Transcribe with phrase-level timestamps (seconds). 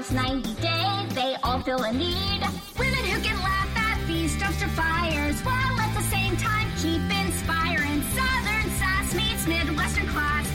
[0.00, 2.40] Housewives 90 Day, they all feel a need.
[2.78, 8.00] Women who can laugh at these dumpster fires while at the same time keep inspiring.
[8.16, 10.46] Southern sass meets Midwestern class.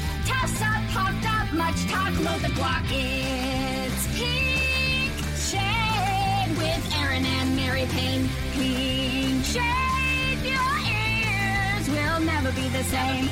[1.28, 2.84] Up, much talk, load the block.
[2.90, 8.28] It's Pink Shade with Erin and Mary Payne.
[8.54, 12.68] Pink Shade, your ears will never be.
[12.70, 13.30] The same.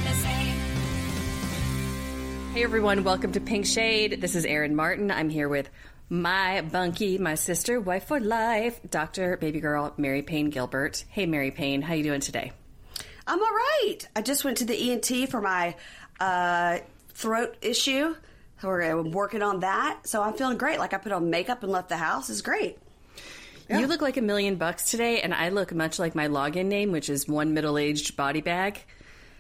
[2.54, 4.22] Hey everyone, welcome to Pink Shade.
[4.22, 5.10] This is Erin Martin.
[5.10, 5.72] I'm here with
[6.10, 9.38] my bunkie, my sister, wife for life, Dr.
[9.38, 11.04] Baby Girl Mary Payne Gilbert.
[11.10, 12.52] Hey Mary Payne, how you doing today?
[13.26, 14.00] I'm all right.
[14.16, 15.76] I just went to the ENT for my
[16.20, 16.80] uh,
[17.14, 18.16] throat issue.
[18.62, 20.08] So we're working on that.
[20.08, 20.80] So I'm feeling great.
[20.80, 22.30] Like I put on makeup and left the house.
[22.30, 22.78] It's great.
[23.70, 26.92] You look like a million bucks today, and I look much like my login name,
[26.92, 28.80] which is one middle-aged body bag.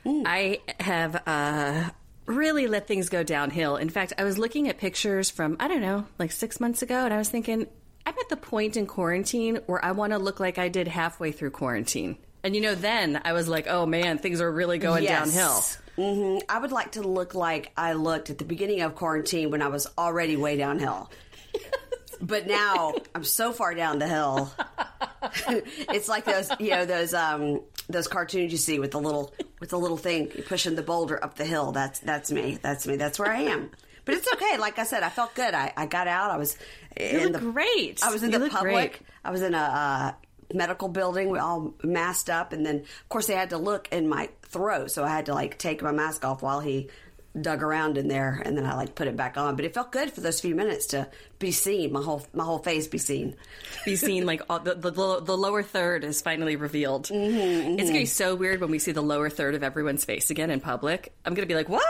[0.05, 1.89] I have uh,
[2.25, 3.75] really let things go downhill.
[3.75, 7.05] In fact, I was looking at pictures from I don't know, like six months ago,
[7.05, 7.67] and I was thinking,
[8.05, 11.31] I'm at the point in quarantine where I want to look like I did halfway
[11.31, 12.17] through quarantine.
[12.43, 15.61] And you know, then I was like, oh man, things are really going downhill.
[15.95, 19.61] hmm I would like to look like I looked at the beginning of quarantine when
[19.61, 21.09] I was already way downhill.
[22.21, 24.51] But now I'm so far down the hill.
[25.47, 29.69] it's like those, you know, those um those cartoons you see with the little with
[29.69, 31.71] the little thing pushing the boulder up the hill.
[31.71, 32.57] That's that's me.
[32.61, 32.95] That's me.
[32.95, 33.71] That's where I am.
[34.05, 34.57] But it's okay.
[34.57, 35.53] Like I said, I felt good.
[35.53, 36.31] I, I got out.
[36.31, 36.57] I was
[36.97, 38.03] in look the great.
[38.03, 38.73] I was in You the public.
[38.73, 39.01] great.
[39.23, 40.11] I was in a uh,
[40.53, 41.29] medical building.
[41.29, 44.91] We all masked up, and then of course they had to look in my throat,
[44.91, 46.89] so I had to like take my mask off while he
[47.39, 49.55] dug around in there, and then I like put it back on.
[49.55, 52.59] But it felt good for those few minutes to be seen, my whole my whole
[52.59, 53.35] face be seen.
[53.85, 57.07] be seen like all, the, the the lower third is finally revealed.
[57.07, 60.29] Mm-hmm, It's gonna be so weird when we see the lower third of everyone's face
[60.29, 61.13] again in public.
[61.25, 61.83] I'm gonna be like, what?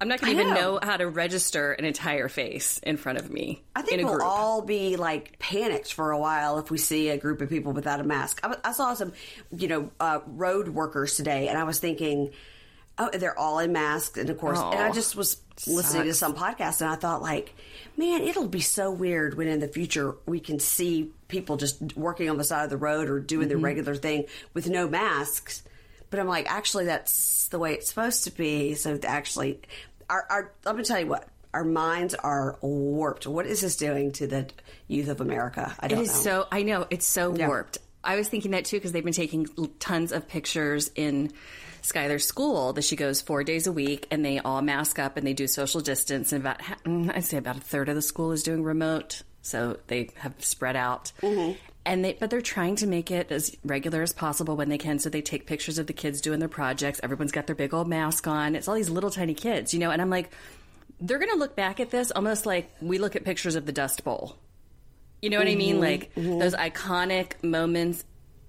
[0.00, 0.74] I'm not gonna I even know.
[0.74, 3.62] know how to register an entire face in front of me.
[3.76, 4.26] I think in a we'll group.
[4.26, 8.00] all be like panicked for a while if we see a group of people without
[8.00, 8.40] a mask.
[8.42, 9.12] I, I saw some,
[9.56, 12.32] you know, uh, road workers today, and I was thinking,
[12.98, 16.14] oh, they're all in masks, and of course, and I Oh, just was listening to
[16.14, 17.54] some podcast, and I thought, like,
[17.96, 22.28] man, it'll be so weird when in the future we can see people just working
[22.30, 23.56] on the side of the road or doing Mm-hmm.
[23.58, 25.62] the regular thing with no masks.
[26.10, 28.74] But I'm like, actually, that's the way it's supposed to be.
[28.74, 29.60] So actually,
[30.10, 31.26] our, our let me tell you what.
[31.54, 33.26] Our minds are warped.
[33.26, 34.46] What is this doing to the
[34.88, 35.74] youth of America?
[35.78, 36.14] I don't is know.
[36.42, 36.46] so.
[36.50, 37.46] I know it's so Yeah.
[37.46, 37.76] warped.
[38.02, 39.46] I was thinking that too because they've been taking
[39.78, 41.30] tons of pictures in
[41.82, 45.26] Skylar's school that she goes four days a week, and they all mask up and
[45.26, 46.32] they do social distance.
[46.32, 49.78] And about mm, I'd say about a third of the school is doing remote, so
[49.88, 51.12] they have spread out.
[51.20, 51.58] Mm-hmm.
[51.84, 55.00] And they, but they're trying to make it as regular as possible when they can.
[55.00, 57.00] So they take pictures of the kids doing their projects.
[57.02, 58.54] Everyone's got their big old mask on.
[58.54, 59.90] It's all these little tiny kids, you know.
[59.90, 60.32] And I'm like,
[61.00, 63.72] they're going to look back at this almost like we look at pictures of the
[63.72, 64.36] Dust Bowl.
[65.20, 65.74] You know what I mean?
[65.74, 65.82] Mm-hmm.
[65.82, 66.38] Like mm-hmm.
[66.38, 68.04] those iconic moments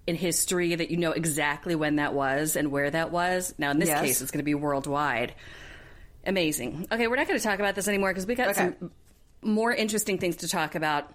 [0.05, 3.53] in history that you know exactly when that was and where that was.
[3.57, 4.01] Now, in this Yes.
[4.01, 5.33] case, it's going to be worldwide.
[6.25, 6.87] Amazing.
[6.91, 8.73] Okay, we're not going to talk about this anymore because we got Okay.
[8.79, 8.91] some
[9.41, 11.13] more interesting things to talk about.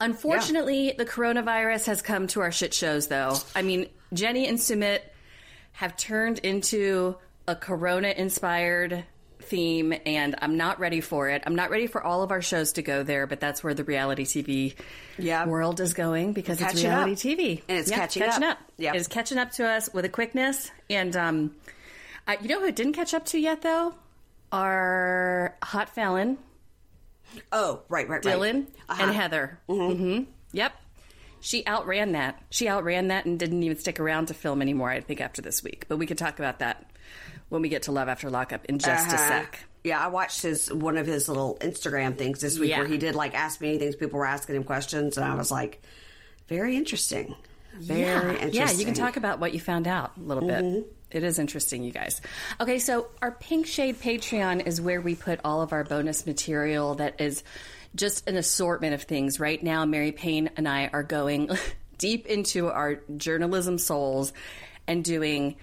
[0.00, 3.36] Unfortunately, the coronavirus has come to our shit shows, though.
[3.54, 5.00] I mean, Jenny and Sumit
[5.72, 7.16] have turned into
[7.46, 9.04] a corona inspired
[9.50, 11.42] theme, and I'm not ready for it.
[11.44, 13.84] I'm not ready for all of our shows to go there, but that's where the
[13.84, 14.74] reality TV
[15.18, 15.44] Yeah.
[15.46, 17.18] world is going because it's reality up.
[17.18, 17.62] TV.
[17.68, 18.58] And it's Yeah, catching catching up.
[18.58, 18.72] up.
[18.78, 18.92] Yeah.
[18.94, 20.70] It's catching up to us with a quickness.
[20.88, 21.56] And um,
[22.26, 23.94] uh, you know who it didn't catch up to yet, though?
[24.52, 26.38] Our hot Fallon,
[27.52, 28.34] Oh, right, right, right.
[28.36, 29.02] Dylan, Uh-huh.
[29.04, 29.60] and Heather.
[29.68, 30.24] Mm-hmm.
[30.52, 30.72] Yep.
[31.40, 32.42] She outran that.
[32.50, 35.62] She outran that and didn't even stick around to film anymore, I think, after this
[35.62, 35.86] week.
[35.88, 36.90] But we could talk about that
[37.50, 39.28] when we get to Love After Lockup in just a Uh-huh.
[39.28, 39.64] sec.
[39.84, 42.78] Yeah, I watched his one of his little Instagram things this week Yeah.
[42.78, 43.96] where he did like ask me things.
[43.96, 45.82] People were asking him questions, and I was like,
[46.48, 47.34] very interesting.
[47.78, 48.14] Very yeah.
[48.22, 48.48] interesting.
[48.48, 48.54] Mm-hmm.
[48.56, 50.86] Yeah, you can talk about what you found out a little bit.
[51.10, 52.20] It is interesting, you guys.
[52.60, 56.94] Okay, so our Pink Shade Patreon is where we put all of our bonus material
[56.96, 57.42] that is
[57.96, 59.40] just an assortment of things.
[59.40, 61.50] Right now, Mary Payne and I are going
[61.98, 64.32] deep into our journalism souls
[64.86, 65.56] and doing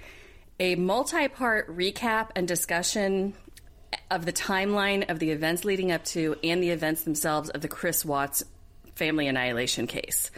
[0.59, 3.33] a multi part recap and discussion
[4.09, 7.67] of the timeline of the events leading up to and the events themselves of the
[7.67, 8.43] Chris Watts
[8.95, 10.31] family annihilation case.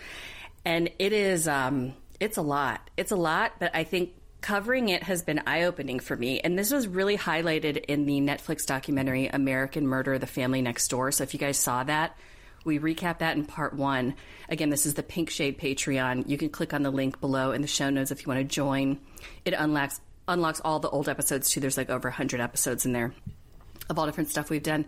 [0.66, 2.90] And it is, um, it's a lot.
[2.98, 4.12] It's a lot, but I think
[4.42, 6.40] covering it has been eye opening for me.
[6.42, 11.14] And this was really highlighted in the Netflix documentary American Murder The Family Next Door.
[11.14, 12.18] So if you guys saw that,
[12.66, 14.16] we recap that in part one.
[14.50, 16.28] Again, this is the Pink Shade Patreon.
[16.28, 18.44] You can click on the link below in the show notes if you want to
[18.56, 19.00] join.
[19.46, 21.60] It unlocks unlocks all the old episodes too.
[21.60, 23.14] There's like over 100 episodes in there
[23.90, 24.86] of all different stuff we've done.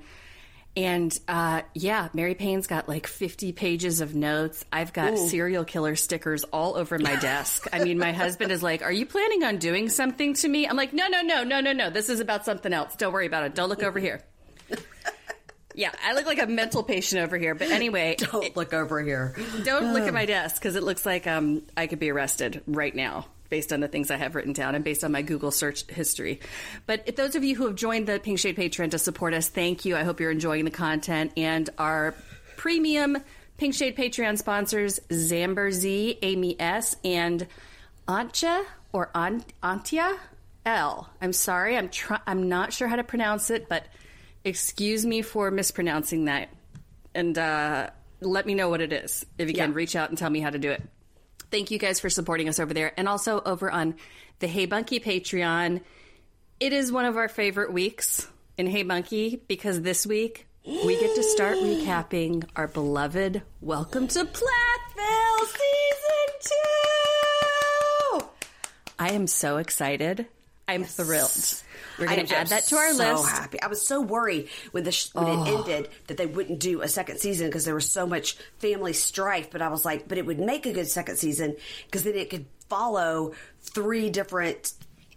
[0.77, 4.63] And uh, yeah, Mary Payne's got like 50 pages of notes.
[4.71, 5.27] I've got Ooh.
[5.27, 7.67] serial killer stickers all over my desk.
[7.73, 10.67] I mean, my husband is like, Are you planning on doing something to me?
[10.67, 11.89] I'm like, No, no, no, no, no, no.
[11.89, 12.95] This is about something else.
[12.95, 13.55] Don't worry about it.
[13.55, 14.21] Don't look over here.
[15.73, 17.55] Yeah, I look like a mental patient over here.
[17.55, 19.37] But anyway, don't look over here.
[19.63, 22.93] Don't look at my desk because it looks like um, I could be arrested right
[22.93, 25.85] now based on the things I have written down and based on my Google search
[25.85, 26.39] history.
[26.87, 29.85] But those of you who have joined the Pink Shade Patreon to support us, thank
[29.85, 29.95] you.
[29.95, 32.15] I hope you're enjoying the content and our
[32.57, 33.17] premium
[33.57, 37.45] Pink Shade Patreon sponsors, Zamber Z, Amy S, and
[38.07, 40.17] Antja or Antia
[40.65, 41.09] L.
[41.21, 43.85] I'm sorry, I'm try- I'm not sure how to pronounce it, but
[44.43, 46.49] excuse me for mispronouncing that.
[47.13, 47.89] And uh,
[48.21, 49.25] let me know what it is.
[49.37, 50.81] If you can, reach out and tell me how to do it.
[51.51, 52.93] Thank you guys for supporting us over there.
[52.97, 53.95] And also over on
[54.39, 55.81] the Hey Bunky Patreon.
[56.61, 58.25] It is one of our favorite weeks
[58.57, 64.19] in Hey Bunky because this week we get to start recapping our beloved Welcome to
[64.19, 66.55] Plathville Season
[68.19, 68.25] 2.
[68.97, 70.27] I am so excited.
[70.71, 70.95] I'm yes.
[70.95, 71.63] thrilled.
[71.99, 73.29] We're going to add that to our so list.
[73.29, 73.61] happy.
[73.61, 75.43] I was so worried when the sh- when oh.
[75.43, 78.93] it ended that they wouldn't do a second season because there was so much family
[78.93, 79.51] strife.
[79.51, 82.29] But I was like, but it would make a good second season because then it
[82.29, 84.73] could follow three different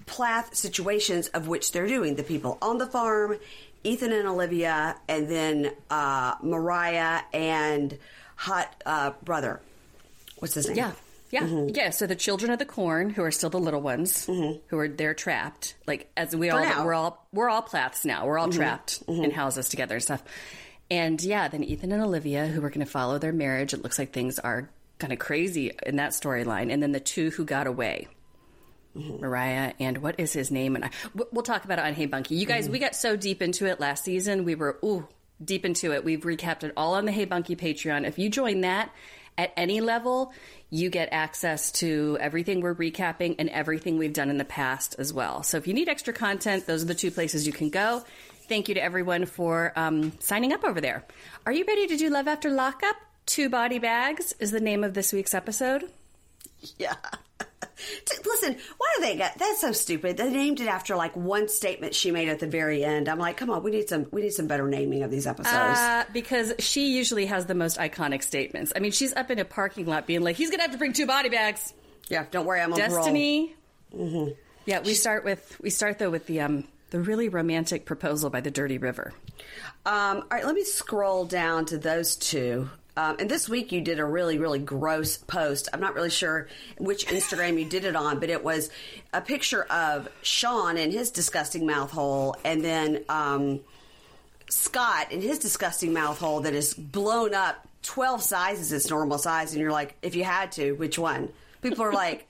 [0.07, 3.39] Plath situations of which they're doing the people on the farm,
[3.85, 7.97] Ethan and Olivia, and then uh, Mariah and
[8.37, 9.63] hot uh, brother.
[10.41, 10.77] What's his name?
[10.77, 10.93] Yeah.
[11.31, 11.75] Yeah, mm-hmm.
[11.75, 11.91] yeah.
[11.91, 14.59] So the children of the corn, who are still the little ones, mm-hmm.
[14.69, 15.75] who are they're trapped.
[15.87, 16.85] Like as we For all now.
[16.85, 18.27] we're all we're all Plaths now.
[18.27, 18.59] We're all mm-hmm.
[18.59, 19.25] trapped mm-hmm.
[19.25, 20.23] in houses together and stuff.
[20.91, 23.73] And yeah, then Ethan and Olivia, who are going to follow their marriage.
[23.73, 26.73] It looks like things are kind of crazy in that storyline.
[26.73, 28.09] And then the two who got away.
[28.97, 29.23] Mm-hmm.
[29.23, 30.77] Mariah and what is his name?
[30.77, 30.91] And I,
[31.33, 32.37] we'll talk about it on Hey Bunky.
[32.37, 32.73] You guys, mm-hmm.
[32.75, 34.45] we got so deep into it last season.
[34.45, 35.09] We were ooh
[35.45, 36.05] deep into it.
[36.05, 38.07] We've recapped it all on the Hey Bunky Patreon.
[38.07, 38.93] If you join that
[39.37, 40.33] at any level,
[40.71, 45.13] you get access to everything we're recapping and everything we've done in the past as
[45.13, 45.43] well.
[45.43, 48.05] So if you need extra content, those are the two places you can go.
[48.49, 51.05] Thank you to everyone for um, signing up over there.
[51.47, 52.97] Are you ready to do Love After Lockup?
[53.27, 55.85] Two Body Bags is the name of this week's episode.
[56.79, 56.95] Yeah.
[58.25, 58.57] Listen,
[58.97, 60.17] do they get that's so stupid?
[60.17, 63.09] They named it after like one statement she made at the very end.
[63.09, 65.79] I'm like, come on, we need some we need some better naming of these episodes.
[65.79, 68.73] Uh, because she usually has the most iconic statements.
[68.75, 70.93] I mean, she's up in a parking lot being like, he's gonna have to bring
[70.93, 71.73] two body bags.
[72.09, 73.55] Yeah, don't worry, I'm on Destiny.
[73.95, 74.33] Mm-hmm.
[74.67, 78.41] Yeah, we start with we start though with the um the really romantic proposal by
[78.41, 79.13] the Dirty River.
[79.87, 82.71] Um, all right, let me scroll down to those two.
[82.97, 85.69] Um, and this week you did a really, really gross post.
[85.73, 86.49] I'm not really sure
[86.79, 88.71] which Instagram you did it on, but it was
[89.13, 93.61] a picture of Sean and his disgusting mouth hole, and then um,
[94.49, 99.53] Scott and his disgusting mouth hole that is blown up 12 sizes its normal size.
[99.53, 101.31] And you're like, if you had to, which one?
[101.63, 102.27] People are like,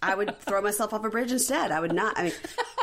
[0.00, 1.72] I would throw myself off a bridge instead.
[1.72, 2.16] I would not.
[2.18, 2.32] I mean,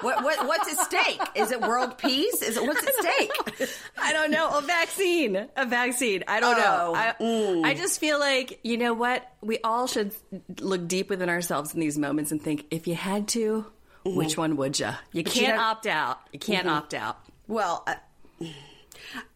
[0.02, 1.22] what, what what's at stake?
[1.36, 2.42] Is it world peace?
[2.42, 3.70] Is it what's at stake?
[3.98, 4.58] I don't know.
[4.58, 5.48] A vaccine.
[5.56, 6.24] A vaccine.
[6.28, 6.94] I don't oh, know.
[6.96, 7.64] I, mm.
[7.64, 9.26] I just feel like you know what?
[9.42, 10.14] We all should
[10.60, 13.66] look deep within ourselves in these moments and think: if you had to,
[14.06, 14.18] mm-hmm.
[14.18, 14.90] which one would you?
[15.14, 16.20] You but can't you opt out.
[16.34, 16.76] You can't mm-hmm.
[16.76, 17.20] opt out.
[17.48, 17.84] Well.
[17.88, 17.96] Uh,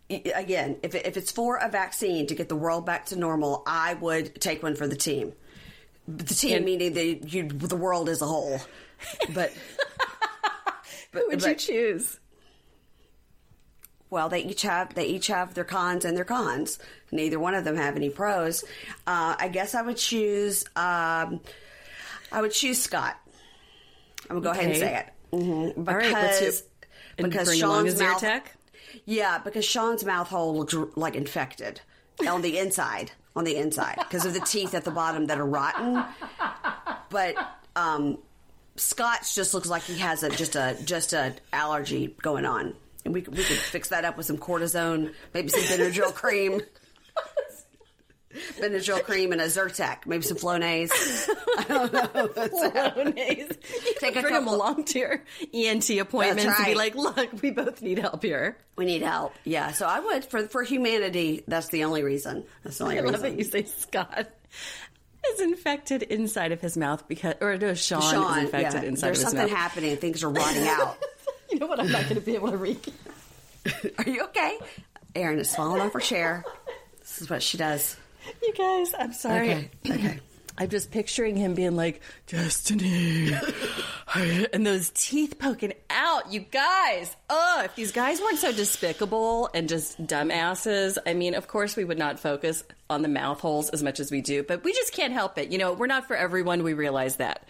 [0.09, 3.93] again, if, if it's for a vaccine to get the world back to normal, I
[3.93, 5.33] would take one for the team.
[6.17, 8.59] The team and, meaning the you, the world as a whole.
[9.33, 9.53] But,
[11.11, 12.19] but who would but, you choose?
[14.09, 16.79] Well, they each have they each have their cons and their cons.
[17.11, 18.63] Neither one of them have any pros.
[19.05, 20.65] Uh, I guess I would choose.
[20.75, 21.41] Um,
[22.31, 23.17] I would choose Scott.
[24.29, 24.59] I'm gonna go okay.
[24.59, 25.83] ahead and say it mm-hmm.
[25.83, 26.63] because
[27.17, 28.23] because Sean's mouth.
[29.05, 31.81] Yeah, because Sean's mouth hole looks like infected
[32.27, 35.45] on the inside on the inside because of the teeth at the bottom that are
[35.45, 36.03] rotten.
[37.09, 37.35] But
[37.75, 38.19] um,
[38.75, 43.13] Scott's just looks like he has a just a just a allergy going on, and
[43.13, 46.61] we we could fix that up with some cortisone, maybe some Benadryl cream.
[48.59, 50.91] Benadryl cream and a Zyrtec, maybe some Flonase.
[51.57, 52.07] I don't know.
[52.27, 53.57] Flonase.
[53.99, 57.51] Take a Bring couple- them along to your ENT appointments and be like, look, we
[57.51, 58.57] both need help here.
[58.75, 59.33] We need help.
[59.45, 61.43] Yeah, so I would for for humanity.
[61.47, 62.43] That's the only reason.
[62.63, 63.07] That's the only reason.
[63.07, 63.23] I reason.
[63.23, 64.29] love that you say Scott
[65.33, 69.19] is infected inside of his mouth because, or no, Sean, is infected yeah, inside there's
[69.21, 69.41] of his mouth.
[69.41, 69.97] There's something happening.
[69.97, 70.97] Things are rotting out.
[71.51, 71.79] You know what?
[71.79, 72.77] I'm not going to be able to read.
[73.97, 74.55] are you okay?
[75.15, 76.45] Erin is falling off her chair.
[76.99, 77.97] This is what she does.
[78.41, 79.49] You guys, I'm sorry.
[79.51, 80.19] Okay, okay.
[80.57, 83.31] I'm just picturing him being like, Destiny.
[84.53, 86.33] and those teeth poking out.
[86.33, 87.15] You guys.
[87.29, 91.85] Oh, if these guys weren't so despicable and just dumbasses, I mean, of course we
[91.85, 94.91] would not focus on the mouth holes as much as we do, but we just
[94.91, 95.49] can't help it.
[95.49, 96.63] You know, we're not for everyone.
[96.63, 97.47] We realize that.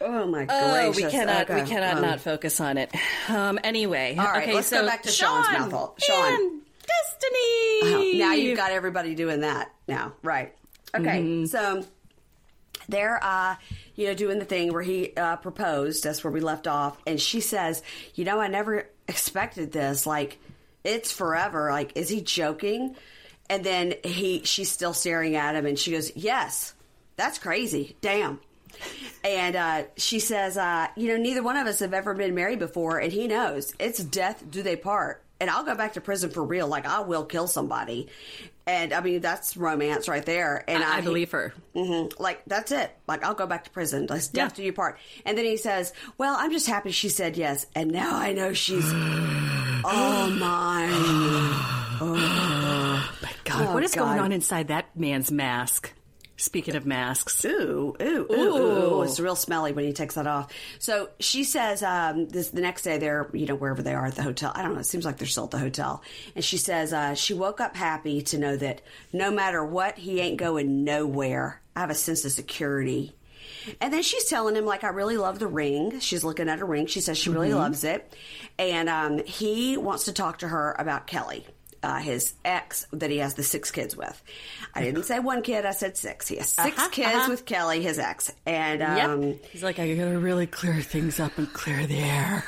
[0.00, 0.96] Oh my Oh, gracious!
[1.04, 2.94] we cannot, we cannot um, not focus on it.
[3.30, 5.94] Um, anyway, All right, okay, let's go so back to Sean's Sean mouth hole.
[5.98, 6.60] Sean.
[7.02, 7.94] Destiny.
[7.94, 10.54] Oh, now you've got everybody doing that now, right?
[10.94, 11.46] Okay, Mm-hmm.
[11.46, 11.84] so
[12.88, 13.56] they're uh,
[13.96, 16.04] you know doing the thing where he uh, proposed.
[16.04, 17.82] That's where we left off, and she says,
[18.14, 20.06] "You know, I never expected this.
[20.06, 20.38] Like,
[20.84, 21.70] it's forever.
[21.70, 22.94] Like, is he joking?"
[23.50, 26.74] And then he, she's still staring at him, and she goes, "Yes,
[27.16, 27.96] that's crazy.
[28.00, 28.38] Damn."
[29.24, 32.58] And uh, she says, uh, "You know, neither one of us have ever been married
[32.60, 35.23] before, and he knows it's death do they part.
[35.44, 36.66] And I'll go back to prison for real.
[36.66, 38.08] Like I will kill somebody."
[38.66, 40.64] And I mean, that's romance right there.
[40.66, 41.52] And I, I he- believe her.
[41.74, 42.90] hmm Like that's it.
[43.06, 44.06] Like I'll go back to prison.
[44.08, 44.56] Let's death Yeah.
[44.56, 44.98] do you part.
[45.26, 48.54] And then he says, "Well, I'm just happy she said yes, and now I know
[48.54, 48.90] she's
[49.84, 50.90] all mine."
[52.00, 55.92] Oh, my God, Oh, what is going on inside that man's mask?
[56.36, 60.52] Speaking of masks, Ooh, ooh, ooh, ooh, It's real smelly when he takes that off.
[60.80, 64.16] So she says, um, this the next day they're, you know, wherever they are at
[64.16, 64.50] the hotel.
[64.52, 64.80] I don't know.
[64.80, 66.02] It seems like they're still at the hotel.
[66.34, 70.20] And she says, uh, she woke up happy to know that no matter what, he
[70.20, 71.60] ain't going nowhere.
[71.76, 73.14] I have a sense of security.
[73.80, 76.00] And then she's telling him, like, I really love the ring.
[76.00, 76.86] She's looking at a ring.
[76.86, 78.12] She says she really loves it.
[78.58, 81.46] And um, he wants to talk to her about Kelly,
[81.84, 84.20] uh, his ex that he has the six kids with.
[84.74, 86.26] I didn't say one kid, I said six.
[86.26, 87.30] He has 6 Uh-huh, kids uh-huh.
[87.30, 88.32] with Kelly, his ex.
[88.46, 89.08] And yep.
[89.08, 92.44] um, He's like, I gotta really clear things up and clear the air.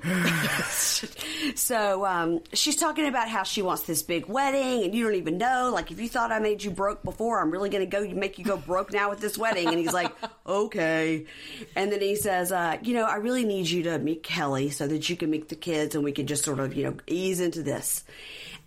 [1.56, 5.38] so um, she's talking about how she wants this big wedding, and you don't even
[5.38, 5.70] know.
[5.72, 8.38] Like, if you thought I made you broke before, I'm really going to go make
[8.38, 9.68] you go broke now with this wedding.
[9.68, 10.12] And he's like,
[10.46, 11.26] okay.
[11.74, 14.86] And then he says, uh, you know, I really need you to meet Kelly so
[14.86, 17.40] that you can meet the kids, and we can just sort of, you know, ease
[17.40, 18.04] into this.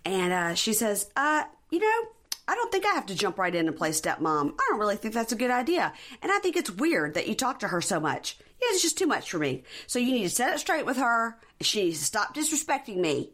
[0.04, 2.08] And uh, she says, uh, you know.
[2.46, 4.52] I don't think I have to jump right in and play stepmom.
[4.52, 5.94] I don't really think that's a good idea.
[6.20, 8.36] And I think it's weird that you talk to her so much.
[8.60, 9.62] Yeah, it's just too much for me.
[9.86, 11.38] So you need to set it straight with her.
[11.62, 13.30] She needs to stop disrespecting me.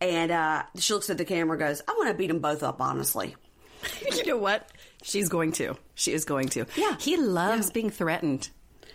[0.00, 2.62] And uh, she looks at the camera and goes, I want to beat them both
[2.62, 3.34] up, honestly.
[4.14, 4.70] you know what?
[5.02, 5.76] She's going to.
[5.96, 6.66] She is going to.
[6.76, 6.94] Yeah.
[7.00, 8.48] He loves being threatened.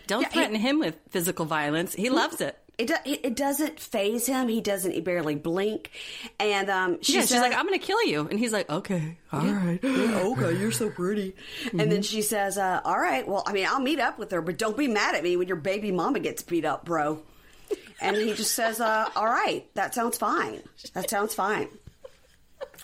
[0.06, 1.92] Don't Yeah, he- threaten him with physical violence.
[1.94, 2.58] He loves it.
[2.78, 4.48] It, do, it, doesn't phase him.
[4.48, 5.90] He doesn't, he barely blink.
[6.40, 8.26] And um, she yeah, says, she's like, I'm going to kill you.
[8.26, 9.78] And he's like, okay, all right.
[9.84, 11.36] okay, you're so pretty.
[11.78, 14.40] And then she says, uh, all right, well, I mean, I'll meet up with her,
[14.40, 17.22] but don't be mad at me when your baby mama gets beat up, bro.
[18.00, 20.62] And he just says, uh, all right, that sounds fine.
[20.94, 21.68] That sounds fine.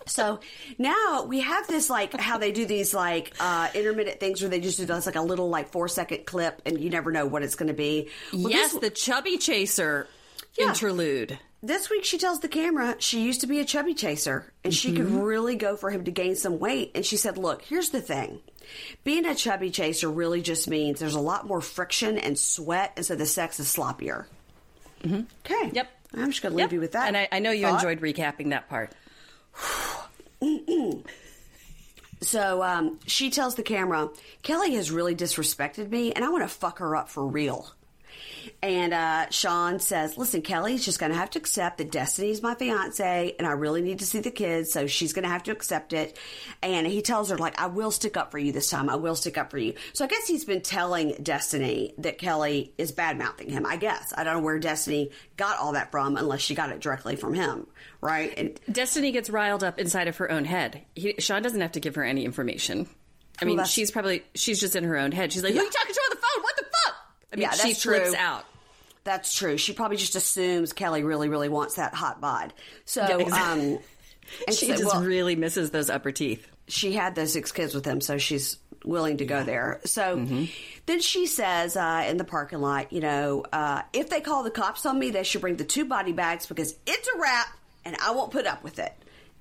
[0.08, 0.40] So
[0.78, 4.60] now we have this like how they do these like uh, intermittent things where they
[4.60, 7.42] just do this like a little like four second clip and you never know what
[7.42, 8.08] it's going to be.
[8.32, 10.06] Well, yes, this- the chubby chaser
[10.58, 10.68] Yeah.
[10.68, 11.38] interlude.
[11.62, 14.92] this week she tells the camera she used to be a chubby chaser and she
[14.94, 18.00] could really go for him to gain some weight and she said look here's the
[18.00, 18.40] thing
[19.02, 23.04] being a chubby chaser really just means there's a lot more friction and sweat and
[23.04, 24.26] so the sex is sloppier
[25.04, 25.88] okay Yep.
[26.14, 26.72] i'm just gonna leave Yep.
[26.72, 27.82] you with that And I, I know you thought.
[27.84, 28.92] enjoyed recapping that part.
[32.20, 34.08] so um, she tells the camera
[34.42, 37.70] kelly has really disrespected me and i want to fuck her up for real
[38.62, 42.54] And uh, Sean says, "Listen, Kelly's just going to have to accept that Destiny's my
[42.54, 45.52] fiance, and I really need to see the kids, so she's going to have to
[45.52, 46.18] accept it."
[46.62, 48.88] And he tells her, "Like, I will stick up for you this time.
[48.88, 52.72] I will stick up for you." So I guess he's been telling Destiny that Kelly
[52.78, 53.64] is bad mouthing him.
[53.66, 56.80] I guess I don't know where Destiny got all that from, unless she got it
[56.80, 57.66] directly from him,
[58.00, 58.32] right?
[58.36, 60.82] And Destiny gets riled up inside of her own head.
[60.94, 62.88] He, Sean doesn't have to give her any information.
[63.40, 65.32] I mean, that's- she's probably she's just in her own head.
[65.32, 66.42] She's like, "Who are you talking to on the phone?
[66.42, 66.57] What the fuck?"
[67.32, 68.16] I mean, Yeah, she that's flips true.
[68.18, 68.44] out.
[69.04, 69.56] That's true.
[69.56, 72.52] She probably just assumes Kelly really, really wants that hot bod.
[72.84, 73.74] So, Yeah, exactly.
[73.76, 73.78] um,
[74.46, 76.46] and She so- just well, really misses those upper teeth.
[76.66, 79.80] she had those six kids with him, so she's willing to go there.
[79.84, 80.24] So
[80.86, 84.50] then she says uh, in the parking lot, you know, uh, if they call the
[84.50, 87.48] cops on me, they should bring the two body bags because it's a wrap
[87.84, 88.92] and I won't put up with it.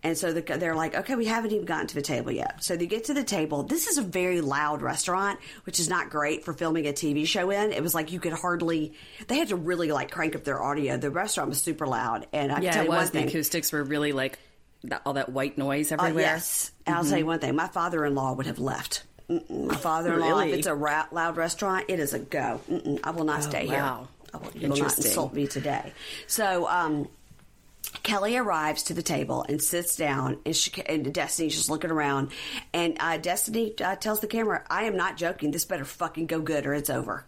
[0.03, 2.63] And so the, they're like, okay, we haven't even gotten to the table yet.
[2.63, 3.63] So they get to the table.
[3.63, 7.49] This is a very loud restaurant, which is not great for filming a TV show
[7.49, 7.71] in.
[7.71, 8.93] It was like you could hardly,
[9.27, 10.97] they had to really like crank up their audio.
[10.97, 12.27] The restaurant was super loud.
[12.31, 13.09] And I Yeah, tell it you one was.
[13.11, 14.37] The acoustics were really like
[15.05, 16.23] all that white noise Uh, everywhere.
[16.25, 16.71] yes.
[16.85, 17.55] And I'll tell you one thing.
[17.55, 19.03] My father-in-law would have left.
[19.29, 19.65] Mm-mm.
[19.67, 20.51] My father-in-law, Really?
[20.53, 22.61] if it's a ra- loud restaurant, it is a go.
[22.69, 22.99] Mm-mm.
[23.03, 23.79] I will not stay here.
[23.79, 24.07] wow.
[24.33, 25.91] I will, you will not insult me today.
[26.27, 27.09] So, um,
[28.03, 32.31] Kelly arrives to the table and sits down, and, she, and Destiny's just looking around.
[32.73, 35.51] And uh, Destiny uh, tells the camera, "I am not joking.
[35.51, 37.25] This better fucking go good, or it's over."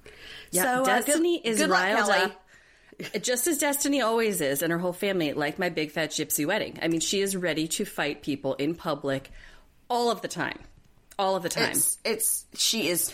[0.51, 2.23] Yeah, so, uh, Destiny good- is good riled Kelly.
[2.23, 2.45] up.
[3.21, 6.79] Just as Destiny always is, and her whole family, like my big fat gypsy wedding.
[6.81, 9.31] I mean, she is ready to fight people in public
[9.89, 10.59] all of the time.
[11.17, 11.71] All of the time.
[11.71, 13.13] It's, it's she is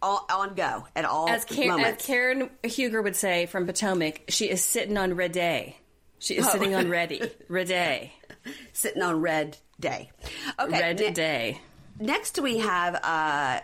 [0.00, 1.96] on, on go at all as, Karen, as.
[2.04, 5.76] Karen Huger would say from Potomac, she is sitting on ready.
[6.18, 6.40] She Oh.
[6.40, 7.22] is sitting on ready.
[7.48, 8.12] Ready.
[8.72, 10.10] sitting on red day.
[10.58, 11.60] Okay, Red ne- day.
[11.98, 13.60] Next, we have uh,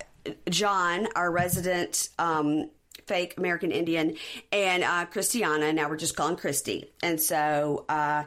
[0.51, 2.71] John, our resident um,
[3.07, 4.17] fake American Indian,
[4.53, 5.73] and uh, Christiana.
[5.73, 6.93] Now we're just calling Christy.
[7.03, 8.25] And so uh,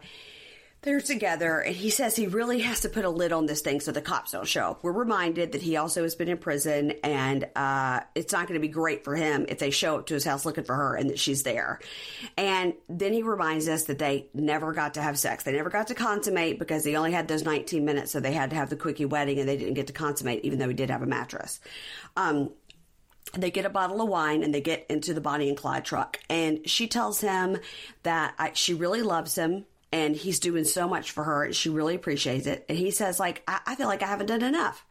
[0.85, 3.81] they're together, and he says he really has to put a lid on this thing
[3.81, 4.83] so the cops don't show up.
[4.83, 8.65] We're reminded that he also has been in prison, and uh, it's not going to
[8.65, 11.09] be great for him if they show up to his house looking for her and
[11.09, 11.79] that she's there.
[12.37, 15.43] And then he reminds us that they never got to have sex.
[15.43, 18.51] They never got to consummate because they only had those 19 minutes, so they had
[18.51, 20.91] to have the quickie wedding, and they didn't get to consummate, even though he did
[20.91, 21.59] have a mattress.
[22.15, 22.51] Um,
[23.33, 26.19] they get a bottle of wine and they get into the Bonnie and Clyde truck.
[26.29, 27.57] And she tells him
[28.03, 29.65] that I, she really loves him
[29.95, 32.65] and he's doing so much for her and she really appreciates it.
[32.67, 34.85] And he says, like, I, I feel like I haven't done enough.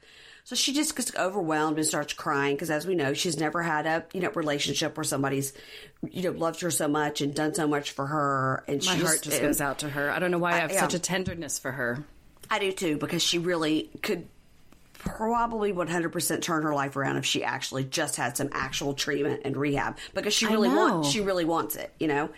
[0.44, 3.86] So she just gets overwhelmed and starts crying because, as we know, she's never had
[3.86, 5.54] a you know relationship where somebody's
[6.10, 8.64] you know loved her so much and done so much for her.
[8.68, 10.10] And My she heart just goes out to her.
[10.10, 10.80] I don't know why I have yeah.
[10.80, 12.04] such a tenderness for her.
[12.50, 14.28] I do too because she really could
[15.04, 19.56] probably 100% turn her life around if she actually just had some actual treatment and
[19.56, 22.28] rehab because she really wants she really wants it, you know.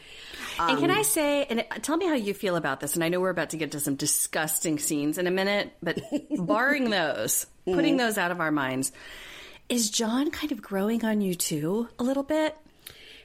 [0.58, 2.94] And can um, I say, and tell me how you feel about this?
[2.94, 6.00] And I know we're about to get to some disgusting scenes in a minute, but
[6.38, 8.92] barring those, putting those out of our minds,
[9.68, 12.56] is John kind of growing on you too a little bit?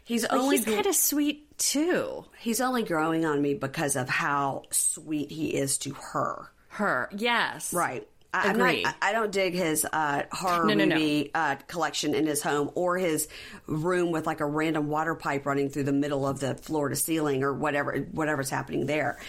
[0.04, 2.26] He's Like, only he's kind of sweet too.
[2.40, 6.52] he's only growing on me because of how sweet he is to her.
[6.70, 8.08] Her, yes, Right.
[8.34, 8.86] I, I'm not, Agree.
[9.02, 10.96] I, don't dig his uh, horror No, no, no.
[10.96, 13.28] movie Uh, collection in his home or his
[13.68, 16.96] room with like a random water pipe running through the middle of the floor to
[16.96, 19.20] ceiling or whatever whatever's happening there,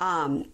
[0.00, 0.46] um,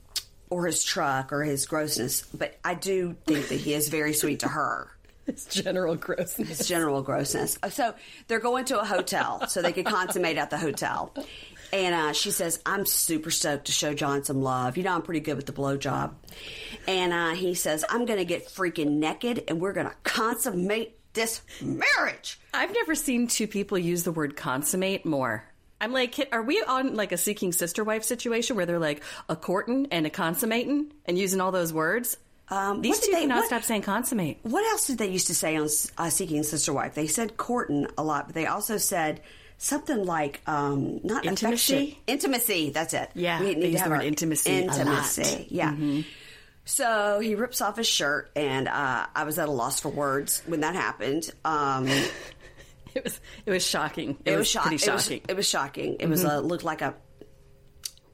[0.51, 2.23] or his truck or his grossness.
[2.35, 4.91] But I do think that he is very sweet to her.
[5.27, 6.49] It's general grossness.
[6.59, 7.59] His general grossness.
[7.71, 7.95] So
[8.29, 11.15] they're going to a hotel so they could consummate at the hotel.
[11.75, 14.77] And uh, she says, I'm super stoked to show John some love.
[14.77, 16.13] You know, I'm pretty good with the blowjob.
[16.87, 20.97] And uh, he says, I'm going to get freaking naked and we're going to consummate
[21.15, 22.39] this marriage.
[22.53, 25.45] I've never seen two people use the word consummate more.
[25.81, 29.35] I'm like, are we on like a seeking sister wife situation where they're like a
[29.35, 32.17] courting and a consummating and using all those words?
[32.51, 34.39] Um, These two they- cannot what- stop saying consummate.
[34.45, 36.95] What else did they used to say on uh, Seeking Sister Wife?
[36.95, 39.21] They said courting a lot, but they also said
[39.59, 41.99] something like um, not Intimacy?
[42.07, 42.71] Intimacy.
[42.71, 43.11] That's it.
[43.15, 44.77] Yeah, we need to have word our intimacy a lot.
[44.77, 45.55] Mm-hmm.
[45.55, 46.03] Yeah.
[46.67, 50.43] So he rips off his shirt, and uh, I was at a loss for words
[50.47, 51.31] when that happened.
[51.45, 51.89] Um,
[52.95, 54.11] It was it was shocking.
[54.25, 55.21] It, it, was, was, shock- pretty it was- shocking.
[55.23, 55.31] Mm-hmm.
[55.31, 55.97] It was, shocking.
[55.99, 56.95] It was uh, looked like a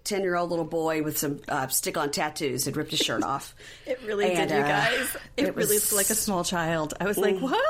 [0.05, 3.23] ten year old little boy with some uh, stick on tattoos had ripped his shirt
[3.23, 3.55] off.
[3.87, 5.17] It really And, did, you uh, guys.
[5.37, 6.95] It, it really was- like a small child.
[6.99, 7.63] I was like, what?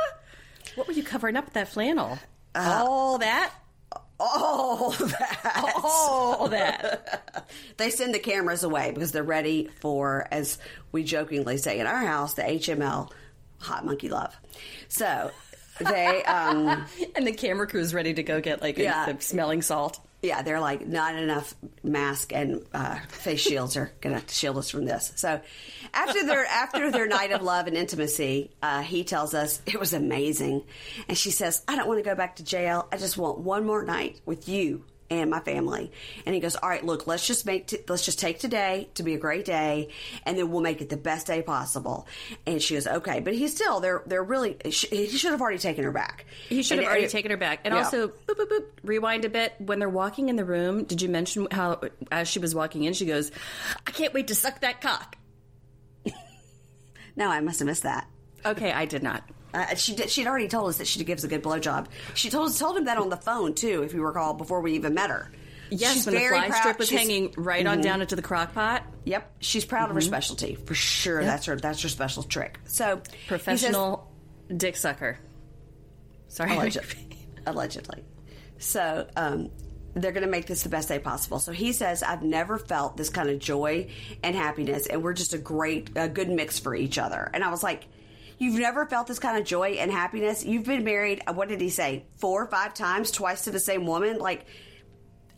[0.76, 2.16] What were you covering up with that flannel?
[2.54, 3.52] Uh, all that?
[4.18, 5.72] all that.
[5.82, 7.50] All that.
[7.78, 10.58] They send the cameras away because they're ready for, as
[10.92, 13.10] we jokingly say in our house, the HML
[13.58, 14.36] hot monkey love.
[14.88, 15.30] So
[15.78, 16.84] they, um,
[17.16, 18.82] and the camera crew is ready to go get like a-
[19.14, 19.98] the smelling salt.
[20.22, 24.70] Yeah, they're like not enough mask and uh, face shields are going to shield us
[24.70, 25.12] from this.
[25.16, 25.40] So
[25.94, 29.92] after their after their night of love and intimacy, uh, he tells us it was
[29.92, 30.64] amazing,
[31.08, 32.86] and she says, "I don't want to go back to jail.
[32.92, 35.90] I just want one more night with you." And my family,
[36.24, 39.02] and he goes, "All right, look, let's just make t- let's just take today to
[39.02, 39.88] be a great day,
[40.24, 42.06] and then we'll make it the best day possible."
[42.46, 45.82] And she goes, "Okay," but he's still they're they're really he should have already taken
[45.82, 46.26] her back.
[46.48, 47.60] He should And have already taken her back.
[47.64, 47.82] And Yeah.
[47.82, 49.54] also, boop, boop, boop, rewind a bit.
[49.58, 51.80] When they're walking in the room, did you mention how,
[52.12, 53.32] as she was walking in, she goes,
[53.86, 55.16] I can't wait to suck that cock.
[57.16, 58.06] No, I must have missed that.
[58.44, 59.22] Okay, I did not.
[59.52, 61.86] Uh, she did, she'd already told us that she gives a good blowjob.
[62.14, 64.94] She told told him that on the phone too, if you recall, before we even
[64.94, 65.30] met her.
[65.70, 66.60] Yes, she's when the very fly proud.
[66.60, 68.84] strip was She's- hanging right on down into the crock pot.
[69.04, 71.22] Yep, she's proud of her specialty for sure.
[71.24, 71.56] That's her.
[71.56, 72.58] That's her special trick.
[72.66, 74.10] So he says- Professional
[74.56, 75.18] dick sucker.
[76.28, 76.52] Sorry.
[76.54, 77.18] allegedly.
[77.46, 78.04] allegedly.
[78.58, 79.50] So um,
[79.94, 81.38] they're going to make this the best day possible.
[81.40, 83.90] So he says, "I've never felt this kind of joy
[84.22, 87.50] and happiness, and we're just a great, a good mix for each other." And I
[87.50, 87.84] was like.
[88.40, 90.46] You've never felt this kind of joy and happiness.
[90.46, 93.60] You've been married, uh, what did he say, four or five times, twice to the
[93.60, 94.16] same woman?
[94.16, 94.46] Like,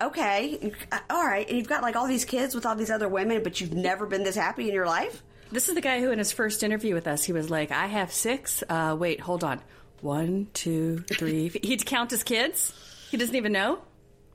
[0.00, 1.46] okay, uh, all right.
[1.48, 4.06] And you've got like all these kids with all these other women, but you've never
[4.06, 5.20] been this happy in your life?
[5.50, 7.86] This is the guy who, in his first interview with us, he was like, "I
[7.86, 8.62] have six.
[8.68, 9.60] Uh, wait, hold on.
[10.00, 11.48] One, two, three.
[11.62, 12.72] He'd count his kids.
[13.10, 13.80] He doesn't even know.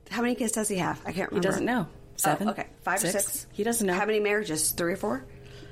[0.10, 1.00] How many kids does he have?
[1.06, 1.48] I can't remember.
[1.48, 1.88] He doesn't know.
[2.18, 2.50] Seven.
[2.50, 3.16] Oh, okay, five Six?
[3.16, 3.48] or six.
[3.54, 3.94] He doesn't know.
[3.94, 4.72] How many marriages?
[4.72, 5.26] Three or four?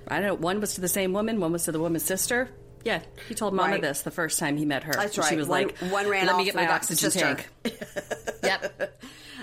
[0.08, 0.34] I don't know.
[0.36, 1.41] One was to the same woman.
[1.41, 2.49] One was to the woman's sister.
[2.86, 3.82] Yeah, he told Mama Right.
[3.82, 4.93] this the first time he met her.
[4.93, 5.28] That's right.
[5.28, 7.50] She was One- like, one ran Let me get my oxygen sister." tank."
[8.43, 8.98] yep.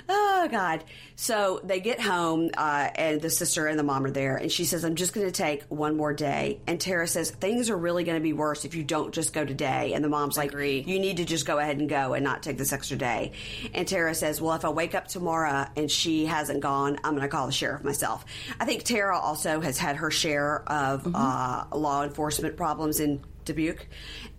[0.08, 0.82] Oh God!
[1.14, 4.64] So they get home, uh, and the sister and the mom are there, and she
[4.64, 8.02] says, "I'm just going to take one more day." And Tara says, "Things are really
[8.02, 10.52] going to be worse if you don't just go today." And the mom's like.
[10.52, 13.30] "You need to just go ahead and go and not take this extra day."
[13.74, 17.22] And Tara says, "Well, if I wake up tomorrow and she hasn't gone, I'm going
[17.22, 18.24] to call the sheriff myself."
[18.58, 23.86] I think Tara also has had her share of uh, law enforcement problems in Dubuque,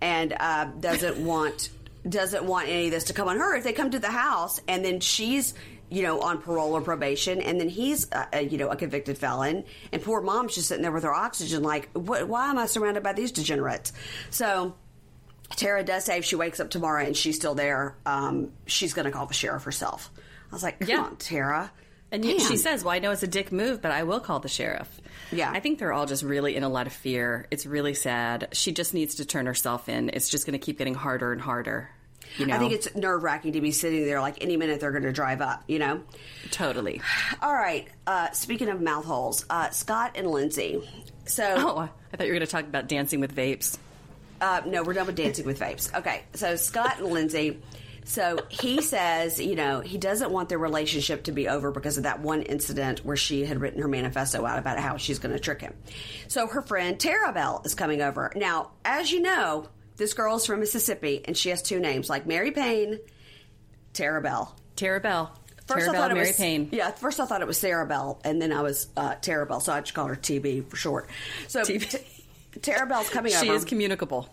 [0.00, 1.70] and uh, doesn't want
[2.08, 3.56] doesn't want any of this to come on her.
[3.56, 5.54] If they come to the house and then she's
[5.90, 9.16] you know on parole or probation and then he's uh, uh, you know a convicted
[9.18, 12.64] felon and poor mom's just sitting there with her oxygen like what, why am i
[12.66, 13.92] surrounded by these degenerates?
[14.30, 14.74] So
[15.56, 19.04] tara does say if she wakes up tomorrow and she's still there um, she's going
[19.04, 20.10] to call the sheriff herself.
[20.50, 21.00] I was like come Yeah.
[21.02, 21.70] on tara
[22.14, 24.38] And yet she says, "Well, I know it's a dick move, but I will call
[24.40, 24.88] the sheriff."
[25.32, 25.50] Yeah.
[25.50, 27.46] I think they're all just really in a lot of fear.
[27.50, 28.48] It's really sad.
[28.52, 30.10] She just needs to turn herself in.
[30.10, 31.90] It's just going to keep getting harder and harder.
[32.38, 35.04] You know, i think it's nerve-wracking to be sitting there like any minute they're going
[35.04, 36.02] to drive up you know
[36.50, 37.00] totally.
[37.42, 40.82] all right uh, speaking of mouth holes uh, scott and lindsay
[41.26, 41.78] so Oh,
[42.12, 43.78] I thought you were going to talk about dancing with vapes.
[44.40, 45.94] Uh, no, we're done with dancing with vapes.
[45.94, 47.60] Okay, so Scott and Lindsay.
[48.04, 52.02] So he says, you know, he doesn't want their relationship to be over because of
[52.04, 55.40] that one incident where she had written her manifesto out about how she's going to
[55.40, 55.74] trick him.
[56.28, 58.30] So her friend Tara Bell is coming over.
[58.36, 62.50] Now, as you know, this girl's from Mississippi and she has two names like Mary
[62.50, 62.98] Payne,
[63.94, 64.54] Tara Bell.
[64.76, 65.36] Tara Bell.
[65.66, 66.68] First, Tara I Bell, thought it Mary was Payne.
[66.72, 69.60] Yeah, first I thought it was Sarah Bell, and then I was uh, Tara Bell,
[69.60, 71.08] so I just called her TB for short.
[71.48, 71.90] So TB.
[71.90, 73.46] T- Tara Bell's coming She over.
[73.46, 74.28] She is communicable.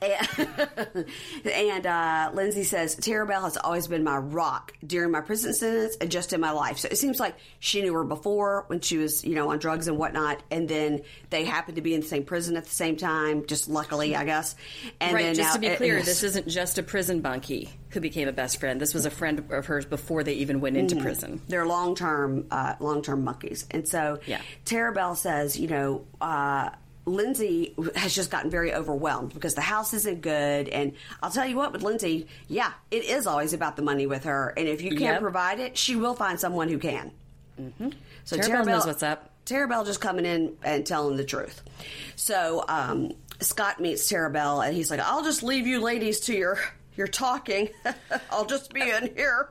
[1.52, 5.96] and uh, Lindsay says, Tara Bell has always been my rock during my prison sentence
[6.00, 6.78] and just in my life.
[6.78, 9.88] So it seems like she knew her before when she was, you know, on drugs
[9.88, 10.42] and whatnot.
[10.50, 13.68] And then they happened to be in the same prison at the same time, just
[13.68, 14.54] luckily, I guess.
[15.00, 17.70] And right, then just now, to be clear, it- this isn't just a prison bunkie
[17.90, 18.80] who became a best friend.
[18.80, 21.40] This was a friend of hers before they even went into prison.
[21.48, 23.66] they're long term uh, long term monkeys.
[23.70, 24.40] And so Yeah.
[24.64, 26.70] Tara Bell says, you know, uh,
[27.08, 30.68] Lindsay has just gotten very overwhelmed because the house isn't good.
[30.68, 30.92] And
[31.22, 34.52] I'll tell you what, with Lindsay, yeah, it is always about the money with her.
[34.56, 35.20] And if you can't Yep.
[35.20, 37.10] provide it, she will find someone who can.
[37.60, 37.90] Mm-hmm.
[38.24, 39.30] So Tara Bell knows what's up.
[39.44, 41.62] Tara Bell just coming in and telling the truth.
[42.16, 46.34] So um, Scott meets Tara Bell and he's like, "I'll just leave you ladies to
[46.34, 46.58] your
[46.98, 47.70] your talking.
[48.30, 49.48] I'll just be in here."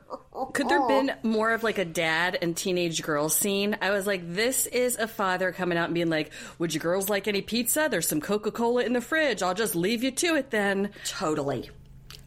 [0.54, 3.78] Could there have been more of like a dad and teenage girl scene?
[3.82, 7.10] I was like, this is a father coming out and being like, "Would you girls
[7.10, 7.88] like any pizza?
[7.90, 9.42] There's some Coca Cola in the fridge.
[9.42, 11.72] I'll just leave you to it then." Totally.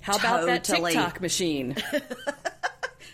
[0.00, 0.92] How about that Totally.
[0.92, 1.76] TikTok machine?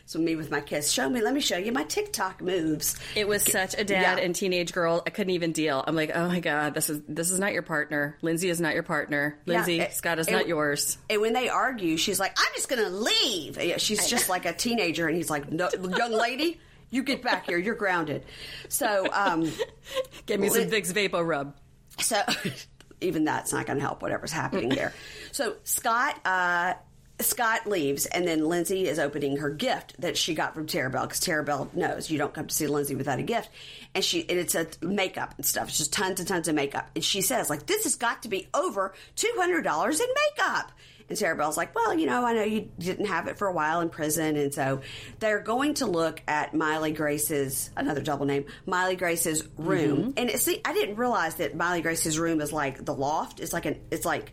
[0.08, 1.20] So me with my kids, show me.
[1.20, 2.96] Let me show you my TikTok moves.
[3.16, 4.24] It was such a dad Yeah.
[4.24, 5.02] and teenage girl.
[5.04, 5.82] I couldn't even deal.
[5.84, 8.16] I'm like, oh my god, this is this is not your partner.
[8.22, 9.36] Lindsay is not your partner.
[9.46, 10.96] Yeah, Lindsay, it- Scott is it- not yours.
[11.10, 14.46] And when they argue, she's like, "I'm just going to leave." Yeah, She's just like
[14.46, 17.58] a teenager, and he's like, no, "Young lady, you get back here.
[17.58, 18.24] You're grounded."
[18.68, 19.50] So, um,
[20.26, 21.52] Give me some Vicks Vapo Rub.
[21.98, 22.22] so
[23.00, 24.92] even that's not going to help whatever's happening there.
[25.32, 26.74] So Scott, uh,
[27.20, 31.04] Scott leaves, and then Lindsay is opening her gift that she got from Tara Bell
[31.04, 33.48] because Tara Bell knows you don't come to see Lindsay without a gift,
[33.94, 35.68] and she and it's a makeup and stuff.
[35.68, 38.28] It's just tons and tons of makeup, and she says like this has got to
[38.28, 40.72] be over two hundred dollars in makeup.
[41.08, 43.52] And Sarah Bell's like, well, you know, I know you didn't have it for a
[43.52, 44.80] while in prison, and so
[45.20, 49.98] they're going to look at Miley Grace's another double name, Miley Grace's room.
[49.98, 50.10] Mm-hmm.
[50.16, 53.38] And it, see, I didn't realize that Miley Grace's room is like the loft.
[53.38, 54.32] It's like an, it's like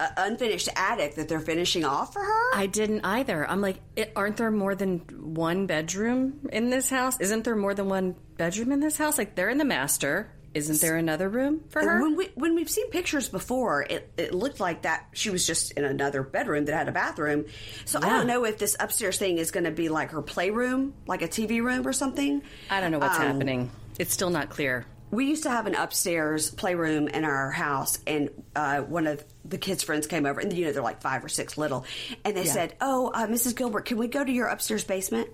[0.00, 2.54] an unfinished attic that they're finishing off for her.
[2.56, 3.48] I didn't either.
[3.48, 4.98] I'm like, it, aren't there more than
[5.34, 7.18] one bedroom in this house?
[7.20, 9.18] Isn't there more than one bedroom in this house?
[9.18, 10.30] Like, they're in the master.
[10.54, 12.00] Isn't there another room for her?
[12.00, 15.72] When we when we've seen pictures before, it, it looked like that she was just
[15.72, 17.46] in another bedroom that had a bathroom.
[17.86, 20.94] So I don't know if this upstairs thing is going to be like her playroom,
[21.08, 22.40] like a TV room or something.
[22.70, 23.70] I don't know what's Um, happening.
[23.98, 24.86] It's still not clear.
[25.14, 29.58] We used to have an upstairs playroom in our house, and uh, one of the
[29.58, 31.84] kids' friends came over, and you know they're like five or six little,
[32.24, 33.54] and they said, "Oh, uh, Mrs.
[33.56, 35.28] Gilbert, can we go to your upstairs basement?"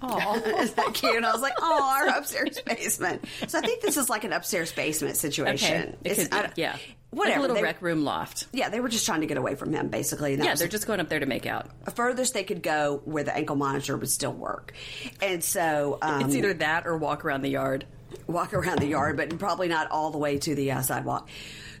[0.00, 1.16] Oh, Is that cute?
[1.16, 4.32] And I was like, "Oh, our upstairs basement." So I think this is like an
[4.32, 5.74] upstairs basement situation.
[5.76, 5.94] okay.
[6.04, 6.76] It It's- could be, yeah.
[7.10, 7.30] whatever.
[7.30, 8.46] Like a little They- rec room loft.
[8.52, 10.36] Yeah, they were just trying to get away from him, basically.
[10.36, 11.66] Yeah, they're just going up there to make out.
[11.84, 14.72] the furthest they could go where the ankle monitor would still work.
[15.20, 17.84] And so um, It's either that or walk around the yard.
[18.26, 21.28] Walk around the yard, but probably not all the way to the uh, sidewalk.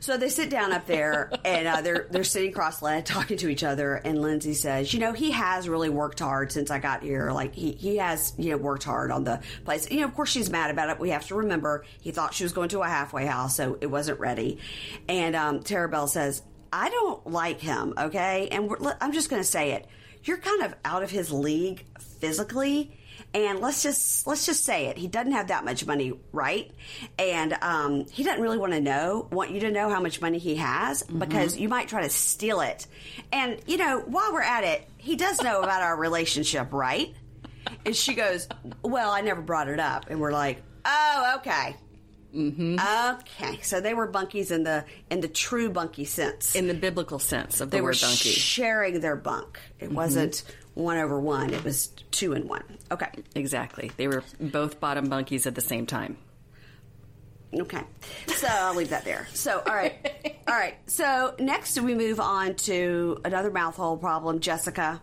[0.00, 3.64] So they sit down up there, and uh, they're they're sitting cross-legged, talking to each
[3.64, 3.94] other.
[3.94, 7.30] And Lindsay says, "You know, he has really worked hard since I got here.
[7.32, 9.90] Like he he has you know worked hard on the place.
[9.90, 10.98] You know, of course she's mad about it.
[10.98, 13.86] We have to remember he thought she was going to a halfway house, so it
[13.86, 14.58] wasn't ready.
[15.08, 17.94] And um, Tara Bell says, "I don't like him.
[17.98, 19.86] Okay, and we're, I'm just going to say it.
[20.24, 21.84] You're kind of out of his league
[22.20, 22.94] physically."
[23.46, 24.96] And let's just let's just say it.
[24.98, 26.70] He doesn't have that much money right?
[27.18, 30.38] And um, he doesn't really want to know want you to know how much money
[30.38, 32.86] he has because you might try to steal it.
[33.32, 37.14] And you know while we're at it he does know about our relationship right?
[37.86, 38.48] And she goes
[38.82, 40.10] well i never brought it up.
[40.10, 41.76] And we're like oh okay.
[42.34, 42.78] Mm-hmm.
[43.20, 43.58] okay.
[43.62, 46.54] So they were bunkies in the in the true bunkie sense.
[46.54, 48.30] In the biblical sense of the they were word donkey.
[48.30, 49.58] sharing their bunk.
[49.80, 50.42] It wasn't
[50.78, 53.90] one over one it was two and one okay exactly.
[53.96, 56.16] They were both bottom bunkies at the same time.
[57.52, 57.82] Okay.
[58.28, 59.26] So I'll leave that there.
[59.32, 59.94] So, all right.
[60.48, 60.76] All right.
[60.86, 65.00] So, next we move on to another mouthhole problem Jessica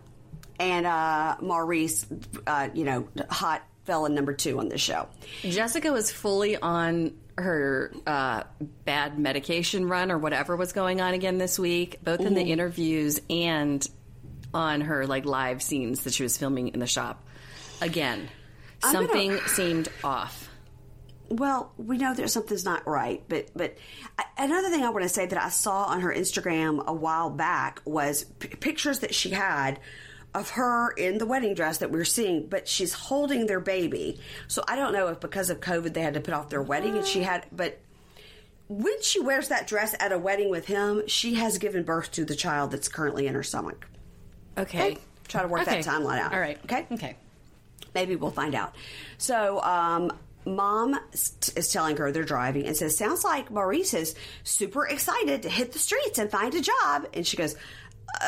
[0.58, 2.06] and uh, Maurice,
[2.46, 5.08] uh, you know, hot fella number two on the show.
[5.42, 8.42] Jessica was fully on her uh,
[8.84, 13.20] bad medication run or whatever was going on again this week, both in the interviews
[13.28, 13.86] and
[14.54, 17.22] on her like live scenes that she was filming in the shop.
[17.80, 18.28] Again,
[18.82, 20.48] I'm gonna- something seemed off.
[21.28, 23.76] Well, we know there's something's not right, but but
[24.38, 27.80] another thing I want to say that I saw on her Instagram a while back
[27.84, 29.80] was p- pictures that she had
[30.34, 34.20] of her in the wedding dress that we are seeing, but she's holding their baby.
[34.46, 36.96] So I don't know if because of COVID they had to put off their wedding
[36.96, 37.80] and she had, but
[38.68, 42.24] when she wears that dress at a wedding with him, she has given birth to
[42.24, 43.88] the child that's currently in her stomach.
[44.58, 44.92] Okay.
[44.92, 44.98] Okay.
[45.28, 46.32] Try to work that timeline out.
[46.32, 46.58] All right.
[46.64, 46.86] Okay.
[46.92, 47.16] Okay.
[47.94, 48.74] Maybe we'll find out.
[49.18, 50.12] So, um,
[50.44, 54.14] mom is telling her they're driving and says, Sounds like Maurice is
[54.44, 57.08] super excited to hit the streets and find a job.
[57.14, 57.56] And she goes,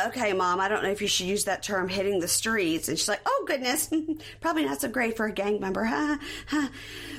[0.06, 2.88] Okay, mom, I don't know if you should use that term hitting the streets.
[2.88, 3.90] And she's like, Oh, goodness,
[4.40, 5.84] probably not so great for a gang member.
[5.84, 6.18] Ha.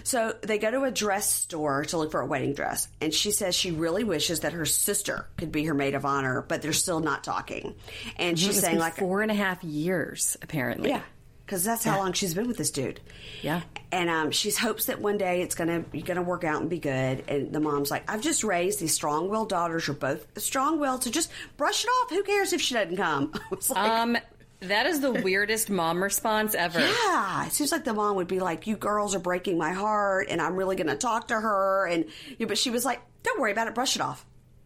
[0.03, 2.88] So they go to a dress store to look for a wedding dress.
[3.01, 6.41] And she says she really wishes that her sister could be her maid of honor,
[6.47, 7.75] but they're still not talking.
[8.17, 10.89] And she's saying, like, four and a half years, apparently.
[10.89, 11.01] yeah,
[11.49, 12.99] because that's how long she's been with this dude.
[13.41, 13.62] Yeah.
[13.91, 16.77] and um, she hopes that one day it's gonna you're gonna work out and be
[16.77, 17.23] good.
[17.27, 19.88] And the mom's like, I've just raised these strong-willed daughters.
[19.88, 22.12] You're both strong-willed, so just brush it off.
[22.12, 23.33] Who cares if she doesn't come?
[23.69, 24.17] Like, Um,
[24.62, 26.81] that is the weirdest mom response ever.
[26.81, 30.27] yeah, it seems like the mom would be like, "You girls are breaking my heart,
[30.29, 32.05] and I'm really going to talk to her." And
[32.38, 33.73] yeah, but she was like, "Don't worry about it.
[33.75, 34.23] Brush it off.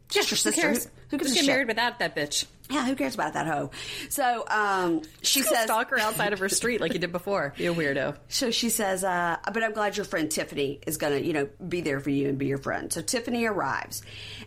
[0.09, 0.61] Just your Who sister.
[0.61, 0.85] cares?
[0.85, 1.53] Who, who gives Just a get shit?
[1.53, 2.45] married without that bitch.
[2.73, 3.71] Yeah, who cares about that hoe?"
[4.09, 7.53] So um, she Go says, stalk her outside of her street like you did before.
[7.57, 8.17] You weirdo.
[8.27, 11.49] So she says, uh, but I'm glad your friend Tiffany is going to, you know,
[11.67, 12.91] be there for you and be your friend.
[12.91, 14.01] So Tiffany arrives.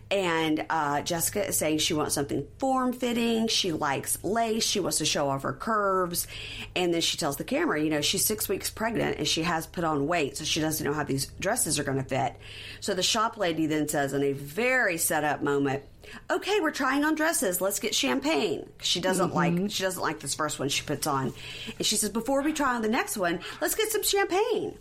[0.09, 3.47] And uh, Jessica is saying she wants something form fitting.
[3.47, 4.65] She likes lace.
[4.65, 6.27] She wants to show off her curves.
[6.75, 9.67] And then she tells the camera, you know, she's six weeks pregnant and she has
[9.67, 10.37] put on weight.
[10.37, 12.35] So she doesn't know how these dresses are going to fit.
[12.79, 15.83] So the shop lady then says, in a very set up moment,
[16.29, 17.61] okay, we're trying on dresses.
[17.61, 18.69] Let's get champagne.
[18.81, 21.33] She doesn't like she doesn't like this first one she puts on,
[21.77, 24.77] and she says before we try on the next one, let's get some champagne.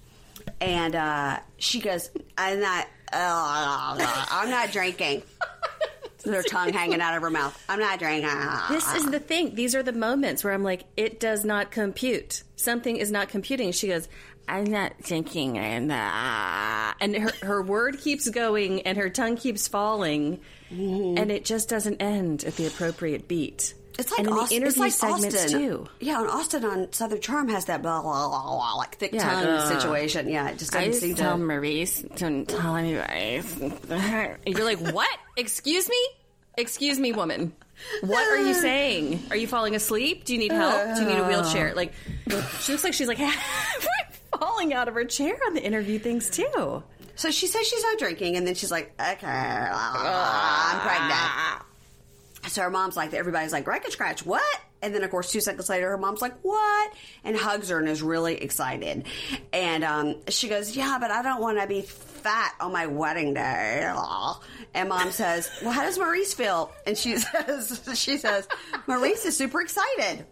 [0.61, 2.87] And uh, she goes, I'm not.
[3.12, 3.97] Uh,
[4.31, 5.23] I'm not drinking.
[6.25, 7.57] Her tongue hanging out of her mouth.
[7.69, 8.29] I'm not drinking.
[8.69, 9.55] This is the thing.
[9.55, 12.43] These are the moments where I'm like, it does not compute.
[12.57, 13.71] Something is not computing.
[13.71, 14.09] She goes,
[14.49, 19.67] I'm not thinking, and uh, and her her word keeps going, and her tongue keeps
[19.67, 23.75] falling, and it just doesn't end at the appropriate beat.
[23.99, 25.59] It's like and in the interview it's like segments Austin.
[25.59, 25.87] too.
[26.01, 29.23] Yeah, and Austin on Southern Charm has that blah blah blah, blah like thick Yeah,
[29.25, 30.29] tongue uh, situation.
[30.29, 31.23] Yeah, it just doesn't seem to.
[31.23, 33.43] Tell Maurice, don't tell anybody.
[34.47, 35.19] You're like, what?
[35.39, 36.09] Excuse me?
[36.59, 37.53] Excuse me, woman.
[38.03, 39.23] What are you saying?
[39.31, 40.25] Are you falling asleep?
[40.25, 40.97] Do you need help?
[40.97, 41.75] Do you need a wheelchair?
[41.75, 41.93] Like,
[42.61, 43.19] she looks like she's like
[44.39, 46.83] falling out of her chair on the interview things too.
[47.17, 52.53] So she says she's not drinking, and then she's like, okay, I'm pregnant.
[52.53, 54.61] So her mom's like, everybody's like, record scratch, what?
[54.83, 56.93] And then, of course, two seconds later, her mom's like, what?
[57.25, 59.07] And hugs her and is really excited.
[59.53, 63.35] And um, she goes, yeah, but I don't want to be fat on my wedding
[63.35, 63.91] day.
[64.75, 66.71] And mom says, well, how does Maurice feel?
[66.87, 68.47] And she says, she says,
[68.87, 70.27] Maurice is super excited.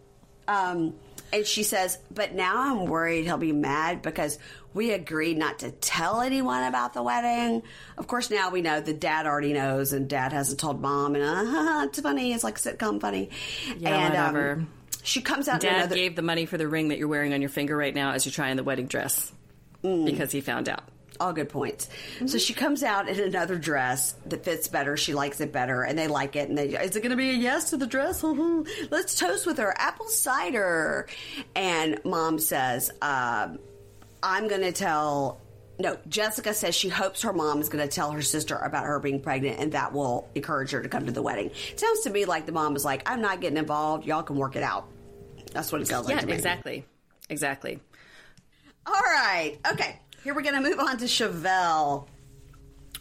[0.47, 0.93] Um,
[1.33, 4.37] and she says, but now I'm worried he'll be mad because
[4.75, 7.63] we agreed not to tell anyone about the wedding.
[7.97, 11.15] Of course, now we know the dad already knows, and dad hasn't told mom.
[11.15, 12.33] And uh, it's funny.
[12.33, 13.29] It's like sitcom funny.
[13.77, 14.51] Yeah, and, whatever.
[14.51, 14.67] Um,
[15.01, 15.63] she comes out.
[15.63, 17.77] in Dad another, gave the money for the ring that you're wearing on your finger
[17.77, 19.31] right now as you're trying the wedding dress
[19.81, 20.83] because he found out.
[21.21, 21.87] all good points.
[22.25, 24.97] So she comes out in another dress that fits better.
[24.97, 26.49] She likes it better, and they like it.
[26.49, 28.23] And they, is it going to be a yes to the dress?
[28.91, 31.07] Let's toast with her apple cider.
[31.55, 33.59] And mom says, um,
[34.23, 35.41] "I'm going to tell."
[35.77, 38.97] No, Jessica says she hopes her mom is going to tell her sister about her
[38.99, 41.51] being pregnant, and that will encourage her to come to the wedding.
[41.71, 44.05] It sounds to me like the mom is like, "I'm not getting involved.
[44.05, 44.87] Y'all can work it out."
[45.51, 46.33] That's what it sounds like Yeah, to me.
[46.33, 46.85] exactly.
[47.29, 47.79] Exactly.
[48.85, 49.57] All right.
[49.71, 49.99] Okay.
[50.23, 52.07] Here we're going to move on to Chevelle.
[52.07, 52.07] All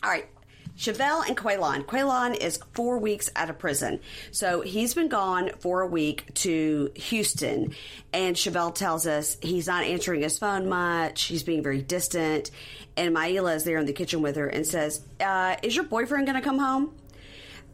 [0.04, 0.26] right.
[0.76, 1.84] Chevelle and Quaylon.
[1.84, 4.00] Quaylon is four weeks out of prison.
[4.32, 7.74] So he's been gone for a week to Houston.
[8.12, 11.24] And Chevelle tells us he's not answering his phone much.
[11.24, 12.50] He's being very distant.
[12.96, 16.26] And Maila is there in the kitchen with her and says, uh, Is your boyfriend
[16.26, 16.94] going to come home?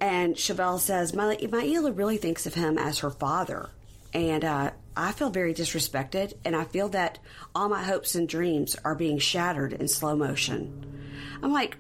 [0.01, 3.71] And Chevelle says, Maila really thinks of him as her father.
[4.13, 6.35] And uh, I feel very disrespected.
[6.45, 7.19] And I feel that
[7.55, 10.87] all my hopes and dreams are being shattered in slow motion.
[11.43, 11.77] I'm like,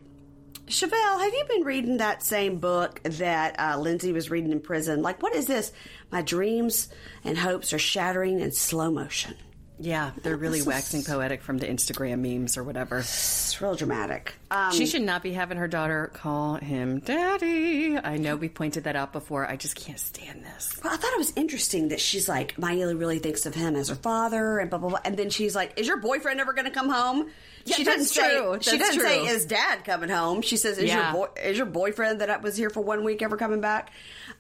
[0.71, 5.03] Chevelle, have you been reading that same book that uh, Lindsay was reading in prison?
[5.03, 5.73] Like, what is this?
[6.13, 6.89] My dreams
[7.25, 9.35] and hopes are shattering in slow motion.
[9.83, 12.99] Yeah, they're really This is- waxing poetic from the Instagram memes or whatever.
[12.99, 14.35] It's real dramatic.
[14.51, 17.97] Um, She should not be having her daughter call him daddy.
[17.97, 19.49] I know we pointed that out before.
[19.49, 20.79] I just can't stand this.
[20.85, 23.89] Well, I thought it was interesting that she's like, Maila really thinks of him as
[23.89, 24.99] her father, and blah blah blah.
[25.05, 27.31] And then she's like, "Is your boyfriend ever going to come home?"
[27.65, 28.59] Yeah, she doesn't true.
[28.63, 28.71] say.
[28.71, 31.13] She That's doesn't say, "Is dad coming home?" She says, "Is Yeah.
[31.13, 33.91] your boy, is your boyfriend that was here for one week ever coming back?"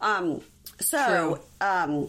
[0.00, 0.40] Um,
[0.80, 2.08] so, um,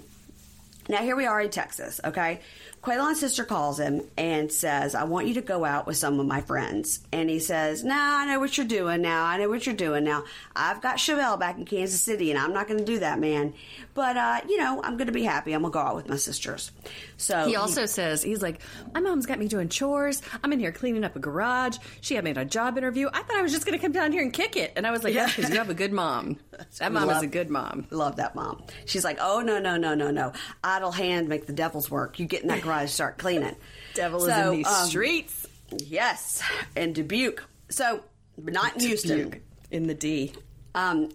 [0.88, 2.00] now here we are in Texas.
[2.04, 2.40] Okay,
[2.84, 6.26] Quaylon's sister calls him and says, "I want you to go out with some of
[6.26, 9.24] my friends." And he says, "Nah, I know what you're doing now.
[9.24, 10.24] I know what you're doing now.
[10.56, 13.54] I've got Chevelle back in Kansas City, and I'm not going to do that, man.
[13.94, 15.54] But uh, you know, I'm going to be happy.
[15.54, 16.72] I'm going to go out with my sisters."
[17.18, 18.62] So He also says, he's like,
[18.96, 20.24] my mom's got me doing chores.
[20.44, 21.78] I'm in here cleaning up a garage.
[22.02, 23.10] She had me in a job interview.
[23.14, 24.74] I thought I was just going to come down here and kick it.
[24.76, 26.40] And I was like, yeah, because you have a good mom.
[26.78, 27.88] That mom is a good mom.
[27.90, 28.64] Love that mom.
[28.86, 30.32] She's like, oh no no no no no,
[30.64, 32.20] idle hand make the devil's work.
[32.20, 33.56] You get in that garage, start cleaning.
[33.94, 35.48] Devil is in these um, streets.
[35.72, 36.42] Yes,
[36.76, 37.44] in Dubuque.
[37.70, 38.04] So,
[38.38, 39.42] not in Houston.
[39.70, 40.34] In the D.
[40.74, 41.10] Um,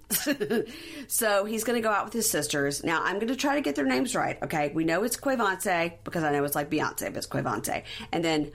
[1.08, 2.84] so he's going to go out with his sisters.
[2.84, 4.38] Now I'm going to try to get their names right.
[4.42, 8.24] Okay, we know it's Quavante because I know it's like Beyonce, but it's Quavante, and
[8.24, 8.52] then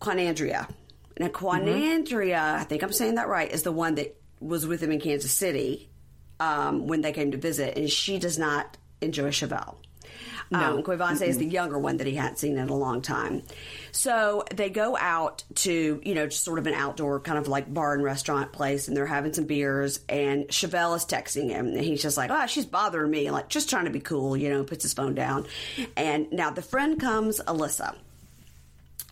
[0.00, 0.70] Quanandria.
[1.18, 4.92] Now Quanandria, I think I'm saying that right, is the one that was with him
[4.92, 5.90] in Kansas City
[6.38, 9.76] um, when they came to visit, and she does not enjoy Chevelle.
[10.50, 10.58] No.
[10.78, 13.42] Um, is the younger one that he hadn't seen in a long time.
[13.92, 17.72] So they go out to, you know, just sort of an outdoor kind of like
[17.72, 20.00] bar and restaurant place, and they're having some beers.
[20.08, 23.70] And Chevelle is texting him, and he's just like, "Oh, she's bothering me," like just
[23.70, 24.64] trying to be cool, you know.
[24.64, 25.46] Puts his phone down,
[25.96, 27.94] and now the friend comes, Alyssa.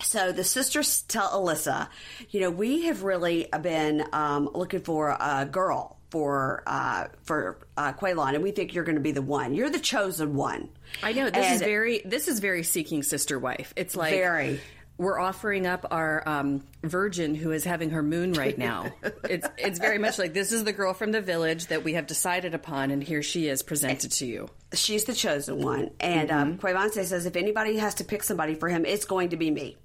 [0.03, 1.88] So the sisters tell Alyssa,
[2.31, 7.92] you know, we have really been um, looking for a girl for uh, for uh,
[7.92, 9.55] Quaylon, and we think you're going to be the one.
[9.55, 10.70] You're the chosen one.
[11.03, 13.72] I know this is very this is very seeking sister wife.
[13.77, 14.61] It's like Very.
[14.96, 18.92] We're offering up our um, virgin who is having her moon right now.
[19.31, 22.09] it's it's very much like this is the girl from the village that we have
[22.09, 24.48] decided upon, and here she is presented to you.
[24.72, 25.90] she's the chosen one.
[26.01, 29.37] And um, Quavante says if anybody has to pick somebody for him, it's going to
[29.37, 29.77] be me.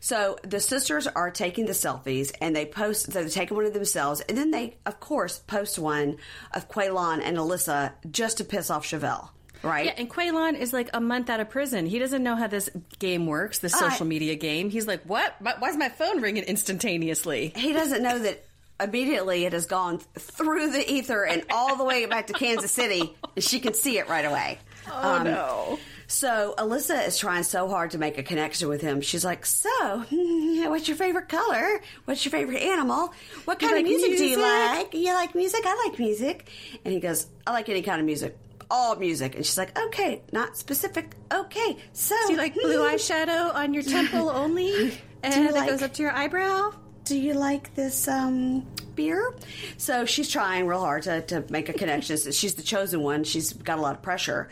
[0.00, 3.74] So the sisters are taking the selfies and they post, so they're taking one of
[3.74, 4.20] themselves.
[4.22, 6.16] And then they, of course, post one
[6.52, 9.30] of Quaylon and Alyssa just to piss off Chevelle,
[9.62, 9.86] right?
[9.86, 11.86] Yeah, and Quaylon is like a month out of prison.
[11.86, 14.70] He doesn't know how this game works, this uh, social media game.
[14.70, 15.34] He's like, "What?
[15.40, 18.44] Why is my phone ringing instantaneously?" he doesn't know that
[18.80, 23.14] immediately it has gone through the ether and all the way back to Kansas City.
[23.36, 24.58] and She can see it right away.
[24.90, 25.78] Oh, um, no.
[26.08, 29.00] So Alyssa is trying so hard to make a connection with him.
[29.00, 29.68] She's like, "So,
[30.10, 31.80] what's your favorite color?
[32.04, 33.14] What's your favorite animal?
[33.46, 34.92] What kind like of music, do you like?
[34.92, 35.62] You like music?
[35.64, 36.48] I like music."
[36.84, 38.36] And he goes, "I like any kind of music,
[38.70, 41.14] all music." And she's like, "Okay, not specific.
[41.32, 44.92] Okay, so Do you like blue eyeshadow on your temple only,
[45.22, 46.72] and that like- goes up to your eyebrow?
[47.04, 49.34] do you like this um, beer?
[49.76, 52.16] So she's trying real hard to, to make a connection.
[52.32, 53.24] she's the chosen one.
[53.24, 54.48] She's got a lot of pressure.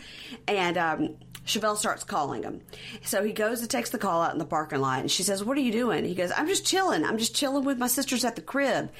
[0.48, 2.60] And um, Chevelle starts calling him.
[3.02, 5.00] So he goes to takes the call out in the parking lot.
[5.00, 6.04] And she says, What are you doing?
[6.04, 7.04] He goes, I'm just chilling.
[7.04, 8.90] I'm just chilling with my sisters at the crib.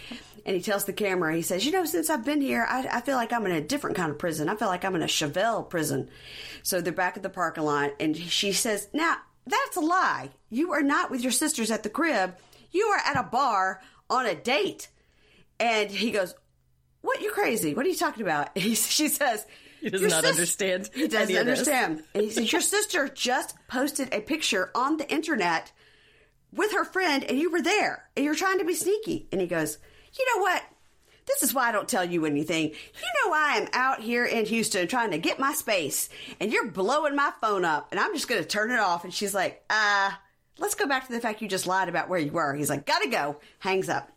[0.46, 3.00] And he tells the camera, he says, You know, since I've been here, I, I
[3.00, 4.48] feel like I'm in a different kind of prison.
[4.48, 6.08] I feel like I'm in a Chevelle prison.
[6.62, 7.92] So they're back at the parking lot.
[8.00, 9.16] And she says, Now,
[9.46, 10.30] that's a lie.
[10.48, 12.36] You are not with your sisters at the crib.
[12.70, 14.88] You are at a bar on a date.
[15.58, 16.34] And he goes,
[17.02, 17.20] What?
[17.20, 17.74] You're crazy.
[17.74, 18.50] What are you talking about?
[18.58, 19.46] He, she says,
[19.80, 20.90] He does not understand.
[20.94, 22.02] He doesn't understand.
[22.14, 25.72] And he says, Your sister just posted a picture on the internet
[26.52, 29.28] with her friend, and you were there, and you're trying to be sneaky.
[29.30, 29.78] And he goes,
[30.18, 30.62] You know what?
[31.26, 32.70] This is why I don't tell you anything.
[32.70, 36.08] You know, I am out here in Houston trying to get my space,
[36.40, 39.04] and you're blowing my phone up, and I'm just going to turn it off.
[39.04, 40.10] And she's like, uh,
[40.58, 42.54] let's go back to the fact you just lied about where you were.
[42.54, 43.36] He's like, gotta go.
[43.60, 44.10] Hangs up.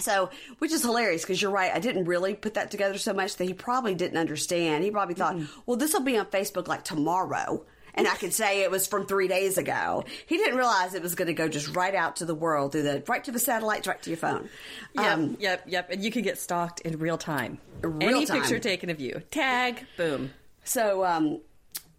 [0.00, 1.72] So, which is hilarious because you're right.
[1.74, 4.84] I didn't really put that together so much that he probably didn't understand.
[4.84, 5.60] He probably thought, mm-hmm.
[5.66, 7.64] well, this will be on Facebook like tomorrow
[7.98, 10.04] and I can say it was from three days ago.
[10.26, 12.84] He didn't realize it was going to go just right out to the world through
[12.84, 14.48] the right to the satellite, right to your phone.
[14.94, 15.90] Yep, um, yep, yep.
[15.90, 17.58] And you can get stalked in real time.
[17.82, 18.40] Real Any time.
[18.40, 20.30] picture taken of you, tag, boom.
[20.64, 21.40] So, um,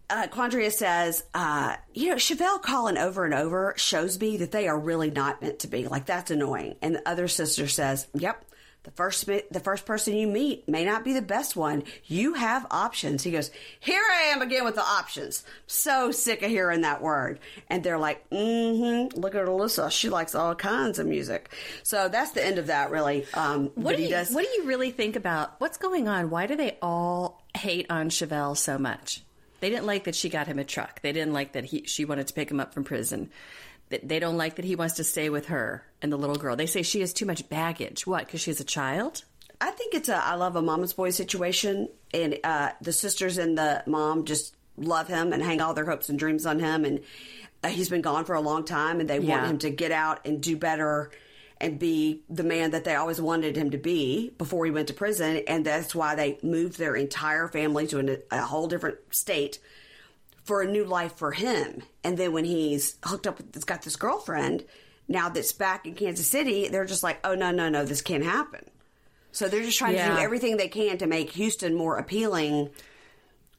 [0.08, 4.66] uh, Quandria says, uh, you know, Chevelle calling over and over shows me that they
[4.66, 5.86] are really not meant to be.
[5.86, 6.76] Like that's annoying.
[6.82, 8.44] And the other sister says, yep,
[8.90, 11.84] the first the first person you meet may not be the best one.
[12.06, 13.22] You have options.
[13.22, 17.38] He goes, "Here I am again with the options." So sick of hearing that word.
[17.68, 19.18] And they're like, "Mm-hmm.
[19.20, 19.90] Look at Alyssa.
[19.90, 21.50] She likes all kinds of music."
[21.82, 22.90] So that's the end of that.
[22.90, 23.26] Really.
[23.34, 26.30] Um, what do you does- What do you really think about what's going on?
[26.30, 29.22] Why do they all hate on Chevelle so much?
[29.60, 31.02] They didn't like that she got him a truck.
[31.02, 33.30] They didn't like that he she wanted to pick him up from prison
[33.90, 36.56] they don't like that he wants to stay with her and the little girl.
[36.56, 38.06] They say she has too much baggage.
[38.06, 38.26] What?
[38.26, 39.24] Because she's a child.
[39.60, 43.58] I think it's a I love a mama's boy situation, and uh, the sisters and
[43.58, 46.84] the mom just love him and hang all their hopes and dreams on him.
[46.84, 47.00] And
[47.62, 49.36] uh, he's been gone for a long time, and they yeah.
[49.36, 51.10] want him to get out and do better
[51.60, 54.94] and be the man that they always wanted him to be before he went to
[54.94, 55.42] prison.
[55.46, 59.58] And that's why they moved their entire family to an, a whole different state
[60.50, 61.80] for a new life for him.
[62.02, 64.64] And then when he's hooked up with, he's got this girlfriend
[65.06, 68.24] now that's back in Kansas City, they're just like, oh, no, no, no, this can't
[68.24, 68.64] happen.
[69.30, 70.08] So they're just trying yeah.
[70.08, 72.70] to do everything they can to make Houston more appealing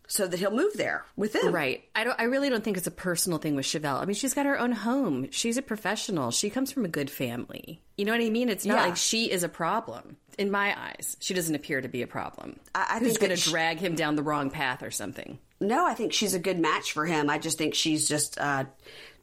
[0.05, 1.55] so that he'll move there with them.
[1.55, 1.85] Right.
[1.95, 4.01] I don't I really don't think it's a personal thing with Chevelle.
[4.01, 5.31] I mean, she's got her own home.
[5.31, 6.31] She's a professional.
[6.31, 7.81] She comes from a good family.
[7.95, 8.49] You know what I mean?
[8.49, 8.85] It's not yeah.
[8.87, 10.17] like she is a problem.
[10.37, 12.59] In my eyes, she doesn't appear to be a problem.
[12.75, 15.39] I, I Who's going to drag him down the wrong path or something?
[15.61, 17.29] No, I think she's a good match for him.
[17.29, 18.65] I just think she's just uh,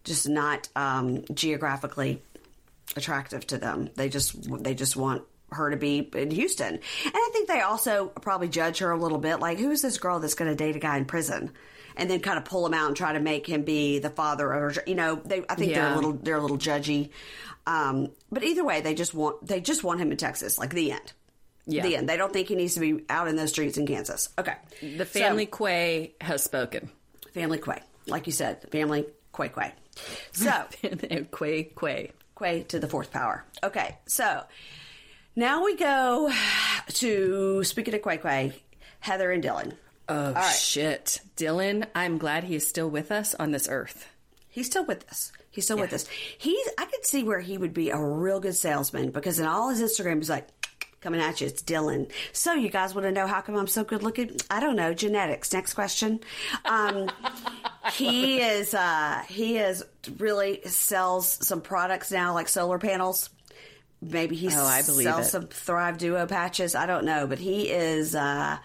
[0.05, 2.22] just not um, geographically
[2.97, 3.91] attractive to them.
[3.97, 6.74] They just they just want her to be in Houston.
[6.74, 9.99] And I think they also probably judge her a little bit like, who is this
[9.99, 11.53] girl that's going to date a guy in prison?
[11.97, 14.53] And then kind of pull him out and try to make him be the father
[14.53, 14.82] of her.
[14.86, 15.80] You know, they, I think yeah.
[15.80, 17.11] they're a little, they're a little judgy.
[17.66, 20.93] Um, but either way, they just want, they just want him in Texas, like the
[20.93, 21.12] end.
[21.69, 21.83] Yeah.
[21.83, 22.09] The end.
[22.09, 24.31] They don't think he needs to be out in those streets in Kansas.
[24.39, 24.55] Okay.
[24.81, 26.91] The family so, Quay has spoken.
[27.35, 27.83] Family Quay.
[28.07, 29.07] Like you said, family
[29.37, 29.73] Quay Quay.
[30.33, 30.64] So,
[31.39, 32.12] Quay Quay.
[32.39, 33.45] Quay to the fourth power.
[33.62, 33.99] Okay.
[34.07, 34.45] So,
[35.37, 36.33] now we go
[36.95, 38.62] to speaking of Quay Quay,
[39.01, 39.75] Heather and Dylan.
[40.09, 40.51] Oh right.
[40.55, 41.87] shit, Dylan!
[41.95, 44.09] I'm glad he is still with us on this earth.
[44.49, 45.33] He's still with us.
[45.51, 45.83] He's still yeah.
[45.83, 46.07] with us.
[46.39, 46.66] He's.
[46.79, 49.83] I could see where he would be a real good salesman because in all his
[49.83, 50.49] Instagram, he's like
[51.01, 51.46] coming at you.
[51.46, 52.11] It's Dylan.
[52.32, 54.36] So you guys want to know how come I'm so good looking?
[54.51, 54.94] I don't know.
[54.94, 55.53] Genetics.
[55.53, 56.20] Next question.
[56.64, 57.11] Um,
[57.92, 58.74] he is.
[58.74, 59.84] Uh, he is
[60.18, 63.30] really sells some products now, like solar panels
[64.01, 65.30] maybe he oh, I believe sells it.
[65.30, 66.74] some Thrive Duo patches.
[66.74, 68.59] I don't know, but he is uh,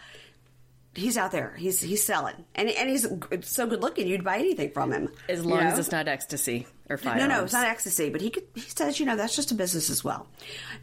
[0.96, 1.54] he's out there.
[1.58, 3.08] He's he's selling, and and he's
[3.42, 4.08] so good looking.
[4.08, 5.72] You'd buy anything from him as long you know?
[5.72, 7.22] as it's not ecstasy or firearms.
[7.22, 8.10] No, no, it's not ecstasy.
[8.10, 10.28] But he could, he says, you know, that's just a business as well.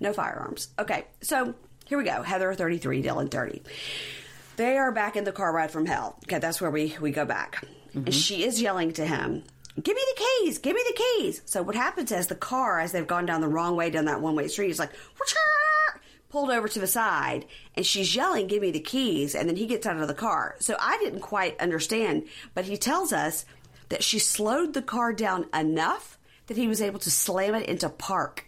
[0.00, 0.68] No firearms.
[0.78, 1.54] Okay, so
[1.86, 2.22] here we go.
[2.22, 3.62] Heather thirty three, Dylan thirty.
[4.56, 6.18] They are back in the car ride from hell.
[6.24, 7.64] Okay, that's where we we go back.
[7.90, 8.06] Mm-hmm.
[8.06, 9.44] And she is yelling to him
[9.82, 11.42] give me the keys, give me the keys.
[11.44, 14.20] So what happens is the car, as they've gone down the wrong way down that
[14.20, 14.90] one way street, is like,
[16.30, 19.34] pulled over to the side and she's yelling, give me the keys.
[19.34, 20.56] And then he gets out of the car.
[20.60, 22.24] So I didn't quite understand,
[22.54, 23.44] but he tells us
[23.88, 27.88] that she slowed the car down enough that he was able to slam it into
[27.88, 28.46] park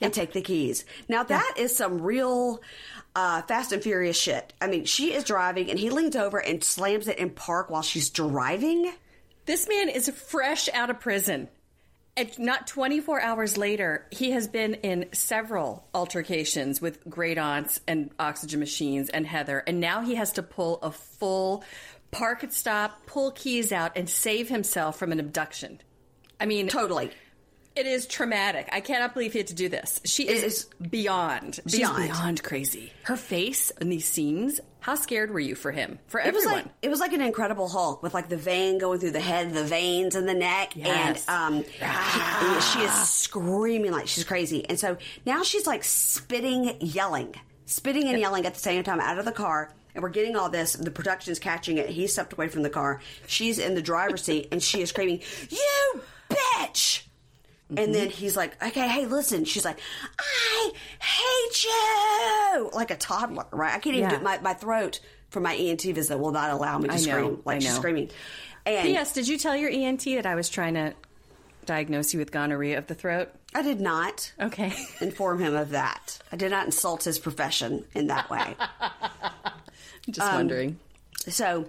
[0.00, 0.84] and take the keys.
[1.08, 2.60] Now that is some real
[3.14, 4.52] uh, Fast and Furious shit.
[4.60, 7.82] I mean, she is driving and he leans over and slams it in park while
[7.82, 8.92] she's driving.
[9.46, 11.48] This man is fresh out of prison.
[12.16, 18.10] And not 24 hours later, he has been in several altercations with great aunts and
[18.20, 21.64] oxygen machines and Heather, and now he has to pull a full
[22.12, 25.80] park at stop, pull keys out, and save himself from an abduction.
[26.38, 27.10] I mean, Totally.
[27.76, 28.68] It is traumatic.
[28.72, 30.00] I cannot believe he had to do this.
[30.04, 32.02] She is, is beyond, she's beyond.
[32.04, 32.92] beyond crazy.
[33.04, 34.60] Her face in these scenes.
[34.80, 35.98] How scared were you for him?
[36.08, 36.64] For It was everyone?
[36.66, 39.54] like it was like an Incredible Hulk with like the vein going through the head,
[39.54, 41.24] the veins in the neck, Yes.
[41.26, 44.68] and um, he- she is screaming like she's crazy.
[44.68, 49.18] And so now she's like spitting, yelling, spitting and yelling at the same time out
[49.18, 49.72] of the car.
[49.94, 50.74] And we're getting all this.
[50.74, 51.88] The production's catching it.
[51.88, 53.00] He stepped away from the car.
[53.26, 57.03] She's in the driver's seat, and she is screaming, "You bitch!"
[57.78, 59.44] And then he's like, okay, hey, listen.
[59.44, 59.78] She's like,
[60.18, 62.70] I hate you.
[62.72, 63.74] Like a toddler, right?
[63.74, 64.18] I can't even Yeah.
[64.18, 65.00] do my, my throat
[65.30, 67.42] for my ENT visit will not allow me to I know, scream.
[67.44, 67.76] Like I she's know.
[67.76, 68.10] screaming.
[68.66, 69.12] And P.S.
[69.12, 70.94] Did you tell your ENT that I was trying to
[71.66, 73.30] diagnose you with gonorrhea of the throat?
[73.54, 74.72] I did not Okay.
[75.00, 76.18] inform him of that.
[76.32, 78.56] I did not insult his profession in that way.
[80.10, 80.78] Just Um, wondering.
[81.28, 81.66] so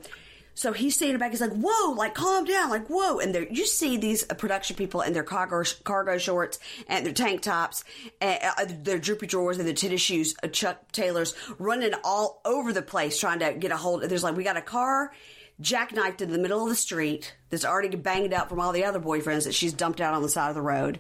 [0.56, 3.20] so he's standing back he's like whoa like calm down like whoa.
[3.20, 7.14] And there you see these uh, production people in their cargo cargo shorts and their
[7.14, 7.84] tank tops
[8.20, 12.74] and uh, their droopy drawers and their tennis shoes uh, chuck taylors running all over
[12.74, 15.12] the place trying to get a hold there's like we got a car
[15.62, 19.00] jackknifed in the middle of the street that's already banged up from all the other
[19.00, 21.00] boyfriends that she's dumped out on the side of the road.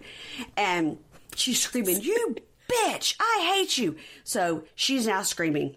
[0.56, 0.98] And
[1.36, 2.36] she's screaming you
[2.72, 3.96] bitch i hate you.
[4.24, 5.76] So she's now screaming.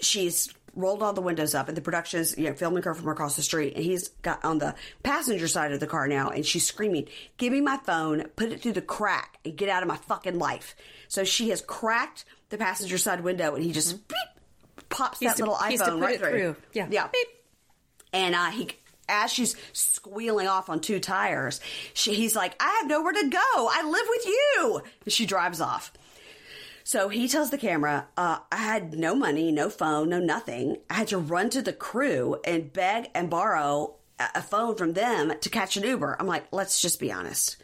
[0.00, 3.08] She's rolled all the windows up and the production is you know, filming her from
[3.08, 6.44] across the street and he's got on the passenger side of the car now and
[6.46, 7.08] she's screaming
[7.38, 10.38] give me my phone put it through the crack and get out of my fucking
[10.38, 10.76] life.
[11.08, 15.36] So she has cracked the passenger side window and he just beep, pops He's that
[15.38, 16.56] to- little iphone right it through.
[16.72, 16.86] Yeah.
[16.90, 17.08] yeah.
[17.08, 17.26] Beep.
[18.12, 18.70] and uh, he
[19.08, 21.60] as she's squealing off on two tires
[21.94, 23.38] she, he's like i have nowhere to go.
[23.70, 24.82] I live with you.
[25.04, 25.92] And she drives off
[26.86, 30.76] so he tells the camera, uh, I had no money, no phone, no nothing.
[30.88, 35.32] I had to run to the crew and beg and borrow a phone from them
[35.40, 36.16] to catch an Uber.
[36.20, 37.56] I'm like, let's just be honest.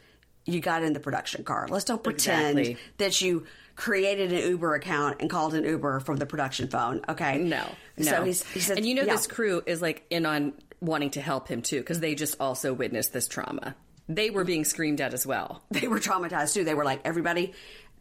[0.45, 1.69] You got in the production car.
[1.71, 2.83] Let's don't pretend Exactly.
[2.99, 3.47] that you
[3.77, 7.03] created an Uber account and called an Uber from the production phone.
[7.09, 7.39] Okay.
[7.39, 7.65] No,
[7.97, 8.05] no.
[8.05, 9.13] So he's, he said, and you know yeah.
[9.13, 12.75] this crew is like in on wanting to help him too because they just also
[12.75, 13.77] witnessed this trauma.
[14.09, 15.63] They were being screamed at as well.
[15.71, 16.65] they were traumatized too.
[16.65, 17.53] They were like, everybody,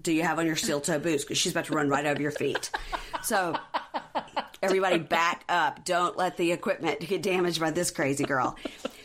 [0.02, 1.24] do you have on your steel toe boots?
[1.24, 2.72] Because she's about to run right over your feet.
[3.24, 3.56] So
[4.62, 5.86] everybody back up.
[5.86, 8.56] Don't let the equipment get damaged by this crazy girl.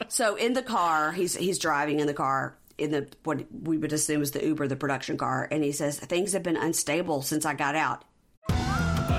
[0.08, 3.92] So in the car, he's he's driving in the car in the what we would
[3.92, 7.44] assume is the Uber, the production car, and he says things have been unstable since
[7.44, 8.04] I got out.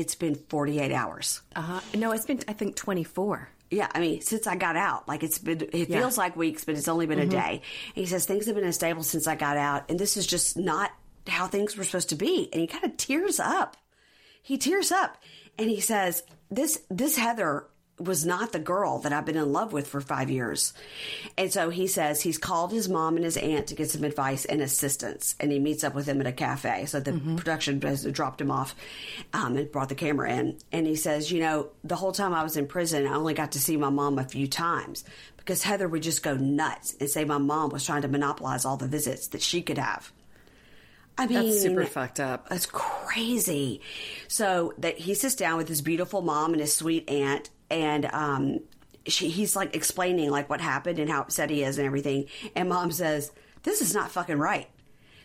[0.00, 1.42] It's been 48 hours.
[1.54, 3.48] Uh, no, it's been I think twenty four.
[3.70, 6.00] Yeah, I mean, since I got out, like it's been, it Yeah.
[6.00, 7.62] feels like weeks, but it's only been a day.
[7.94, 10.56] And he says things have been unstable since I got out, and this is just
[10.56, 10.90] not
[11.28, 12.48] how things were supposed to be.
[12.52, 13.76] And he kind of tears up.
[14.42, 15.18] He tears up,
[15.58, 17.66] and he says, "This, this Heather."
[18.00, 20.72] Was not the girl that I've been in love with for five years.
[21.36, 24.46] And so he says he's called his mom and his aunt to get some advice
[24.46, 25.34] and assistance.
[25.38, 26.86] And he meets up with them at a cafe.
[26.86, 28.74] So the production has dropped him off
[29.34, 30.56] um, and brought the camera in.
[30.72, 33.52] And he says, You know, the whole time I was in prison, I only got
[33.52, 35.04] to see my mom a few times
[35.36, 38.76] because Heather would just go nuts and say my mom was trying to monopolize all
[38.78, 40.10] the visits that she could have.
[41.18, 42.48] I mean, That's super fucked up.
[42.48, 43.82] that's crazy.
[44.28, 48.60] So that he sits down with his beautiful mom and his sweet aunt, and um,
[49.06, 52.26] she, he's like explaining like what happened and how upset he is and everything.
[52.56, 54.68] And mom says, "This is not fucking right.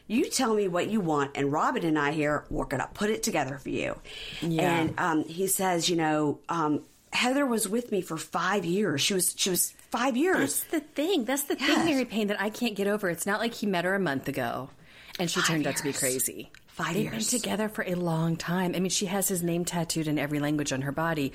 [0.08, 3.24] You tell me what you want, and Robin and I here we're gonna put it
[3.24, 4.00] together for you."
[4.42, 6.84] And um, he says, "You know." Um,
[7.14, 9.00] Heather was with me for five years.
[9.02, 10.38] She was she was five years.
[10.38, 11.24] That's the thing.
[11.24, 11.78] That's the Yes.
[11.78, 13.10] thing, Mary Payne, that I can't get over.
[13.10, 14.70] It's not like he met her a month ago
[15.18, 16.52] and she Five turned out to be crazy.
[16.76, 17.32] Five They've years.
[17.32, 18.74] been together for a long time.
[18.76, 21.32] I mean, she has his name tattooed in every language on her body.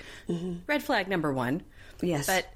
[0.66, 1.60] Red flag number one.
[1.60, 2.06] Mm-hmm.
[2.06, 2.26] Yes.
[2.26, 2.46] But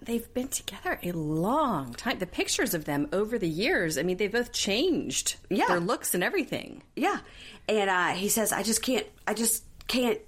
[0.00, 2.20] they've been together a long time.
[2.20, 5.66] The pictures of them over the years, I mean, they both changed Yeah.
[5.66, 6.82] their looks and everything.
[6.94, 7.18] Yeah,
[7.68, 9.06] and uh, he says, "I just can't.
[9.26, 10.18] I just can't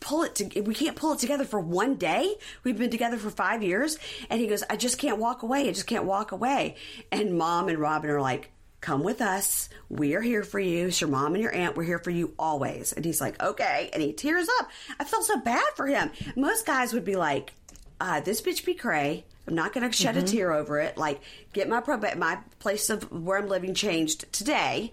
[0.00, 0.34] pull it.
[0.36, 2.34] To, we can't pull it together for one day.
[2.64, 3.96] We've been together for five years."
[4.28, 5.68] And he goes, "I just can't walk away.
[5.68, 6.74] I just can't walk away."
[7.12, 8.50] And mom and Robin are like,
[8.84, 9.68] come with us.
[9.88, 10.88] We are here for you.
[10.88, 11.76] It's your mom and your aunt.
[11.76, 12.92] We're here for you always.
[12.92, 13.90] And he's like, okay.
[13.92, 14.68] And he tears up.
[15.00, 16.10] I felt so bad for him.
[16.36, 17.54] Most guys would be like,
[18.00, 19.24] uh, this bitch be cray.
[19.48, 20.24] I'm not going to shed Mm-hmm.
[20.24, 20.96] a tear over it.
[20.98, 21.20] Like,
[21.52, 24.92] get my proba- my place of where I'm living changed today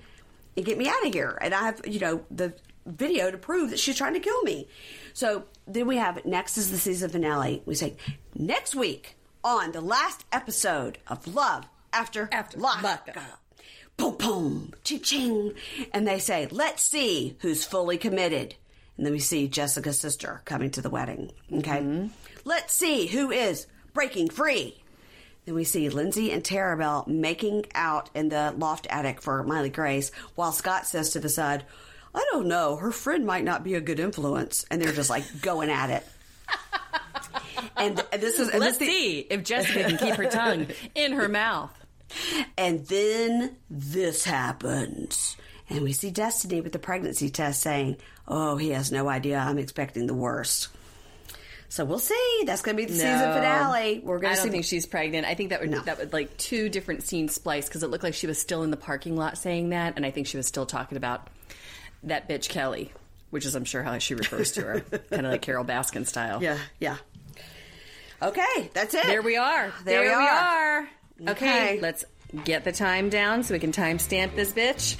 [0.55, 1.37] and get me out of here.
[1.41, 2.53] And I have, you know, the
[2.85, 4.67] video to prove that she's trying to kill me.
[5.13, 7.61] So then we have next is the season finale.
[7.65, 7.97] We say
[8.35, 13.07] next week on the last episode of Love After After Lockup.
[13.07, 13.40] Lockup.
[14.01, 15.53] Boom, boom, ching, ching.
[15.93, 18.55] And they say, let's see who's fully committed.
[18.97, 21.31] And then we see Jessica's sister coming to the wedding.
[21.53, 21.81] Okay.
[21.81, 22.07] Mm-hmm.
[22.43, 24.81] Let's see who is breaking free.
[25.45, 30.11] Then we see Lindsay and Tarabelle making out in the loft attic for Miley Grace,
[30.33, 31.63] while Scott says to the side,
[32.15, 34.65] I don't know, her friend might not be a good influence.
[34.71, 36.07] And they're just like going at it.
[37.77, 41.29] and this is and Let's this, see if Jessica can keep her tongue in her
[41.29, 41.71] mouth.
[42.57, 45.37] And then this happens.
[45.69, 47.97] And we see Destiny with the pregnancy test saying,
[48.27, 49.37] Oh, he has no idea.
[49.39, 50.67] I'm expecting the worst.
[51.69, 52.43] So we'll see.
[52.45, 54.01] That's going to be the season finale.
[54.03, 54.51] We're going I to don't see.
[54.51, 55.25] think she's pregnant.
[55.25, 55.79] I think that would No.
[55.79, 58.71] that would like two different scenes spliced because it looked like she was still in
[58.71, 61.27] the parking lot saying that, and I think she was still talking about
[62.03, 62.91] that bitch Kelly,
[63.29, 64.79] which is I'm sure how she refers to her,
[65.11, 66.43] kind of like Carole Baskin style.
[66.43, 66.97] yeah, yeah.
[68.21, 69.05] Okay, that's it.
[69.05, 69.71] There we are.
[69.85, 70.19] There we we are.
[70.81, 70.89] are.
[71.27, 71.31] Okay,
[71.73, 71.79] Okay.
[71.81, 72.03] let's
[72.45, 74.97] get the time down so we can timestamp this bitch.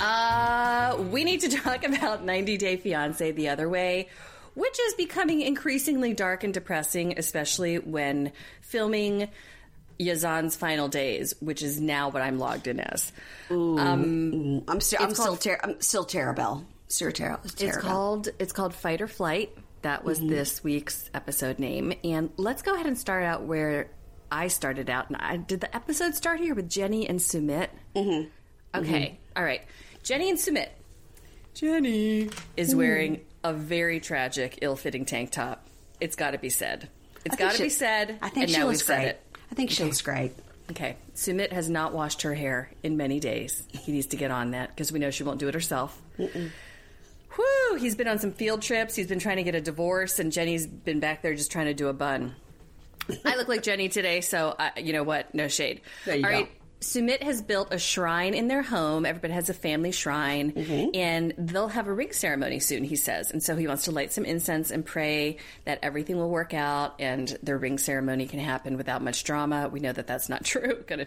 [0.00, 4.08] Uh, we need to talk about 90 Day Fiance the other way,
[4.54, 9.28] which is becoming increasingly dark and depressing, especially when filming
[10.00, 13.12] Yazan's final days, which is now what I'm logged in as.
[13.50, 16.64] I'm still, I'm It's still, called- ter- I'm still Tarabelle.
[16.88, 19.56] Still Ter- It's called it's called Fight or Flight.
[19.82, 20.30] That was mm-hmm.
[20.30, 21.92] this week's episode name.
[22.04, 23.90] And let's go ahead and start out where
[24.30, 25.08] I started out.
[25.08, 27.68] And I, did the episode start here with Jenny and Sumit?
[27.94, 28.28] Mm-hmm.
[28.78, 29.38] Okay, mm-hmm.
[29.38, 29.62] All right.
[30.02, 30.68] Jenny and Sumit.
[31.54, 32.78] Jenny is mm-hmm.
[32.78, 35.66] wearing a very tragic, ill-fitting tank top.
[36.00, 36.88] It's got to be said.
[37.24, 38.18] It's got to be said.
[38.22, 39.08] I think and she now looks great.
[39.08, 39.22] it.
[39.50, 40.32] I think she looks great.
[40.70, 40.96] Okay.
[41.14, 43.64] Sumit has not washed her hair in many days.
[43.68, 46.00] He needs to get on that because we know she won't do it herself.
[47.36, 48.94] Whew, he's been on some field trips.
[48.94, 51.74] He's been trying to get a divorce, and Jenny's been back there just trying to
[51.74, 52.34] do a bun.
[53.24, 55.34] I look like Jenny today, so I, you know what?
[55.34, 55.80] No shade.
[56.04, 56.36] There you All go.
[56.36, 56.50] right.
[56.80, 59.06] Sumit has built a shrine in their home.
[59.06, 60.90] Everybody has a family shrine, Mm-hmm.
[60.96, 63.30] and they'll have a ring ceremony soon, he says.
[63.30, 66.96] And so he wants to light some incense and pray that everything will work out
[67.00, 69.68] and their ring ceremony can happen without much drama.
[69.68, 71.06] We know that that's not true, to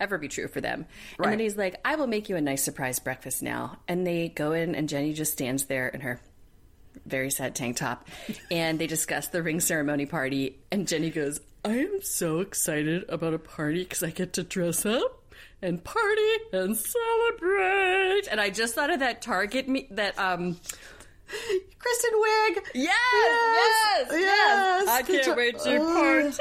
[0.00, 0.86] ever be true for them.
[1.18, 3.78] And then he's like, I will make you a nice surprise breakfast now.
[3.88, 6.20] And they go in, and Jenny just stands there in her
[7.06, 8.06] very sad tank top,
[8.50, 10.58] and they discuss the ring ceremony party.
[10.70, 14.86] And Jenny goes, "I am so excited about a party because I get to dress
[14.86, 15.32] up
[15.62, 20.58] and party and celebrate." And I just thought of that Target me that um.
[21.78, 22.56] Kristen Wiig.
[22.74, 24.12] Yes, yes, yes.
[24.12, 24.88] yes.
[24.88, 26.36] I can't wait to party.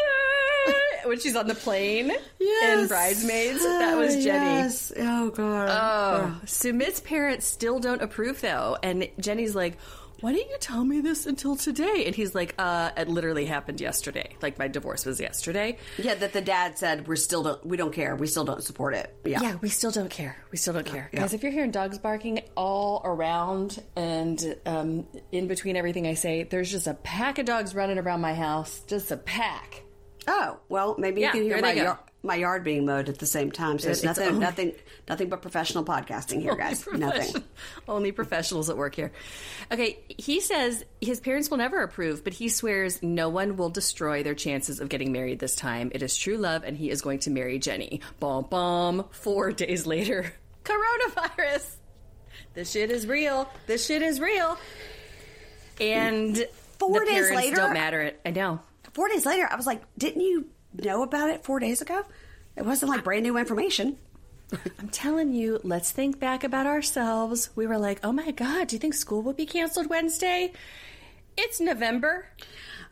[1.08, 4.56] When she's on the plane in Bridesmaids, that was Jenny.
[4.62, 4.92] Yes.
[4.98, 5.70] Oh god.
[5.70, 9.78] Oh, Sumit's parents still don't approve though, and Jenny's like,
[10.22, 13.80] "Why didn't you tell me this until today?" And he's like, "Uh, it literally happened
[13.82, 14.36] yesterday.
[14.42, 17.94] Like my divorce was yesterday." Yeah, that the dad said we're still don't we don't
[17.94, 18.16] care.
[18.16, 19.16] We still don't support it.
[19.26, 19.42] Yeah.
[19.42, 20.38] Yeah, we still don't care.
[20.52, 21.22] We still don't care, Yeah.
[21.22, 21.34] guys.
[21.34, 26.72] If you're hearing dogs barking all around and um, in between everything I say, there's
[26.72, 28.82] just a pack of dogs running around my house.
[28.88, 29.84] Just a pack.
[30.28, 33.26] Oh well, maybe Yeah, you can hear my yard, my yard being mowed at the
[33.26, 33.80] same time.
[33.80, 34.74] So it's, It's nothing, only- nothing,
[35.08, 36.86] nothing but professional podcasting here, guys.
[36.92, 37.44] Nothing.
[37.88, 39.14] Only professionals at work here.
[39.72, 44.24] Okay, he says his parents will never approve, but he swears no one will destroy
[44.24, 45.92] their chances of getting married this time.
[45.96, 48.02] It is true love, and he is going to marry Jenny.
[48.20, 49.06] Bomb, bomb.
[49.12, 50.34] Four days later,
[50.66, 51.76] coronavirus.
[52.54, 53.50] This shit is real.
[53.68, 54.58] This shit is real.
[55.80, 56.46] And
[56.80, 57.56] Four days later?
[57.56, 58.02] don't matter.
[58.02, 58.20] It.
[58.26, 58.60] I know.
[58.98, 62.04] Four days later, I was like, "Didn't you know about it four days ago?
[62.56, 63.96] It wasn't like brand new information."
[64.80, 67.52] I'm telling you, let's think back about ourselves.
[67.56, 70.52] We were like, oh my God, do you think school will be canceled Wednesday?
[71.38, 72.26] It's November.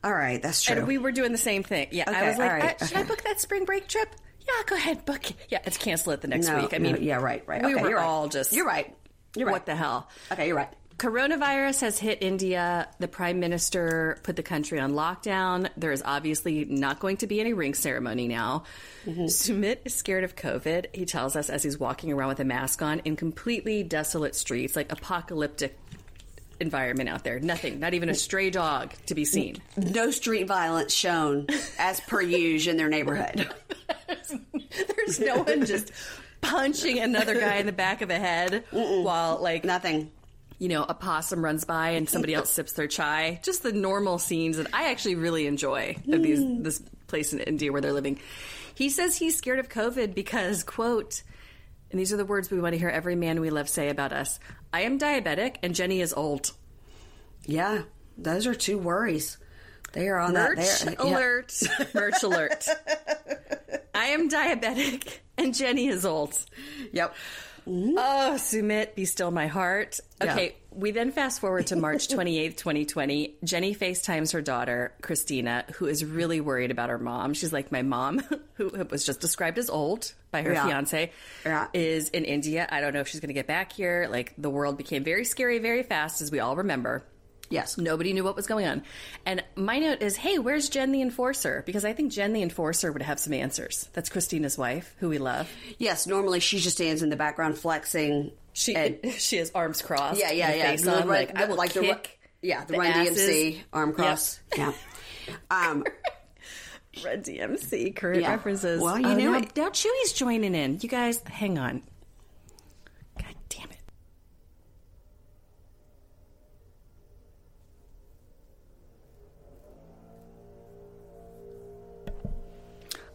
[0.03, 0.75] All right, that's true.
[0.75, 1.87] And we were doing the same thing.
[1.89, 4.09] Yeah, I was like, all right, uh, should I book that spring break trip?
[4.41, 5.37] Yeah, go ahead, book it.
[5.49, 6.75] Yeah, it's cancel it the next No, week.
[6.75, 7.63] I no, mean, yeah, right, right.
[7.63, 8.05] We Okay, were you're right.
[8.05, 8.53] all just.
[8.53, 8.95] You're right.
[9.35, 9.53] You're right.
[9.53, 10.07] What the hell?
[10.31, 10.69] okay, you're right.
[10.97, 12.87] Coronavirus has hit India.
[12.99, 15.69] The prime minister put the country on lockdown.
[15.75, 18.63] There is obviously not going to be any ring ceremony now.
[19.05, 19.25] Mm-hmm.
[19.25, 20.87] Sumit is scared of COVID.
[20.93, 24.75] He tells us as he's walking around with a mask on in completely desolate streets,
[24.77, 25.77] like apocalyptic
[26.61, 27.39] environment out there.
[27.41, 29.57] Nothing, not even a stray dog to be seen.
[29.75, 33.49] No street violence shown as per usual in their neighborhood.
[34.07, 35.91] There's no one just
[36.39, 40.11] punching another guy in the back of the head while like Nothing.
[40.57, 43.39] You know, a possum runs by and somebody else sips their chai.
[43.43, 46.63] Just the normal scenes that I actually really enjoy of these hmm.
[46.63, 48.19] this place in India where they're living.
[48.73, 51.23] He says he's scared of COVID because, quote,
[51.91, 54.11] and these are the words we want to hear every man we love say about
[54.11, 54.39] us.
[54.73, 56.51] I am diabetic and Jenny is old.
[57.45, 57.83] Yeah,
[58.17, 59.37] those are two worries.
[59.93, 60.97] They are on Merch that.
[60.97, 61.15] There, yeah.
[61.15, 61.53] alert.
[61.93, 62.67] Merch alert.
[63.93, 66.37] I am diabetic and Jenny is old.
[66.91, 67.15] Yep.
[67.67, 69.99] Oh, Sumit, be still my heart.
[70.21, 70.51] Okay, Yeah.
[70.71, 73.37] we then fast forward to March 28th, 2020.
[73.43, 77.33] Jenny FaceTimes her daughter, Christina, who is really worried about her mom.
[77.33, 78.19] She's like, My mom,
[78.53, 80.65] who was just described as old by her Yeah.
[80.67, 81.11] fiance,
[81.45, 81.67] Yeah.
[81.73, 82.67] is in India.
[82.69, 84.07] I don't know if she's going to get back here.
[84.11, 87.03] Like, the world became very scary very fast, as we all remember.
[87.49, 87.77] Yes.
[87.77, 88.83] Nobody knew what was going on.
[89.25, 91.63] And my note is, hey, where's Jen the Enforcer?
[91.65, 93.89] Because I think Jen the Enforcer would have some answers.
[93.93, 95.49] That's Christina's wife, who we love.
[95.77, 96.07] Yes.
[96.07, 98.31] Normally, she just stands in the background flexing.
[98.53, 100.19] She and- she has arms crossed.
[100.19, 100.71] yeah, yeah, yeah.
[100.71, 101.93] Face The on, like I the- will like the ru-
[102.41, 103.17] yeah, the, the Run asses.
[103.29, 103.97] DMC arm Yep.
[103.97, 104.39] cross.
[104.55, 104.71] Yeah.
[105.49, 105.83] Um,
[107.03, 108.31] Run DMC current Yeah.
[108.31, 108.79] references.
[108.81, 109.39] Well, you Oh, knew now.
[109.55, 110.79] Now Chewy's joining in.
[110.81, 111.83] You guys, hang on.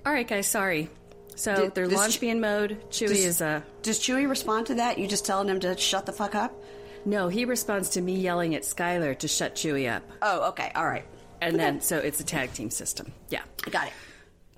[0.07, 0.47] All right, guys.
[0.47, 0.89] Sorry.
[1.37, 2.79] So Did- they're does launch Che- being mode.
[2.91, 4.99] Chewy does- is a does Chewy respond to that?
[4.99, 6.53] You just telling him to shut the fuck up?
[7.07, 7.29] no.
[7.29, 10.71] He responds to me yelling at Skylar to shut Chewy up, Oh, okay.
[10.75, 11.05] All right.
[11.41, 13.13] and then so it's a tag team system.
[13.31, 13.41] Yeah.
[13.67, 13.93] I got it.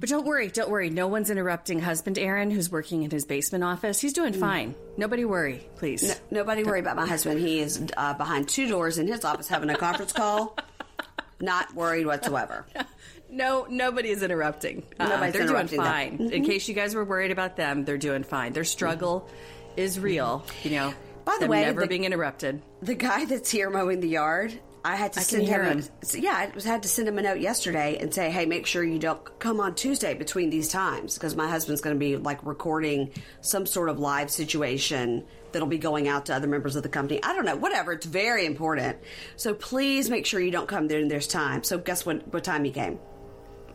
[0.01, 0.91] But don't worry, don't worry.
[0.91, 4.01] No one's interrupting husband Aaron, who's working in his basement office.
[4.01, 4.75] He's doing fine.
[4.97, 6.03] Nobody worry, please.
[6.03, 7.39] No, nobody worry about my husband.
[7.39, 10.57] He is uh, behind two doors in his office having a conference call.
[11.41, 12.67] Not worried whatsoever.
[13.33, 14.83] No, nobody is interrupting.
[15.01, 16.33] Uh, Nobody's they're interrupting doing fine.
[16.33, 18.53] In case you guys were worried about them, they're doing fine.
[18.53, 19.27] Their struggle
[19.77, 20.45] is real.
[20.63, 22.61] You know, By the way, never the- being interrupted.
[22.83, 24.53] The guy that's here mowing the yard,
[24.85, 25.65] I had to I send him.
[25.79, 25.79] him.
[26.15, 28.67] A, yeah, I was had to send him a note yesterday and say, "Hey, make
[28.67, 32.17] sure you don't come on Tuesday between these times because my husband's going to be
[32.19, 36.83] like recording some sort of live situation that'll be going out to other members of
[36.83, 37.23] the company.
[37.23, 37.93] I don't know, whatever.
[37.93, 38.99] It's very important.
[39.37, 41.63] So please make sure you don't come during this time.
[41.63, 42.27] So guess what?
[42.33, 42.99] What time he came?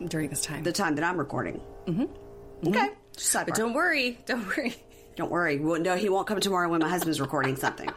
[0.06, 0.62] During this time.
[0.62, 1.60] The time that I'm recording.
[1.86, 2.68] Mm-hmm.
[2.68, 2.90] Okay.
[3.16, 3.46] Sidebar.
[3.46, 4.76] but don't worry, don't worry.
[5.16, 5.58] Don't worry.
[5.58, 7.90] Well, no, he won't come tomorrow when my husband's recording something.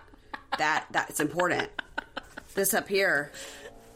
[0.58, 1.70] That that's important.
[2.56, 3.32] This up here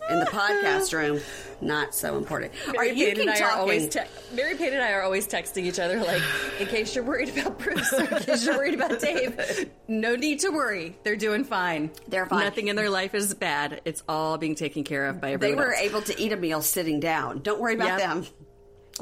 [0.10, 1.20] in the podcast room,
[1.62, 2.54] not so important.
[2.68, 4.02] Mary right, you Payne and I are always te-
[4.34, 6.22] Mary Payne and I are always texting each other like,
[6.60, 10.40] in case you're worried about Bruce, or in case you're worried about Dave, no need
[10.42, 10.98] to worry.
[11.04, 11.92] They're doing fine.
[12.08, 12.44] They're fine.
[12.44, 13.82] Nothing in their life is bad.
[13.86, 15.58] It's all being taken care of by everyone.
[15.58, 15.82] they were else.
[15.82, 17.40] able to eat a meal sitting down.
[17.40, 18.00] Don't worry about Yep.
[18.00, 18.26] them.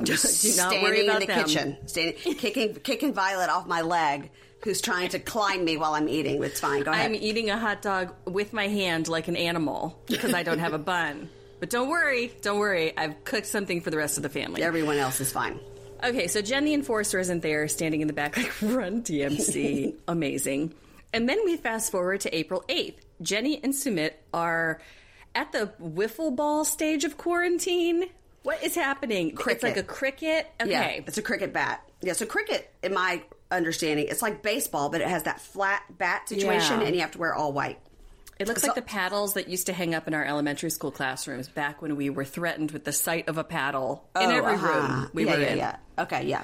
[0.03, 1.45] Just Do not standing worry about in the them.
[1.45, 4.31] kitchen, standing, kicking, kicking Violet off my leg,
[4.63, 6.41] who's trying to climb me while I'm eating.
[6.43, 6.83] It's fine.
[6.83, 7.05] Go ahead.
[7.05, 10.73] I'm eating a hot dog with my hand like an animal because I don't have
[10.73, 11.29] a bun.
[11.59, 12.95] But don't worry, don't worry.
[12.97, 14.61] I've cooked something for the rest of the family.
[14.61, 15.59] Everyone else is fine.
[16.03, 19.95] Okay, so Jen the Enforcer isn't there, standing in the back like Run DMC.
[20.07, 20.73] Amazing.
[21.13, 22.95] And then we fast forward to April 8th.
[23.21, 24.81] Jenny and Sumit are
[25.35, 28.05] at the wiffle ball stage of quarantine.
[28.41, 29.35] What is happening?
[29.35, 29.55] Cricket.
[29.55, 30.51] It's like a cricket.
[30.61, 30.71] Okay.
[30.71, 31.81] Yeah, it's a cricket bat.
[32.01, 33.21] Yeah, so cricket, in my
[33.53, 36.87] understanding, it's like baseball, but it has that flat bat situation, Yeah.
[36.87, 37.79] and you have to wear all white.
[38.39, 40.91] It looks So- like the paddles that used to hang up in our elementary school
[40.91, 44.53] classrooms back when we were threatened with the sight of a paddle in Oh, every
[44.55, 44.67] uh-huh.
[44.67, 45.57] room we yeah, were yeah, in.
[45.59, 45.75] Yeah.
[45.99, 46.43] Okay, yeah.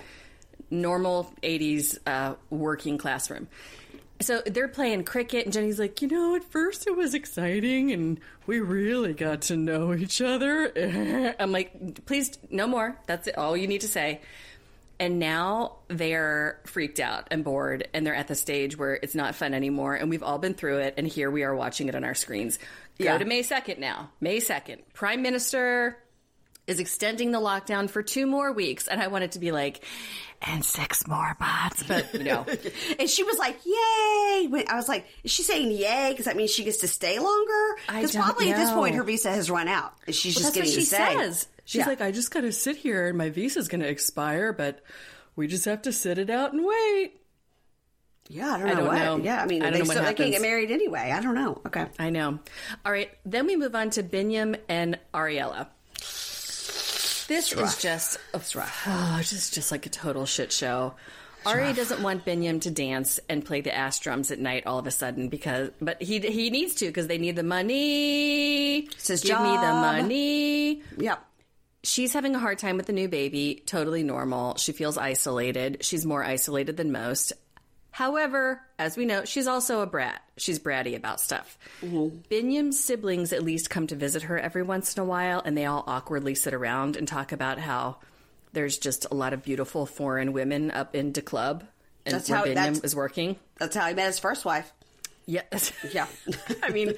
[0.72, 3.48] normal 80s uh, working classroom.
[4.22, 8.20] So they're playing cricket, and Jenny's like, you know, at first it was exciting, and
[8.46, 10.72] we really got to know each other.
[11.40, 12.98] I'm like, please, no more.
[13.08, 14.20] That's it, all you need to say.
[15.00, 19.34] And now they're freaked out and bored, and they're at the stage where it's not
[19.34, 19.96] fun anymore.
[19.96, 22.58] And we've all been through it, and here we are watching it on our screens.
[23.00, 23.18] Go Yeah.
[23.18, 24.10] to May 2nd now.
[24.20, 24.80] May 2nd.
[24.94, 25.98] Prime Minister
[26.68, 28.88] is extending the lockdown for two more weeks.
[28.90, 29.84] And I want it to be like,
[30.42, 31.82] and six more bots.
[31.84, 32.46] But, you know,
[33.00, 36.52] And she was like, "Yay!" I was like, "Is she saying yay because that means
[36.52, 39.94] she gets to stay longer?" Because probably at this point her visa has run out,
[40.10, 41.16] she's Well, just that's what getting she stay.
[41.18, 41.48] says.
[41.70, 41.86] She's Yeah.
[41.86, 44.82] like, I just got to sit here and my visa's going to expire, but
[45.36, 47.14] we just have to sit it out and wait.
[48.28, 49.24] "Yeah, I don't know I don't what." know.
[49.24, 51.12] Yeah, I mean, I don't they know what still they can't get married anyway.
[51.14, 51.62] I don't know.
[51.68, 52.40] Okay, I know.
[52.84, 53.12] All right.
[53.24, 55.68] Then we move on to Binyam and Ariela.
[57.28, 60.96] This is just, oh, just, just like a total shit show.
[61.46, 64.88] Ari doesn't want Binyam to dance and play the ass drums at night all of
[64.88, 68.80] a sudden because, but he he needs to because they need the money.
[68.80, 70.82] It's his Give me the money.
[70.98, 71.26] Yep.
[71.84, 73.64] She's having a hard time with the new baby.
[73.66, 74.56] Totally normal.
[74.58, 75.78] She feels isolated.
[75.84, 77.34] She's more isolated than most.
[77.92, 80.22] However, as we know, she's also a brat.
[80.38, 81.58] She's bratty about stuff.
[81.82, 82.20] Mm-hmm.
[82.34, 85.66] Binyam's siblings at least come to visit her every once in a while, and they
[85.66, 87.98] all awkwardly sit around and talk about how
[88.54, 91.64] there's just a lot of beautiful foreign women up in the club,
[92.06, 93.38] and That's where how- Binyam that's- is working.
[93.58, 94.72] That's how he met his first wife.
[95.30, 95.72] Yes.
[95.94, 96.08] Yeah.
[96.64, 96.94] I mean,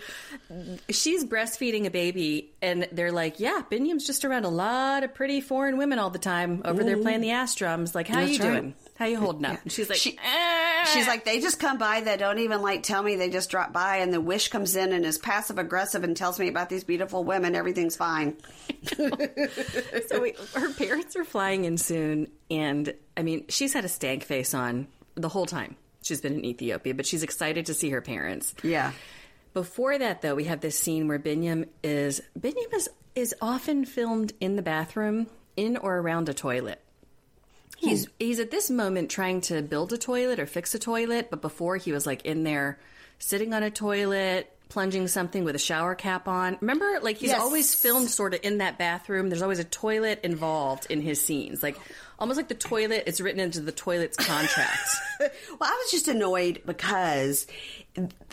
[0.89, 5.39] she's breastfeeding a baby, and they're like, "Yeah, Binyam's just around a lot of pretty
[5.41, 7.93] foreign women all the time over there playing the ass drums.
[7.95, 8.51] Like, how That's you right.
[8.51, 8.75] doing?
[8.97, 12.01] How you holding up?" And she's like, She- "Eh." She's like, they just come by.
[12.01, 13.15] They don't even like tell me.
[13.15, 16.39] They just drop by, and the wish comes in and is passive aggressive and tells
[16.39, 17.55] me about these beautiful women.
[17.55, 18.35] Everything's fine.
[18.97, 24.23] so we, her parents are flying in soon, and I mean, she's had a stank
[24.23, 28.01] face on the whole time she's been in Ethiopia, but she's excited to see her
[28.01, 28.53] parents.
[28.63, 28.91] Yeah.
[29.53, 34.31] Before that, though, we have this scene where Binyam is Binyam is is often filmed
[34.39, 35.27] in the bathroom,
[35.57, 36.81] in or around a toilet.
[37.81, 37.89] Hmm.
[37.89, 41.41] He's he's at this moment trying to build a toilet or fix a toilet, but
[41.41, 42.79] before he was like in there
[43.19, 46.57] sitting on a toilet, plunging something with a shower cap on.
[46.61, 47.41] Remember, like he's Yes.
[47.41, 49.27] always filmed sort of in that bathroom.
[49.29, 51.75] There's always a toilet involved in his scenes, like
[52.21, 53.03] almost like the toilet.
[53.07, 54.79] It's written into the toilet's contract.
[55.59, 57.45] Well, I was just annoyed because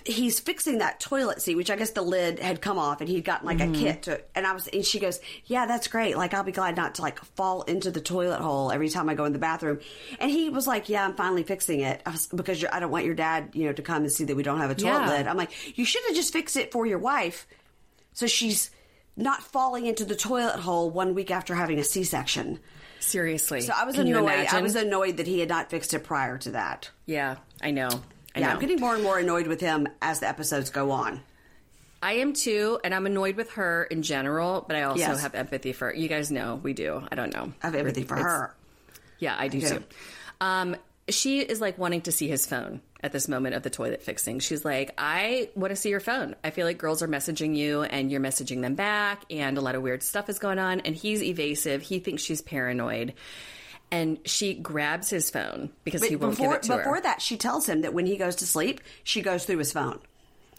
[0.06, 3.26] he's fixing that toilet seat, which I guess the lid had come off, and he'd
[3.26, 3.74] gotten like Mm-hmm.
[3.74, 4.20] a kit to.
[4.34, 6.16] And I was, and she goes, "Yeah, that's great.
[6.16, 9.14] Like, I'll be glad not to like fall into the toilet hole every time I
[9.14, 9.80] go in the bathroom."
[10.18, 12.90] And he was like, "Yeah, I'm finally fixing it I was, because you're, I don't
[12.90, 15.00] want your dad, you know, to come and see that we don't have a toilet
[15.00, 15.10] Yeah.
[15.18, 17.46] lid." I'm like, "You should have just fixed it for your wife,
[18.14, 18.70] so she's."
[19.20, 22.60] Not falling into the toilet hole one week after having a C-section.
[23.00, 24.28] Seriously, So I was Can annoyed.
[24.50, 26.90] I was annoyed that he had not fixed it prior to that.
[27.06, 27.88] yeah, I know.
[28.34, 28.52] I Yeah, know.
[28.54, 31.20] I'm getting more and more annoyed with him as the episodes go on.
[32.02, 35.20] I am too, and I'm annoyed with her in general, but I also Yes.
[35.22, 37.02] have empathy for you guys know we do.
[37.10, 37.52] I don't know.
[37.62, 38.54] I have empathy for It's- her.
[39.18, 39.68] Yeah, I do do.
[39.68, 39.84] too.
[40.40, 40.76] Um,
[41.10, 44.40] she is like wanting to see his phone at this moment of the toilet fixing.
[44.40, 46.34] She's like, I want to see your phone.
[46.42, 49.74] I feel like girls are messaging you and you're messaging them back, and a lot
[49.74, 50.80] of weird stuff is going on.
[50.80, 51.82] And he's evasive.
[51.82, 53.14] He thinks she's paranoid.
[53.90, 57.00] And she grabs his phone because he won't before give it to before her.
[57.02, 59.98] that, she tells him that when he goes to sleep, she goes through his phone.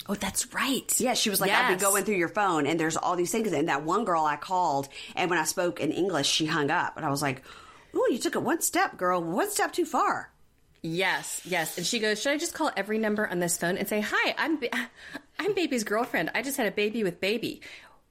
[0.08, 0.92] oh, that's right.
[1.00, 3.52] Yeah, she was like, I've been going through your phone, and there's all these things.
[3.52, 6.98] And that one girl I called, and when I spoke in English, she hung up,
[6.98, 7.44] and I was like,
[7.96, 9.22] "Ooh, you took it one step, girl.
[9.22, 10.32] One step too far."
[10.82, 11.78] Yes, yes.
[11.78, 14.36] And she goes, "Should I just call every number on this phone and say, "Hi,
[14.38, 14.70] I'm ba-
[15.40, 16.32] I'm baby's girlfriend.
[16.34, 17.62] I just had a baby with baby."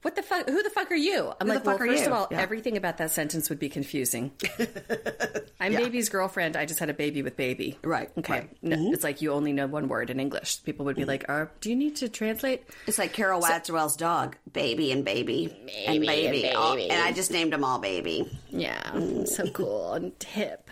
[0.01, 0.47] What the fuck?
[0.47, 1.33] Who the fuck are you?
[1.41, 2.07] I'm Who like, well, fuck first you?
[2.07, 2.39] of all, Yeah.
[2.39, 4.31] everything about that sentence would be confusing.
[5.59, 6.55] I'm baby's girlfriend.
[6.55, 7.77] I just had a baby with baby.
[7.83, 8.31] Right, Okay.
[8.33, 8.63] right.
[8.63, 8.93] Mm-hmm.
[8.93, 10.63] It's like you only know one word in English.
[10.63, 14.37] People would be like, uh, "Do you need to translate?" It's like Carol Wadswell's dog,
[14.53, 15.53] baby and baby,
[15.85, 18.39] and baby, All- and I just named them all baby.
[18.51, 20.69] Yeah, so cool and hip.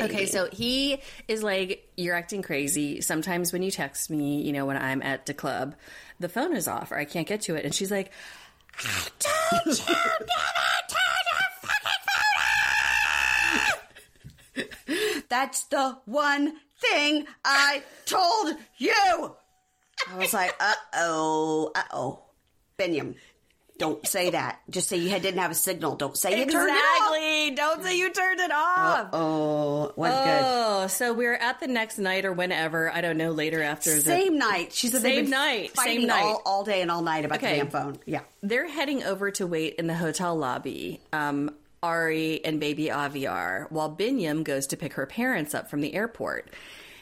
[0.00, 3.00] Okay, so he is like, You're acting crazy.
[3.00, 5.74] Sometimes when you text me, you know, when I'm at the club,
[6.20, 7.64] the phone is off or I can't get to it.
[7.64, 8.10] And she's like,
[8.78, 12.36] I told you never turn your fucking phone
[15.16, 15.24] off.
[15.28, 19.36] That's the one thing I told you.
[20.10, 22.22] I was like, uh oh, uh oh.
[22.78, 23.14] Binyam,
[23.78, 24.60] don't say that.
[24.70, 25.96] Just say you didn't have a signal.
[25.96, 27.08] Don't say you turned it off.
[27.16, 27.50] Exactly.
[27.56, 29.08] Don't say you turned it off.
[29.12, 32.90] Oh, wasn't Oh, so we're at the next night or whenever.
[32.92, 33.98] I don't know, later after good.
[33.98, 34.72] the Same night.
[34.72, 36.22] She's said they've Same night, same night.
[36.22, 37.52] All, all day and all night about Okay.
[37.58, 37.98] the damn phone.
[38.06, 38.20] Yeah.
[38.42, 41.00] They're heading over to wait in the hotel lobby.
[41.12, 41.50] Um,
[41.82, 45.94] Ari and baby Avi are, while Binyam goes to pick her parents up from the
[45.94, 46.50] airport.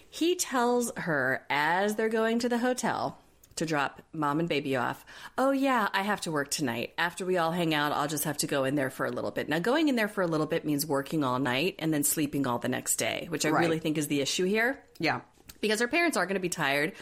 [0.09, 3.19] He tells her as they're going to the hotel
[3.61, 5.07] to drop mom and baby off,
[5.39, 6.93] Oh, yeah, I have to work tonight.
[6.99, 9.31] After we all hang out, I'll just have to go in there for a little
[9.31, 9.49] bit.
[9.49, 12.47] Now, going in there for a little bit means working all night and then sleeping
[12.47, 13.61] all the next day, which I Right.
[13.61, 15.21] really think is the issue here Yeah.
[15.61, 16.93] because her parents are going to be tired.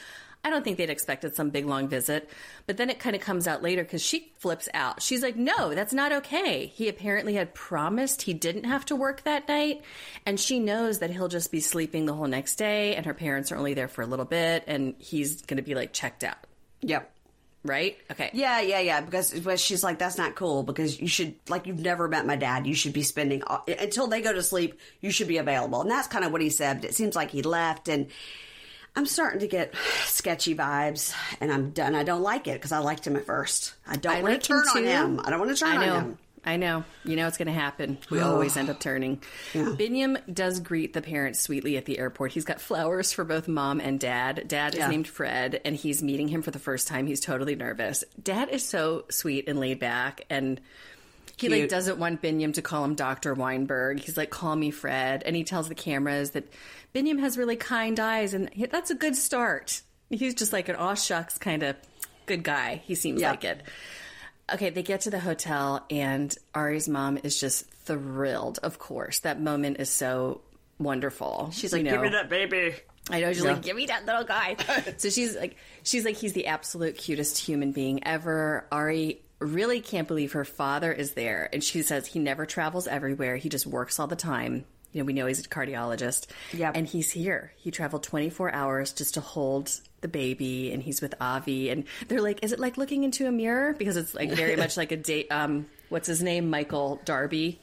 [0.44, 2.30] I don't think they'd expected some big long visit.
[2.68, 5.02] But then it kind of comes out later because she flips out.
[5.02, 6.66] She's like, no, that's not okay.
[6.66, 9.82] He apparently had promised he didn't have to work that night.
[10.24, 12.94] And she knows that he'll just be sleeping the whole next day.
[12.94, 14.62] And her parents are only there for a little bit.
[14.68, 16.36] And he's going to be like checked out.
[16.82, 17.12] Yep.
[17.64, 17.98] Right?
[18.10, 18.30] Okay.
[18.32, 19.00] Yeah, yeah, yeah.
[19.00, 20.62] Because but she's like, that's not cool.
[20.62, 22.66] Because you should, like, you've never met my dad.
[22.66, 24.78] You should be spending all, until they go to sleep.
[25.00, 26.84] You should be available, and that's kind of what he said.
[26.84, 28.06] It seems like he left, and
[28.94, 29.74] I'm starting to get
[30.04, 31.94] sketchy vibes, and I'm done.
[31.94, 33.74] I don't like it because I liked him at first.
[33.86, 35.20] I don't I want like to turn on him.
[35.24, 36.18] I don't want to turn on him.
[36.44, 36.84] I know.
[37.04, 37.98] You know it's going to happen.
[38.10, 38.32] We oh.
[38.32, 39.22] always end up turning.
[39.52, 42.32] Binyam does greet the parents sweetly at the airport.
[42.32, 44.44] He's got flowers for both mom and dad.
[44.48, 47.06] Dad is named Fred, and he's meeting him for the first time.
[47.06, 48.04] He's totally nervous.
[48.22, 50.60] Dad is so sweet and laid back, and
[51.36, 53.34] he like doesn't want Binyam to call him Dr.
[53.34, 54.00] Weinberg.
[54.00, 55.22] He's like, call me Fred.
[55.24, 56.52] And he tells the cameras that
[56.94, 59.82] Binyam has really kind eyes, and that's a good start.
[60.10, 61.76] He's just like an aw shucks kind of
[62.26, 62.82] good guy.
[62.84, 63.30] He seems Yeah.
[63.30, 63.62] like it.
[64.52, 69.20] Okay, they get to the hotel, and Ari's mom is just thrilled, of course.
[69.20, 70.40] That moment is so
[70.78, 71.50] wonderful.
[71.52, 71.92] She's like, know.
[71.92, 72.74] give me that baby.
[73.10, 73.52] I know she's Yeah.
[73.52, 74.56] like, give me that little guy.
[74.96, 78.66] so she's like, she's like, he's the absolute cutest human being ever.
[78.72, 83.36] Ari really can't believe her father is there, and she says he never travels everywhere.
[83.36, 84.64] He just works all the time.
[84.92, 86.26] You know, we know he's a cardiologist.
[86.52, 86.72] Yeah.
[86.74, 87.52] and he's here.
[87.56, 89.70] He traveled 24 hours just to hold
[90.00, 91.70] the baby, and he's with Avi.
[91.70, 93.74] And they're like, is it like looking into a mirror?
[93.74, 95.26] Because it's like very much like a date.
[95.30, 96.48] Um, what's his name?
[96.50, 97.60] Michael Darby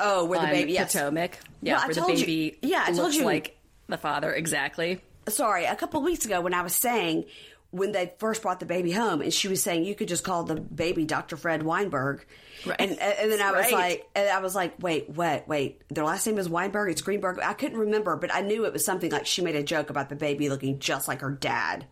[0.00, 0.92] Oh, where the baby, yes.
[0.94, 1.38] Potomac.
[1.60, 3.24] Yeah, I where the told you- yeah, I told looks you.
[3.24, 3.58] like
[3.88, 5.00] the father exactly.
[5.28, 7.26] sorry, a couple of weeks ago when I was saying
[7.72, 10.44] when they first brought the baby home, and she was saying you could just call
[10.44, 11.36] the baby Dr.
[11.36, 12.24] Fred Weinberg,
[12.64, 12.76] Right.
[12.80, 13.72] and uh, and then I was Right.
[13.72, 17.40] like, and I was like, wait, what, wait, their last name is Weinberg, it's Greenberg.
[17.42, 20.08] I couldn't remember, but I knew it was something like she made a joke about
[20.10, 21.86] the baby looking just like her dad.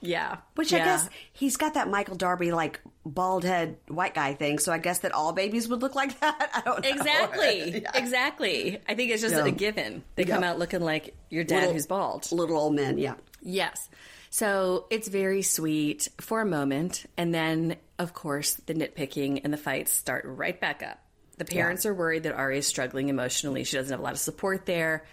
[0.00, 0.36] Yeah.
[0.54, 0.82] Which yeah.
[0.82, 4.76] I guess he's got that Michael Darby like bald head white guy thing, so I
[4.78, 6.50] guess that all babies would look like that.
[6.54, 6.88] I don't know.
[6.90, 7.80] Exactly.
[7.82, 7.90] Yeah.
[7.94, 8.78] Exactly.
[8.88, 9.46] I think it's just Yeah.
[9.46, 10.04] a given.
[10.14, 12.30] They come out looking like your dad Little- who's bald.
[12.32, 13.14] Little old men, yeah.
[13.42, 13.88] Yes.
[14.34, 17.06] So it's very sweet for a moment.
[17.16, 20.98] And then, of course, the nitpicking and the fights start right back up.
[21.38, 23.62] The parents are worried that Ari is struggling emotionally.
[23.62, 25.04] She doesn't have a lot of support there.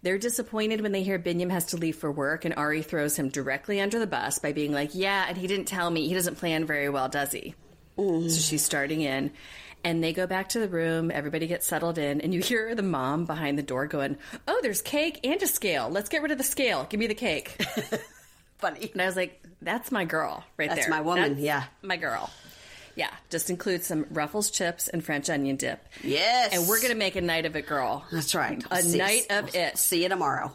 [0.00, 3.28] They're disappointed when they hear Binyam has to leave for work, and Ari throws him
[3.28, 6.08] directly under the bus by being like, Yeah, and he didn't tell me.
[6.08, 7.54] He doesn't plan very well, does he?
[7.98, 8.30] Mm.
[8.30, 9.30] So she's starting in.
[9.84, 11.10] And they go back to the room.
[11.10, 12.22] Everybody gets settled in.
[12.22, 14.16] And you hear the mom behind the door going,
[14.48, 15.90] Oh, there's cake and a scale.
[15.90, 16.86] Let's get rid of the scale.
[16.88, 17.62] Give me the cake.
[18.60, 18.90] Funny.
[18.92, 20.90] And I was like, that's my girl right That's there.
[20.90, 21.64] That's my woman, That's yeah.
[21.82, 22.30] My girl.
[22.96, 25.86] Yeah, just include some Ruffles chips and French onion dip.
[26.02, 26.52] Yes.
[26.52, 28.04] And we're going to make a night of it, girl.
[28.10, 28.62] That's right.
[28.70, 29.78] A See- night of it.
[29.78, 30.52] See you tomorrow.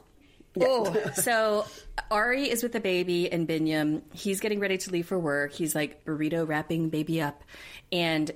[0.61, 1.65] Oh, so
[2.11, 4.01] Ari is with the baby and Binyam.
[4.13, 5.53] He's getting ready to leave for work.
[5.53, 7.43] He's like burrito wrapping baby up.
[7.91, 8.31] And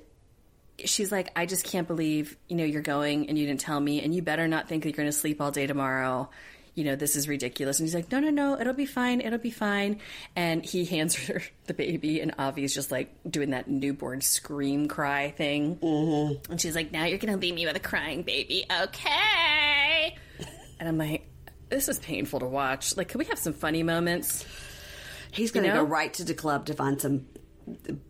[0.84, 4.02] she's like, I just can't believe, you know, you're going and you didn't tell me.
[4.02, 6.30] And you better not think that you're going to sleep all day tomorrow.
[6.74, 7.78] You know, this is ridiculous.
[7.78, 9.20] And he's like, no, no, no, it'll be fine.
[9.20, 10.00] It'll be fine.
[10.36, 15.30] And he hands her the baby, and Avi's just like doing that newborn scream cry
[15.30, 15.76] thing.
[15.76, 16.52] Mm-hmm.
[16.52, 18.64] And she's like, now you're going to leave me with a crying baby.
[18.82, 20.16] Okay.
[20.78, 21.26] And I'm like,
[21.68, 22.96] this is painful to watch.
[22.96, 24.44] Like, can we have some funny moments?
[25.32, 25.84] He's going to You know?
[25.84, 27.26] go right to the club to find some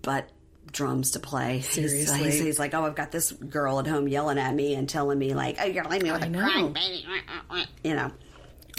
[0.03, 0.31] butt
[0.73, 1.61] drums to play.
[1.61, 2.25] Seriously.
[2.25, 5.19] He's, he's like, oh, I've got this girl at home yelling at me and telling
[5.19, 6.41] me, like, oh, you're going to leave me with a know.
[6.41, 7.05] crying baby.
[7.85, 8.13] You know.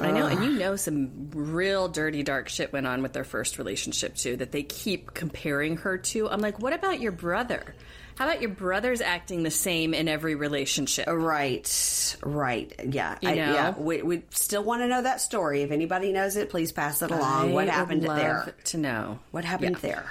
[0.05, 3.57] I know, and you know, some real dirty, dark shit went on with their first
[3.57, 4.37] relationship too.
[4.37, 6.29] That they keep comparing her to.
[6.29, 7.75] I'm like, what about your brother?
[8.15, 11.07] How about your brother's acting the same in every relationship?
[11.07, 12.71] Right, right.
[12.85, 13.17] Yeah.
[13.21, 13.73] You I, yeah.
[13.77, 15.61] We, we still want to know that story.
[15.63, 17.51] If anybody knows it, please pass it along.
[17.51, 18.55] I what would happened love there?
[18.65, 19.89] To know What happened Yeah.
[19.89, 20.05] there?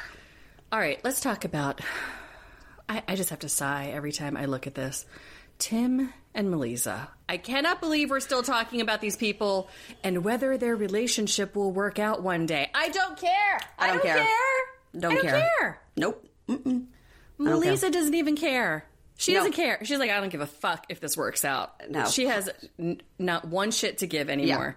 [0.72, 1.80] All right, let's talk about.
[2.88, 5.04] I, I just have to sigh every time I look at this.
[5.60, 7.08] Tim and Melissa.
[7.28, 9.68] I cannot believe we're still talking about these people
[10.02, 12.70] and whether their relationship will work out one day.
[12.74, 13.60] I don't care.
[13.78, 14.16] I, don't don't care.
[14.16, 14.98] care.
[14.98, 15.50] Don't I don't care.
[15.60, 15.80] care.
[15.96, 16.26] Nope.
[16.48, 16.88] don't
[17.38, 18.84] Melissa doesn't even care.
[19.16, 19.40] She No.
[19.40, 19.84] doesn't care.
[19.84, 21.80] She's like, I don't give a fuck if this works out.
[21.90, 22.06] No.
[22.06, 22.48] She has
[22.78, 24.76] n- not one shit to give anymore.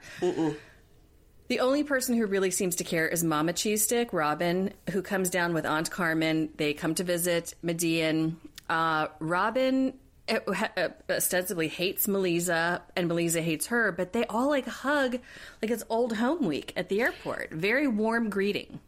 [1.49, 5.29] The only person who really seems to care is Mama Cheese Stick, Robin, who comes
[5.29, 6.49] down with Aunt Carmen.
[6.57, 8.35] They come to visit Medellín.
[8.69, 9.93] Uh, Robin
[10.29, 15.19] ha- uh, ostensibly hates Melissa, and Melissa hates her, but they all like hug
[15.61, 17.51] like it's old home week at the airport.
[17.51, 18.79] Very warm greeting.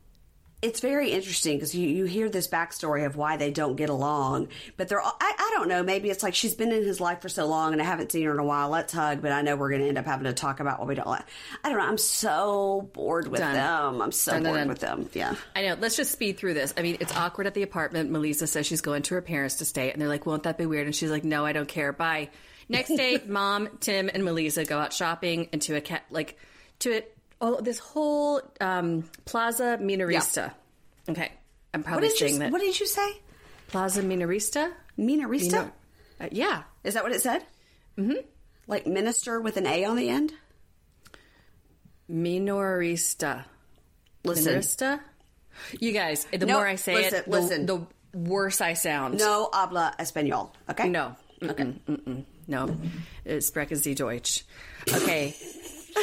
[0.65, 4.47] It's very interesting because you, you hear this backstory of why they don't get along.
[4.77, 5.83] But they're all, I, I don't know.
[5.83, 8.23] Maybe it's like she's been in his life for so long and I haven't seen
[8.25, 8.69] her in a while.
[8.69, 9.21] Let's hug.
[9.21, 11.07] But I know we're going to end up having to talk about what we don't
[11.07, 11.23] like.
[11.63, 11.85] I don't know.
[11.85, 13.53] I'm so bored with Done.
[13.53, 14.01] them.
[14.01, 15.07] I'm so dun, bored with them.
[15.13, 15.35] Yeah.
[15.55, 15.77] I know.
[15.79, 16.73] Let's just speed through this.
[16.75, 18.09] I mean, it's awkward at the apartment.
[18.09, 20.65] Melissa says she's going to her parents to stay, and they're like, "Won't that be
[20.65, 21.93] weird?" And she's like, "No, I don't care.
[21.93, 22.29] Bye."
[22.67, 26.37] Next day, Mom, Tim, and Melissa go out shopping into a cat like
[26.79, 27.14] to it.
[27.47, 30.51] Oh, this whole um, Plaza Minorista.
[31.07, 31.31] Okay,
[31.75, 33.07] I'm probably saying you that What did you say?
[33.67, 34.71] Plaza Minorista.
[34.97, 35.51] Minorista?
[35.51, 35.71] Minor-
[36.21, 37.43] uh, yeah, Is that what it said?
[37.99, 38.25] Mm-hmm.
[38.65, 40.33] Like minister with an A on the end?
[42.09, 43.43] Minorista.
[44.23, 44.55] Listen.
[44.55, 44.99] Minorista.
[45.79, 47.65] You guys, the No, more I say listen, it, the, listen.
[47.67, 47.85] the
[48.17, 49.19] worse I sound.
[49.19, 50.49] No habla español.
[50.67, 50.89] Okay.
[50.89, 51.15] No.
[51.43, 51.63] Okay.
[51.63, 52.23] Mm-mm.
[52.47, 52.75] No.
[53.23, 54.45] It's Sprechen Sie Deutsch.
[54.91, 55.35] Okay.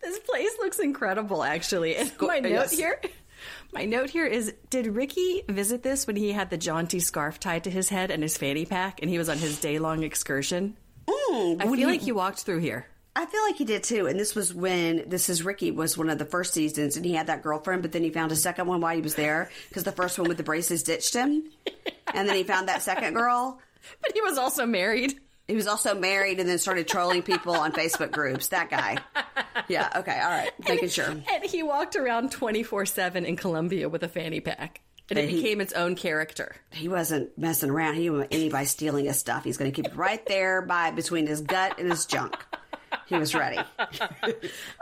[0.00, 1.96] this place looks incredible, actually.
[2.20, 2.72] My note yes.
[2.72, 3.00] here.
[3.72, 7.64] My note here is Did Ricky visit this when he had the jaunty scarf tied
[7.64, 10.76] to his head and his fanny pack and he was on his day long excursion?
[11.06, 12.86] Mm, I feel you- like he walked through here.
[13.16, 14.06] I feel like he did too.
[14.06, 17.14] And this was when this is Ricky was one of the first seasons, and he
[17.14, 19.82] had that girlfriend, but then he found a second one while he was there because
[19.82, 21.42] the first one with the braces ditched him,
[22.14, 23.60] and then he found that second girl.
[24.02, 25.18] But he was also married.
[25.48, 28.48] He was also married, and then started trolling people on Facebook groups.
[28.48, 28.98] That guy.
[29.66, 29.88] Yeah.
[29.96, 30.18] Okay.
[30.20, 30.50] All right.
[30.68, 31.06] Making sure.
[31.10, 34.80] And he walked around 24 7 in Colombia with a fanny pack.
[35.10, 36.54] And it And he- became its own character.
[36.70, 37.94] He wasn't messing around.
[37.94, 39.42] He didn't want anybody stealing his stuff.
[39.44, 42.36] He's going to keep it right there by between his gut and his junk.
[43.08, 43.58] He was ready.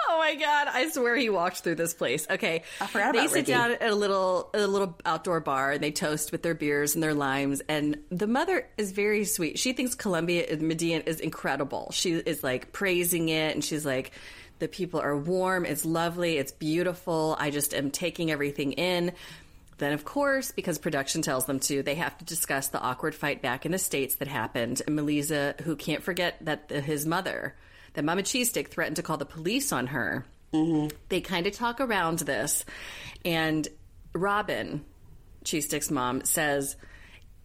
[0.08, 0.68] Oh my god!
[0.68, 2.26] I swear he walked through this place.
[2.30, 3.52] Okay, I forgot They about sit Ricky.
[3.52, 7.02] down at a little a little outdoor bar and they toast with their beers and
[7.02, 7.60] their limes.
[7.68, 9.58] And the mother is very sweet.
[9.58, 11.90] She thinks Colombia Medellín is incredible.
[11.92, 14.12] She is like praising it, and she's like,
[14.60, 15.66] "The people are warm.
[15.66, 16.38] It's lovely.
[16.38, 17.36] It's beautiful.
[17.38, 19.12] I just am taking everything in."
[19.78, 23.42] Then, of course, because production tells them to, they have to discuss the awkward fight
[23.42, 24.80] back in the States that happened.
[24.86, 27.54] And Melissa, who can't forget that the, his mother,
[27.96, 30.24] that Mama Cheese Stick, threatened to call the police on her.
[30.52, 30.96] Mm-hmm.
[31.08, 32.64] They kind of talk around this.
[33.24, 33.66] And
[34.12, 34.84] Robin,
[35.44, 36.76] Cheese Stick's mom, says,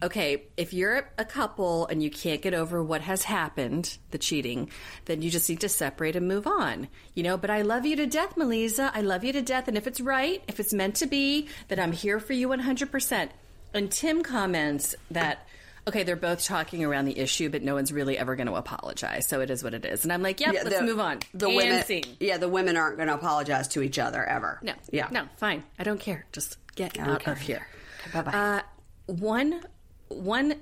[0.02, 4.68] Okay, if you're a couple and you can't get over what has happened, the cheating,
[5.04, 6.88] then you just need to separate and move on.
[7.14, 8.90] You know, but I love you to death, Melissa.
[8.92, 9.68] I love you to death.
[9.68, 13.28] And if it's right, if it's meant to be, then I'm here for you 100%.
[13.74, 15.46] And Tim comments that,
[15.88, 19.26] okay, they're both talking around the issue, but no one's really ever going to apologize.
[19.28, 20.04] So it is what it is.
[20.04, 21.20] And I'm like, yep, let's the- move on.
[21.34, 22.04] The And women, scene.
[22.20, 24.60] yeah, the women aren't going to apologize to each other ever.
[24.62, 24.74] No.
[24.92, 25.64] yeah, No, fine.
[25.78, 26.24] I don't care.
[26.32, 27.66] Just get out care of here.
[28.14, 28.22] either.
[28.24, 28.38] Bye-bye.
[28.38, 28.62] Uh,
[29.06, 29.60] one,
[30.08, 30.54] one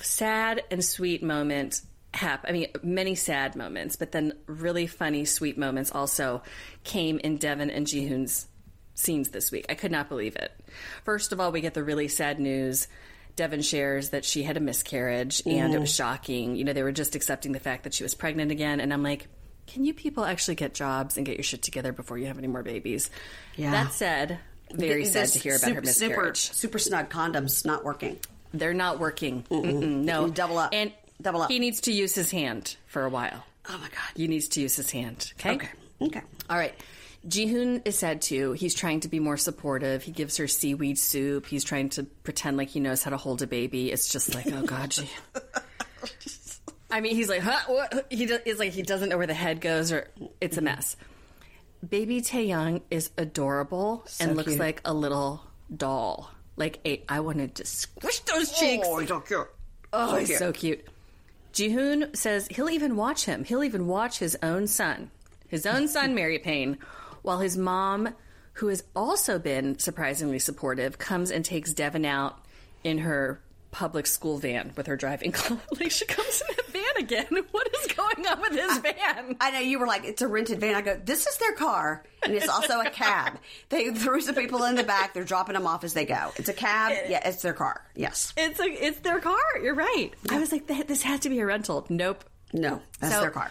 [0.00, 1.80] sad and sweet moment
[2.12, 6.42] hap- I mean, many sad moments, but then really funny, sweet moments also
[6.84, 8.46] came in Deavan and Jihoon's
[8.94, 9.66] scenes this week.
[9.68, 10.52] I could not believe it.
[11.04, 12.86] First of all, we get the really sad news.
[13.36, 15.96] Deavan shares that she had a miscarriage and it was mm-hmm.
[15.96, 16.56] shocking.
[16.56, 18.80] You know, they were just accepting the fact that she was pregnant again.
[18.80, 19.26] And I'm like,
[19.66, 22.48] can you people actually get jobs and get your shit together before you have any
[22.48, 23.10] more babies?
[23.56, 23.70] Yeah.
[23.72, 24.38] That said,
[24.72, 26.52] very sad to hear about her super, super, miscarriage.
[26.52, 28.18] super snug condoms not working.
[28.52, 29.44] They're not working.
[29.50, 30.28] Mm-mm, no.
[30.28, 30.70] Double up.
[30.72, 31.50] And Double up.
[31.50, 33.44] He needs to use his hand for a while.
[33.68, 34.10] Oh my god.
[34.14, 35.32] He needs to use his hand.
[35.40, 35.54] Okay.
[35.54, 35.68] Okay.
[36.02, 36.22] Okay.
[36.50, 36.74] All right.
[37.26, 38.52] Jihoon is sad too.
[38.52, 40.02] He's trying to be more supportive.
[40.02, 41.46] He gives her seaweed soup.
[41.46, 43.90] He's trying to pretend like he knows how to hold a baby.
[43.90, 45.08] It's just like, oh god, Ji.
[46.90, 47.60] I mean, he's like, huh?
[47.66, 48.06] What?
[48.10, 50.10] He do, is like he doesn't know where the head goes, or
[50.40, 50.66] it's a mm-hmm.
[50.66, 50.96] mess.
[51.88, 54.60] Baby Taeyang is adorable and looks cute.
[54.60, 55.42] like a little
[55.74, 56.30] doll.
[56.56, 58.86] Like a, I wanted to squish those oh, cheeks.
[58.88, 59.48] Oh, he's so cute.
[59.92, 60.86] Oh, he's so cute.
[61.52, 63.44] Jihoon says he'll even watch him.
[63.44, 65.10] He'll even watch his own son,
[65.48, 66.78] his own son, Mary Payne,
[67.24, 68.10] while his mom,
[68.54, 72.38] who has also been surprisingly supportive, comes and takes Deavan out
[72.84, 73.40] in her
[73.72, 75.34] public school van with her driving
[75.80, 77.26] like she comes in a van again.
[77.50, 79.34] What is going on with this van?
[79.40, 80.76] I know you were like, it's a rented van.
[80.76, 83.38] I go, this is their car, and it's also a cab.
[83.70, 85.12] They threw some people in the back.
[85.14, 86.30] They're dropping them off as they go.
[86.36, 86.92] It's a cab.
[87.08, 87.84] Yeah, it's their car.
[87.96, 88.32] Yes.
[88.36, 89.38] It's a, it's their car.
[89.60, 90.10] You're right.
[90.30, 91.84] I was like, this has to be a rental.
[91.88, 92.22] Nope.
[92.52, 93.50] No, that's So- their car.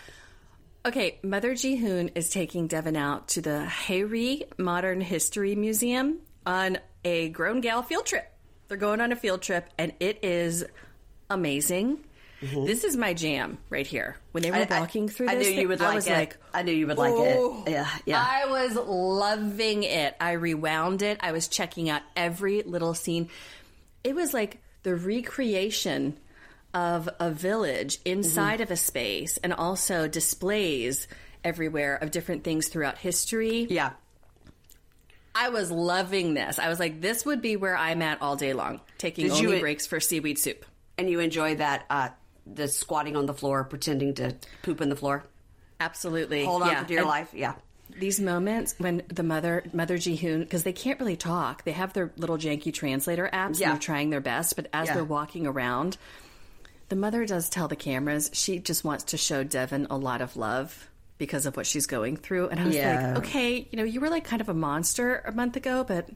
[0.86, 7.30] Okay, Mother Jihoon is taking Deavan out to the Heyri Modern History Museum on a
[7.30, 8.30] grown gal field trip.
[8.68, 10.66] They're going on a field trip, and it is
[11.30, 12.00] amazing.
[12.42, 14.18] This is my jam right here.
[14.34, 14.74] When they were Mm-hmm.
[14.74, 16.12] I- I- walking through I this, knew you would I like was it.
[16.12, 17.72] like, I knew you would like "Oh." it.
[17.72, 18.22] Yeah, yeah.
[18.22, 20.14] I was loving it.
[20.20, 21.18] I rewound it.
[21.22, 23.30] I was checking out every little scene.
[24.04, 26.18] It was like the recreation
[26.74, 28.64] of a village inside Mm-hmm.
[28.64, 31.08] of a space and also displays
[31.44, 33.68] everywhere of different things throughout history.
[33.70, 33.92] yeah.
[35.36, 36.60] I was loving this.
[36.60, 39.56] I was like, this would be where I'm at all day long, taking Did only
[39.56, 40.64] en- breaks for seaweed soup.
[40.98, 42.10] And you enjoy that, uh,
[42.46, 45.24] the squatting on the floor, pretending to poop in the floor.
[45.80, 46.46] Absolutely.
[46.46, 46.82] Hold on Yeah.
[46.84, 47.30] for dear life.
[47.34, 47.56] Yeah.
[48.00, 52.12] these moments when the mother mother Jihoon because they can't really talk they have their
[52.18, 53.68] little janky translator apps Yeah.
[53.70, 54.96] and they're trying their best but as Yeah.
[54.96, 55.98] they're walking around
[56.90, 60.36] the mother does tell the cameras she just wants to show Deavan a lot of
[60.38, 63.08] love because of what she's going through and I was Yeah.
[63.10, 66.10] like okay you know you were like kind of a monster a month ago but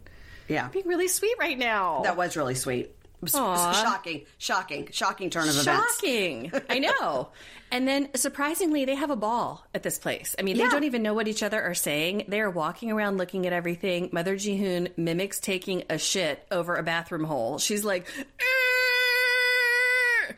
[0.48, 0.64] Yeah.
[0.64, 2.92] you're being really sweet right now That was really sweet.
[3.26, 5.96] Shocking, shocking, shocking turn of events.
[5.96, 6.52] Shocking.
[6.70, 7.30] I know.
[7.70, 10.38] And then surprisingly, they have a ball at this place.
[10.40, 10.70] I mean, they Yeah.
[10.70, 12.24] don't even know what each other are saying.
[12.30, 14.08] They are walking around looking at everything.
[14.14, 17.58] Mother Jihoon mimics taking a shit over a bathroom hole.
[17.60, 18.24] She's like, "Eh."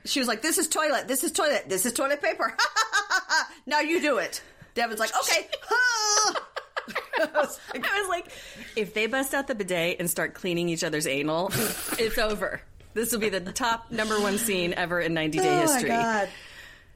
[0.06, 1.08] She was like, "This is toilet.
[1.08, 1.66] This is toilet.
[1.68, 2.56] This is toilet paper.
[3.66, 4.42] now you do it."
[4.76, 5.48] Deavan's like, "Okay."
[7.22, 7.28] I
[7.74, 8.32] was like,
[8.76, 11.52] if they bust out the bidet and start cleaning each other's anal,
[12.00, 12.62] it's over.
[12.94, 15.90] This will be the top number one scene ever in 90 Day oh my history.
[15.90, 16.30] god.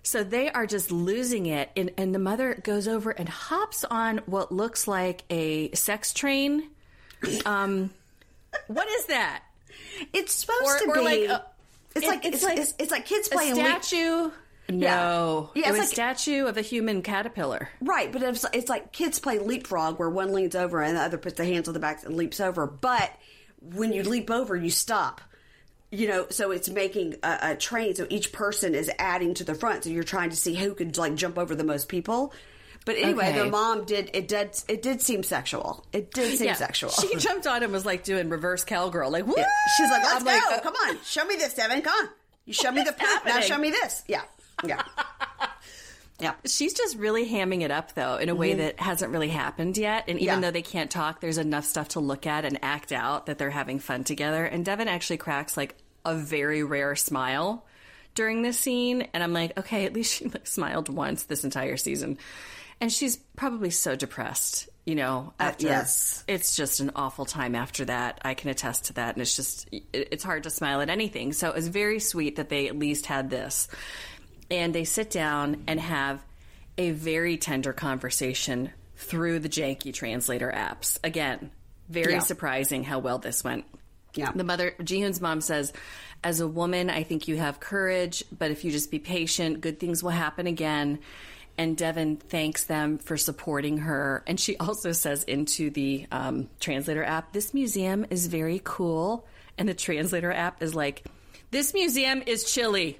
[0.01, 1.69] So they are just losing it.
[1.75, 6.69] And, and the mother goes over and hops on what looks like a sex train.
[7.45, 7.89] Um,
[8.67, 9.43] what is that?
[10.13, 11.01] It's supposed Or- to or be.
[11.01, 11.45] like a-
[11.95, 13.55] it's it- like it's it's, like it's, it's like kids playing.
[13.55, 14.31] leap- statue?
[14.69, 15.49] No.
[15.55, 17.69] Yeah, it it's like- a statue of a human caterpillar.
[17.81, 21.17] Right, but it's, it's like kids play leapfrog where one leans over and the other
[21.17, 22.65] puts their hands on the back and leaps over.
[22.65, 23.11] But
[23.61, 25.21] when you leap over, you stop.
[25.91, 27.93] You know, so it's making a, a train.
[27.93, 29.83] So each person is adding to the front.
[29.83, 32.33] So you're trying to see who could like jump over the most people.
[32.85, 33.39] But anyway, Okay.
[33.39, 34.27] the mom did it.
[34.27, 35.85] Did it did seem sexual?
[35.93, 36.89] It did seem sexual.
[36.91, 39.35] She jumped on and was like doing reverse cowgirl, like, Woo!
[39.37, 39.45] Yeah.
[39.77, 40.31] She's like, "Let's I'm go!
[40.31, 41.83] like, uh, Come on, show me this, Deavan.
[41.83, 42.09] Come on,
[42.45, 43.25] you show me the poop.
[43.25, 44.03] Now show me this.
[44.07, 44.23] Yeah,
[44.65, 44.81] yeah,
[46.19, 46.33] yeah.
[46.45, 50.05] She's just really hamming it up, though, in a way that hasn't really happened yet.
[50.07, 50.41] And even Mm-hmm.
[50.43, 50.47] Yeah.
[50.47, 53.49] though they can't talk, there's enough stuff to look at and act out that they're
[53.49, 54.45] having fun together.
[54.45, 57.65] And Deavan actually cracks like a very rare smile
[58.15, 59.07] during this scene.
[59.13, 62.17] And I'm like, okay, at least she like, smiled once this entire season.
[62.81, 65.67] And she's probably so depressed, you know, after.
[65.67, 66.23] Uh, yes.
[66.27, 68.19] It's just an awful time after that.
[68.23, 69.15] I can attest to that.
[69.15, 71.33] And it's just, it- it's hard to smile at anything.
[71.33, 73.67] So it was very sweet that they at least had this
[74.51, 76.21] and they sit down and have
[76.77, 80.97] a very tender conversation through the janky translator apps.
[81.03, 81.51] Again,
[81.89, 82.19] very Yeah.
[82.19, 83.65] surprising how well this went.
[84.15, 84.31] Yeah.
[84.33, 85.73] The mother, Jihoon's mom says,
[86.23, 89.79] as a woman, I think you have courage, but if you just be patient, good
[89.79, 90.99] things will happen again.
[91.57, 94.23] And Deavan thanks them for supporting her.
[94.25, 99.27] And she also says into the um, translator app, this museum is very cool.
[99.57, 101.03] And the translator app is like,
[101.51, 102.99] this museum is chilly.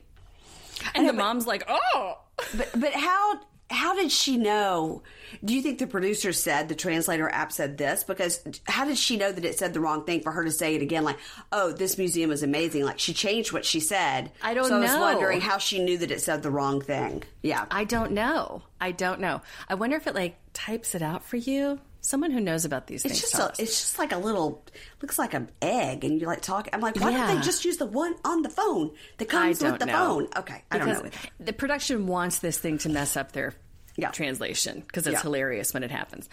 [0.94, 2.20] And the mom's like, oh.
[2.56, 3.40] But but how
[3.74, 5.02] how did she know?
[5.44, 8.04] Do you think the producer said the translator app said this?
[8.04, 10.76] Because how did she know that it said the wrong thing for her to say
[10.76, 11.04] it again?
[11.04, 11.18] Like,
[11.52, 12.86] oh, this museum is amazing.
[12.86, 14.32] Like she changed what she said.
[14.42, 15.02] I don't so I was know.
[15.02, 17.24] wondering how she knew that it said the wrong thing.
[17.42, 17.66] Yeah.
[17.72, 18.62] I don't know.
[18.80, 19.42] I don't know.
[19.68, 21.80] I wonder if it like types it out for you.
[22.06, 23.32] Someone who knows about these It's things.
[23.32, 24.62] just a, it's just like a little
[25.02, 26.68] looks like an egg, and you like talk.
[26.74, 29.80] I'm like, why don't they just use the one on the phone that comes with
[29.80, 29.94] the know.
[29.94, 30.28] phone?
[30.36, 31.10] Okay, I don't Because know.
[31.40, 33.54] The production wants this thing to mess up their
[33.96, 34.10] Yeah.
[34.12, 35.22] translation because it's Yeah.
[35.22, 36.28] hilarious when it happens.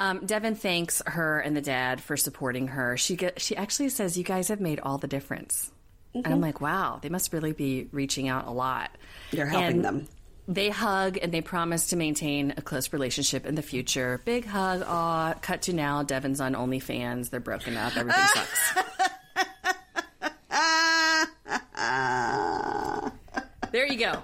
[0.00, 2.96] Um, Deavan thanks her and the dad for supporting her.
[2.96, 5.70] She get, she actually says, "You guys have made all the difference."
[6.14, 6.32] And Mm-hmm.
[6.32, 8.90] I'm like, "Wow, they must really be reaching out a lot."
[9.30, 10.08] You're helping And them.
[10.48, 14.20] They hug and they promise to maintain a close relationship in the future.
[14.24, 14.82] Big hug.
[14.86, 16.04] Aw, cut to now.
[16.04, 17.30] Deavan's on OnlyFans.
[17.30, 17.96] They're broken up.
[17.96, 18.74] Everything sucks.
[23.72, 24.22] there you go.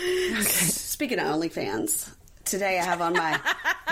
[0.00, 2.10] Speaking of OnlyFans,
[2.44, 3.38] today I have on my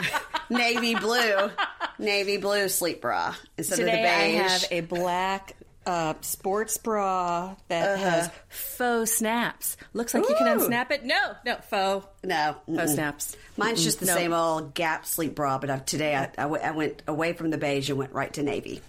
[0.51, 1.51] navy blue,
[1.99, 4.41] navy blue sleep bra instead Today of the beige.
[4.41, 5.55] I have a black
[5.87, 9.77] uh, sports bra that has faux snaps.
[9.93, 10.69] Looks like you can Uh-huh.
[10.69, 11.05] Unsnap it.
[11.05, 12.07] No, no, faux.
[12.25, 12.89] no, Faux mm-mm.
[12.95, 13.37] snaps.
[13.57, 14.15] Mine's just the No.
[14.15, 17.51] same old Gap sleep bra, but I, today I, I, w- I went away from
[17.51, 18.81] the beige and went right to navy.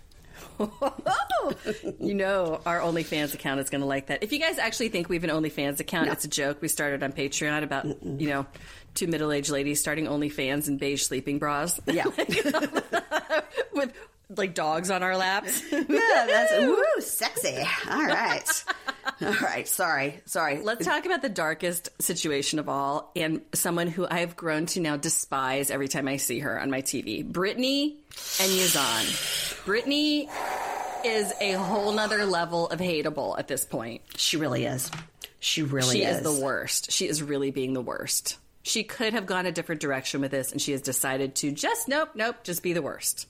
[2.00, 4.24] you know our OnlyFans account is going to like that.
[4.24, 6.12] If you guys actually think we have an OnlyFans account, No.
[6.14, 6.62] it's a joke.
[6.62, 8.46] We started on Patreon about you know
[8.96, 11.80] two middle-aged ladies starting OnlyFans in beige sleeping bras.
[11.88, 12.06] Yeah.
[13.74, 13.94] with
[14.36, 15.64] like dogs on our laps.
[15.72, 17.58] yeah, that's woo, sexy.
[17.90, 18.64] All right,
[19.22, 19.68] all right.
[19.68, 20.62] Sorry, sorry.
[20.62, 24.98] Let's talk about the darkest situation of all and someone who I've grown to now
[24.98, 27.26] despise every time I see her on my TV.
[27.26, 27.98] Brittany
[28.40, 29.66] and Yazan.
[29.66, 30.30] Brittany
[31.04, 34.02] is a whole nother level of hateable at this point.
[34.16, 34.92] She really is.
[35.40, 35.92] She really is.
[35.94, 36.18] She is.
[36.18, 36.92] is the worst.
[36.92, 38.38] She is really being the worst.
[38.62, 41.88] She could have gone a different direction with this and she has decided to just
[41.88, 43.28] nope, nope, just be the worst.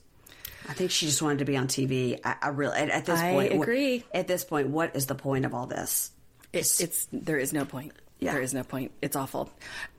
[0.70, 2.20] I think she just wanted to be on TV.
[2.24, 4.04] I, I really, at, at this I point, what- agree.
[4.14, 6.12] at this point, what is the point of all this?
[6.52, 7.92] It's it's there is no point.
[8.20, 8.32] Yeah.
[8.34, 8.92] There is no point.
[9.02, 9.50] It's awful.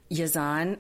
[0.10, 0.78] Yazan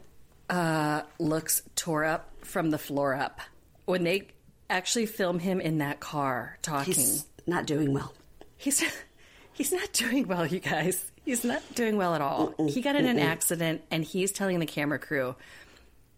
[0.50, 3.40] uh, looks tore up from the floor up
[3.86, 4.28] when they
[4.70, 6.94] actually film him in that car talking.
[6.94, 8.14] He's not doing well.
[8.58, 8.84] He's
[9.54, 11.10] he's not doing well, you guys.
[11.24, 12.54] He's not doing well at all.
[12.68, 15.36] He got in an accident, and he's telling the camera crew,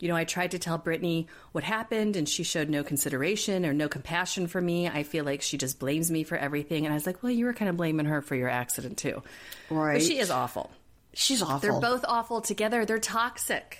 [0.03, 3.71] you know, I tried to tell Brittany what happened and she showed no consideration or
[3.73, 4.89] no compassion for me.
[4.89, 6.85] I feel like she just blames me for everything.
[6.85, 9.23] And I was like, well, you were kind of blaming her for your accident too.
[9.69, 9.93] Right.
[9.93, 10.69] But she is awful.
[11.13, 11.59] She's awful.
[11.59, 12.84] They're both awful together.
[12.85, 13.80] They're toxic.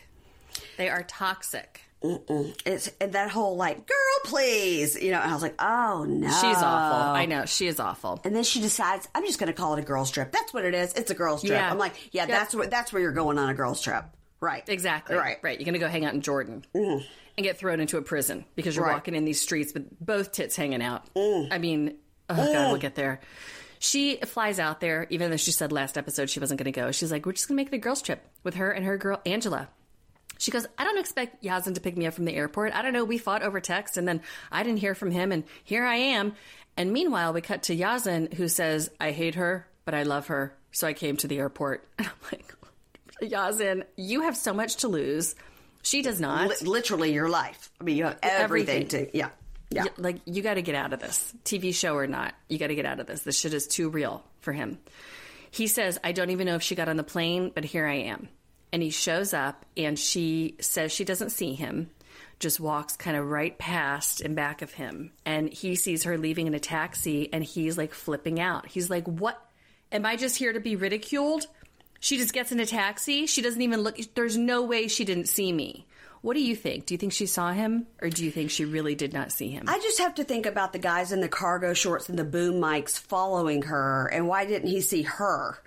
[0.78, 1.82] They are toxic.
[2.02, 5.20] It's and that whole like, girl, please, you know.
[5.20, 7.12] And I was like, oh no, She's awful.
[7.16, 7.46] I know.
[7.46, 8.22] She is awful.
[8.24, 10.32] And then she decides, I'm just going to call it a girls trip.
[10.32, 10.94] That's what it is.
[10.94, 11.52] It's a girls trip.
[11.54, 11.70] Yeah.
[11.70, 12.30] I'm like, yeah, Yep.
[12.30, 14.06] that's where that's where you're going on a girls trip,
[14.44, 14.68] right?
[14.68, 15.16] Exactly.
[15.16, 15.38] Right.
[15.42, 15.60] Right.
[15.60, 17.04] You're going to go hang out in Jordan mm.
[17.38, 18.94] and get thrown into a prison because you're Right.
[18.94, 21.12] walking in these streets with both tits hanging out.
[21.16, 21.48] Mm.
[21.52, 21.96] I mean,
[22.30, 22.82] oh God, we'll mm.
[22.82, 23.22] get there.
[23.80, 26.92] She flies out there, even though she said last episode she wasn't going to go.
[26.92, 28.98] She's like, we're just going to make it a girls' trip with her and her
[28.98, 29.68] girl, Angela.
[30.38, 32.74] She goes, I don't expect Yazan to pick me up from the airport.
[32.74, 33.06] I don't know.
[33.06, 34.22] We fought over text and then
[34.52, 36.34] I didn't hear from him and here I am.
[36.76, 40.56] And meanwhile, we cut to Yazan who says, I hate her, but I love her.
[40.72, 41.88] So I came to the airport.
[41.98, 42.56] And I'm like,
[43.28, 45.36] Yazan, you have so much to lose.
[45.82, 46.50] She does not.
[46.50, 47.70] Li- literally your life.
[47.80, 49.08] I mean, you have everything, Everything.
[49.12, 49.30] to yeah,
[49.70, 49.86] yeah.
[49.98, 51.34] Like, you got to get out of this.
[51.44, 53.22] TV show or not, you got to get out of this.
[53.22, 54.78] This shit is too real for him.
[55.52, 57.96] He says, I don't even know if she got on the plane, but here I
[57.96, 58.30] am.
[58.72, 61.92] And he shows up and she says she doesn't see him,
[62.40, 65.12] just walks kind of right past and back of him.
[65.26, 68.68] And he sees her leaving in a taxi and he's like flipping out.
[68.68, 69.40] He's like, What?
[69.92, 71.46] Am I just here to be ridiculed?
[72.04, 73.28] She just gets in a taxi.
[73.28, 73.98] She doesn't even look.
[74.14, 75.88] There's no way she didn't see me.
[76.20, 76.86] What do you think?
[76.86, 79.48] Do you think she saw him or do you think she really did not see
[79.48, 79.70] him?
[79.70, 82.56] I just have to think about the guys in the cargo shorts and the boom
[82.56, 85.64] mics following her, and why didn't he see her?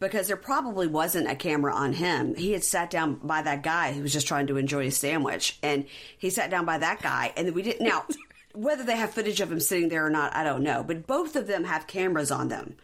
[0.00, 2.34] Because there probably wasn't a camera on him.
[2.34, 5.58] He had sat down by that guy who was just trying to enjoy his sandwich,
[5.62, 5.84] and
[6.16, 7.86] he sat down by that guy, and we didn't.
[7.86, 8.06] Now,
[8.54, 10.82] whether they have footage of him sitting there or not, I don't know.
[10.82, 12.76] But both of them have cameras on them.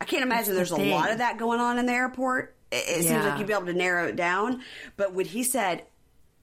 [0.00, 2.54] I can't imagine there's a lot of that going on in the airport.
[2.70, 4.62] It, it seems like you'd be able to narrow it down.
[4.96, 5.84] But when he said,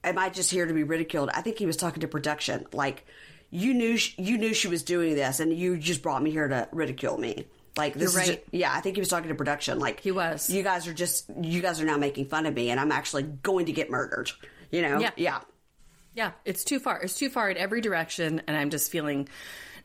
[0.04, 2.66] "Am I just here to be ridiculed?" I think he was talking to production.
[2.72, 3.06] Like,
[3.50, 6.48] you knew sh- you knew she was doing this, and you just brought me here
[6.48, 7.46] to ridicule me.
[7.76, 8.44] Like this You're is right.
[8.44, 9.78] ju- yeah, I think he was talking to production.
[9.78, 10.48] Like He was.
[10.48, 13.22] You guys are just you guys are now making fun of me, and I'm actually
[13.22, 14.30] going to get murdered.
[14.70, 14.98] You know?
[14.98, 15.10] Yeah.
[15.16, 15.40] yeah.
[16.14, 17.02] Yeah, it's too far.
[17.02, 19.28] It's too far in every direction, and I'm just feeling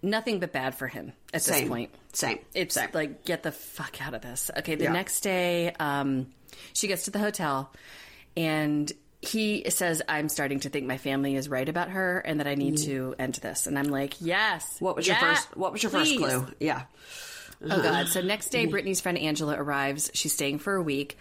[0.01, 1.63] nothing but bad for him at Same.
[1.63, 1.91] this point.
[2.13, 2.39] Same.
[2.53, 2.89] It's Same.
[2.93, 4.51] like get the fuck out of this.
[4.57, 4.91] Okay, the Yeah.
[4.91, 6.27] next day, um,
[6.73, 7.71] she gets to the hotel,
[8.35, 12.47] and he says, "I'm starting to think my family is right about her, and that
[12.47, 14.81] I need to end this." And I'm like, "Yes." Mm.
[14.81, 15.57] What was yeah, your first?
[15.57, 16.47] What was your first clue?
[16.59, 16.83] Yeah.
[17.63, 18.07] Oh God!
[18.07, 20.09] So next day, Brittany's friend Angela arrives.
[20.13, 21.17] She's staying for a week.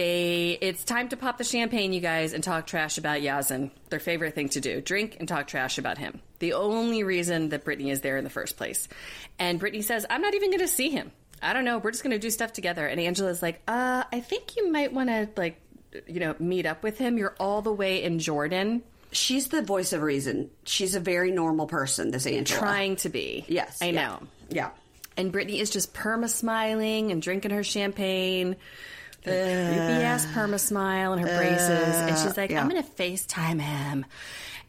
[0.00, 3.70] They, it's time to pop the champagne, you guys, and talk trash about Yazan.
[3.90, 6.22] Their favorite thing to do: drink and talk trash about him.
[6.38, 8.88] The only reason that Brittany is there in the first place.
[9.38, 11.12] And Brittany says, "I'm not even going to see him.
[11.42, 11.76] I don't know.
[11.76, 14.94] We're just going to do stuff together." And Angela's like, "Uh, I think you might
[14.94, 15.60] want to like,
[16.06, 17.18] you know, meet up with him.
[17.18, 18.82] You're all the way in Jordan,
[19.12, 20.48] She's the voice of reason.
[20.64, 22.10] She's a very normal person.
[22.10, 22.58] This Angela.
[22.58, 23.44] trying to be.
[23.48, 23.82] Yes.
[23.82, 24.06] I yeah.
[24.06, 24.70] know." Yeah.
[25.18, 28.56] And Brittany is just perma smiling and drinking her champagne.
[29.22, 31.96] The creepy ass perma smile and her braces.
[31.96, 32.60] And she's like, yeah.
[32.62, 34.06] I'm going to FaceTime him.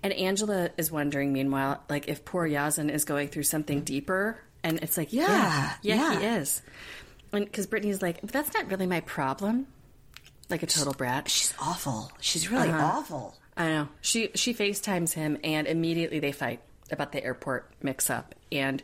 [0.04, 4.38] And Angela is wondering, meanwhile, like if poor Yazan is going through something deeper.
[4.64, 6.62] And it's like, yeah, Yeah, yeah, he is.
[7.32, 9.68] And because Brittany's like, but that's not really my problem.
[10.50, 11.30] Like a total brat.
[11.30, 12.12] She's awful.
[12.20, 12.98] She's really Uh-huh.
[12.98, 13.36] awful.
[13.56, 13.88] I know.
[14.02, 16.62] She she FaceTimes him and immediately they fight
[16.92, 18.82] about the airport mix up and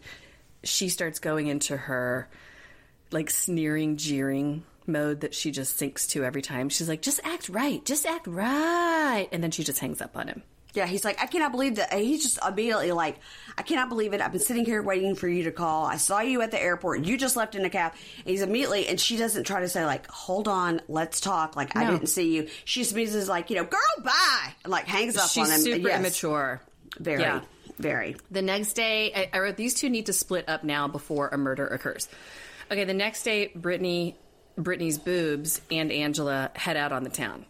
[0.64, 2.30] she starts going into her
[3.12, 6.70] like sneering, jeering mode that she just sinks to every time.
[6.70, 9.28] She's like, just act right, just act right.
[9.32, 10.44] And then she just hangs up on him.
[10.74, 11.92] Yeah, he's like, I cannot believe that.
[11.92, 13.18] and He's just immediately like,
[13.58, 14.22] I cannot believe it.
[14.22, 15.86] I've been sitting here waiting for you to call.
[15.86, 17.04] I saw you at the airport.
[17.04, 17.94] You just left in a cab.
[18.20, 21.56] And he's immediately, and she doesn't try to say like, hold on, let's talk.
[21.56, 22.48] Like I didn't see you.
[22.66, 25.62] She just is like, you know, girl, bye, and like hangs up She's on him.
[25.62, 26.00] super Yes.
[26.00, 26.62] immature.
[27.00, 27.42] Very, Yeah.
[27.80, 28.16] very.
[28.30, 31.38] The next day, I, I wrote these two need to split up now before a
[31.40, 32.08] murder occurs.
[32.70, 34.16] Okay, the next day, Brittany,
[34.58, 37.46] Brittany's boobs and Angela head out on the town.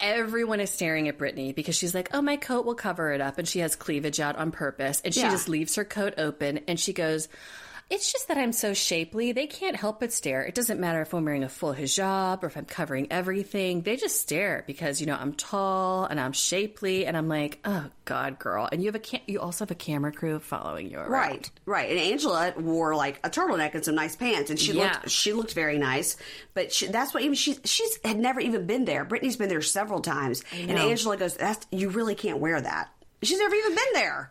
[0.00, 3.38] Everyone is staring at Brittany because she's like, "Oh, my coat will cover it up,"
[3.38, 5.30] and she has cleavage out on purpose, and she Yeah.
[5.30, 7.28] just leaves her coat open, and she goes.
[7.90, 10.42] It's just that I'm so shapely, they can't help but stare.
[10.44, 13.82] It doesn't matter if I'm wearing a full hijab or if I'm covering everything.
[13.82, 17.86] They just stare because, you know, I'm tall and I'm shapely and I'm like, oh
[18.04, 18.68] God, girl.
[18.70, 21.10] And you have a cam- you also have a camera crew following you around.
[21.10, 21.90] Right, right.
[21.90, 24.92] And Angela wore like a turtleneck and some nice pants, and she Yeah.
[24.92, 26.16] looked she looked very nice.
[26.54, 29.04] But she, that's what even she she's had never even been there.
[29.04, 30.70] Brittany's been there several times, and.
[30.78, 32.90] Angela goes, "That's you really can't wear that."
[33.22, 34.30] She's never even been there.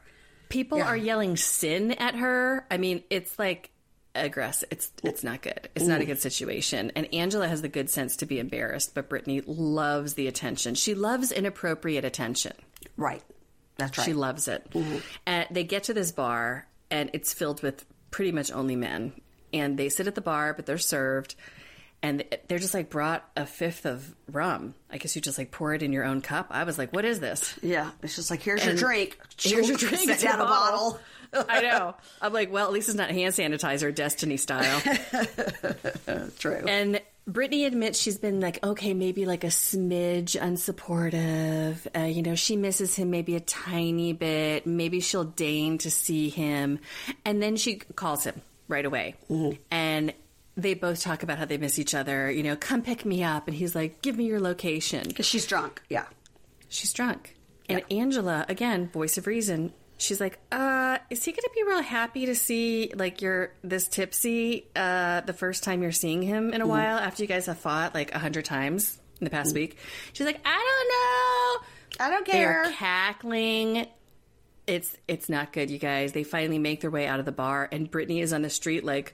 [0.49, 0.85] People Yeah.
[0.88, 2.65] are yelling sin at her.
[2.69, 3.69] I mean, it's like
[4.15, 4.67] aggressive.
[4.71, 5.69] It's it's not good.
[5.76, 6.91] It's not a good situation.
[6.95, 10.76] And Angela has the good sense to be embarrassed, but Brittany loves the attention.
[10.76, 12.53] She loves inappropriate attention.
[12.97, 13.23] Right.
[13.77, 14.05] That's right.
[14.05, 14.69] She loves it.
[14.71, 14.97] Mm-hmm.
[15.26, 19.13] And they get to this bar, and it's filled with pretty much only men.
[19.53, 21.35] And they sit at the bar, but they're served.
[22.01, 24.73] And they're just like brought a fifth of rum.
[24.89, 26.47] I guess you just like pour it in your own cup.
[26.49, 27.91] I was like, "What is this?" yeah.
[28.01, 29.17] It's just like, here's your drink.
[29.38, 29.97] here's your drink.
[30.05, 30.99] Set It's a down a bottle.
[31.34, 31.95] I know.
[32.21, 34.81] I'm like, well, at least it's not hand sanitizer, Destiny style.
[36.39, 36.63] True.
[36.67, 41.85] And Brittany admits she's been like, okay, maybe like a smidge unsupportive.
[41.95, 44.65] Uh, you know, she misses him maybe a tiny bit.
[44.65, 46.80] Maybe she'll deign to see him.
[47.26, 49.15] And then she calls him right away.
[49.69, 50.13] And
[50.61, 52.30] they both talk about how they miss each other.
[52.31, 53.48] You know, come pick me up.
[53.48, 55.07] And he's like, give me your location.
[55.07, 55.81] Because she's drunk.
[55.90, 56.06] Yeah.
[56.69, 57.36] She's drunk.
[57.68, 62.26] And Angela, again, voice of reason, she's like, uh, is he gonna be real happy
[62.26, 66.68] to see like you're this tipsy uh the first time you're seeing him in a
[66.68, 69.77] while after you guys have fought like a hundred times in the past week?
[70.14, 70.49] She's like, I
[71.99, 72.06] don't know.
[72.06, 72.34] I don't care.
[72.34, 72.73] They are care.
[72.73, 73.88] cackling.
[74.69, 76.11] It's it's not good, you guys.
[76.11, 78.83] They finally make their way out of the bar, and Brittany is on the street
[78.83, 79.13] like,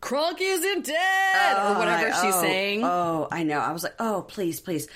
[0.00, 2.84] "Kronk isn't dead" or oh, whatever I- she's oh, saying.
[2.84, 3.58] Oh, I know.
[3.58, 4.88] I was like, oh, please, please,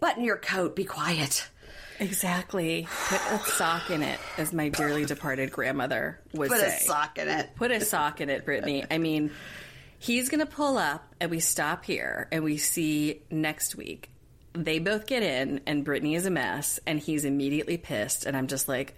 [0.00, 0.74] button your coat.
[0.74, 1.48] Be quiet.
[2.00, 2.88] Exactly.
[3.08, 6.64] Put a sock in it, as my dearly departed grandmother would Put say.
[6.64, 7.50] Put a sock in it.
[7.54, 8.84] Put a sock in it, Brittany.
[8.90, 9.30] I mean,
[9.98, 14.10] he's going to pull up, and we stop here, and we see next week.
[14.54, 18.24] They both get in, and Brittany is a mess, and he's immediately pissed.
[18.24, 18.94] And I'm just like,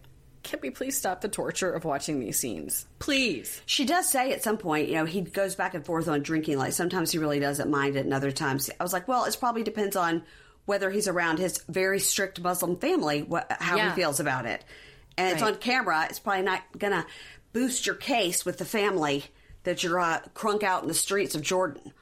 [0.46, 2.86] can we please stop the torture of watching these scenes?
[3.00, 3.60] Please.
[3.66, 6.56] She does say at some point, you know, he goes back and forth on drinking.
[6.56, 9.36] Like sometimes he really doesn't mind it, and other times I was like, well, it
[9.38, 10.22] probably depends on
[10.64, 13.90] whether he's around his very strict Muslim family, what, how Yeah.
[13.90, 14.64] he feels about it.
[15.18, 16.06] And it's on camera.
[16.10, 17.06] It's probably not gonna
[17.52, 19.24] boost your case with the family
[19.64, 21.92] that you're uh, crunk out in the streets of Jordan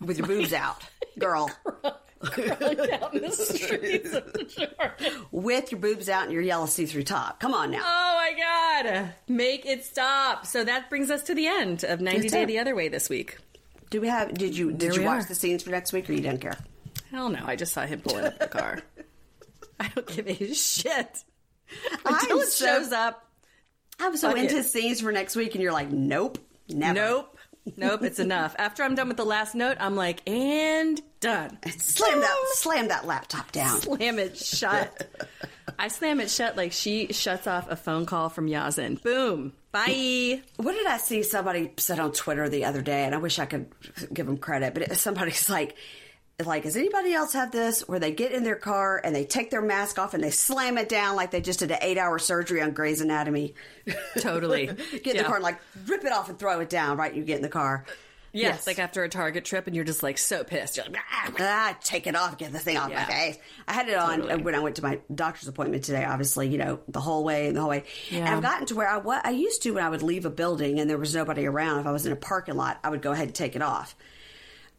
[0.00, 0.82] with your boobs out,
[1.18, 1.50] girl.
[2.22, 5.24] Out in the streets of Jordan.
[5.30, 7.38] with your boobs out and your yellow see-through top.
[7.40, 7.78] Come on now.
[7.80, 9.10] Oh my God.
[9.28, 10.44] Make it stop.
[10.46, 12.46] So that brings us to the end of 90 That's Day it.
[12.46, 13.38] the Other Way this week.
[13.90, 14.34] Do we have?
[14.34, 15.28] Did you did There you watch are.
[15.28, 16.58] the scenes for next week, or you didn't care?
[17.10, 18.80] Hell no, I just saw him pulling up the car.
[19.80, 21.24] I don't give a shit.
[22.04, 23.24] I'm Until it so- shows up.
[24.00, 24.66] I'm so into it.
[24.66, 26.38] scenes for next week, and you're like, nope,
[26.68, 26.94] never.
[26.94, 27.37] Nope.
[27.76, 28.54] Nope, it's enough.
[28.58, 31.58] After I'm done with the last note, I'm like, and done.
[31.78, 33.80] Slam that, slam that laptop down.
[33.80, 35.08] Slam it shut.
[35.78, 39.02] I slam it shut like she shuts off a phone call from Yazan.
[39.02, 39.52] Boom.
[39.72, 40.40] Bye.
[40.56, 43.04] What did I see somebody said on Twitter the other day?
[43.04, 43.70] And I wish I could
[44.12, 45.76] give them credit, but it, somebody's like,
[46.46, 49.50] like, does anybody else have this where they get in their car and they take
[49.50, 52.18] their mask off and they slam it down like they just did an eight hour
[52.20, 53.54] surgery on Grey's Anatomy?
[54.20, 54.66] Totally.
[54.92, 55.22] get in Yeah.
[55.22, 57.42] the car and like rip it off and throw it down right you get in
[57.42, 57.84] the car.
[58.30, 60.76] Yes, like after a Target trip and you're just like so pissed.
[60.76, 61.32] You're like, ah.
[61.40, 63.00] ah, take it off, get the thing off Yeah.
[63.00, 63.38] my face.
[63.66, 64.42] I had it on Totally.
[64.42, 66.04] when I went to my doctor's appointment today.
[66.04, 67.84] Obviously, you know the whole way and the whole way.
[68.12, 70.30] And I've gotten to where I what I used to when I would leave a
[70.30, 71.80] building and there was nobody around.
[71.80, 73.96] If I was in a parking lot, I would go ahead and take it off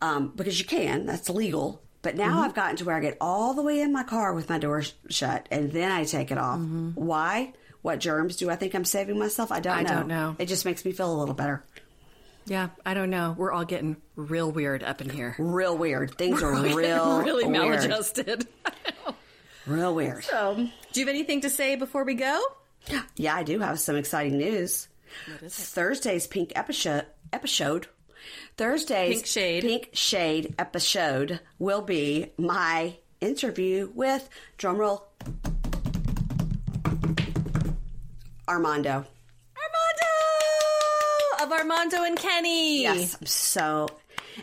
[0.02, 1.06] um, because you can.
[1.06, 1.82] That's legal.
[2.02, 2.40] But now Mm-hmm.
[2.40, 4.82] I've gotten to where I get all the way in my car with my door
[4.84, 6.60] sh- shut and then I take it off.
[6.96, 7.54] Why?
[7.82, 9.52] What germs do I think I'm saving myself?
[9.52, 9.88] I don't Mm-hmm.
[9.88, 10.00] I know.
[10.00, 10.36] don't know.
[10.40, 11.64] It just makes me feel a little better.
[12.46, 13.36] Yeah, I don't know.
[13.38, 15.36] We're all getting real weird up in here.
[15.38, 16.18] Real weird.
[16.18, 17.52] Things are real, really weird.
[17.52, 18.48] maladjusted.
[19.68, 20.24] Real weird.
[20.24, 20.56] so,
[20.94, 22.42] do you have anything to say before we go?
[23.18, 24.88] Yeah, I do have some exciting news.
[25.48, 27.86] Thursday's pink episode episode.
[28.58, 29.64] Thursday's Pink Shade.
[29.64, 35.04] Pink Shade episode will be my interview with drumroll
[38.48, 39.06] Armando.
[39.58, 42.84] Armando of Armando and Kenny.
[42.84, 43.88] Yes, I'm so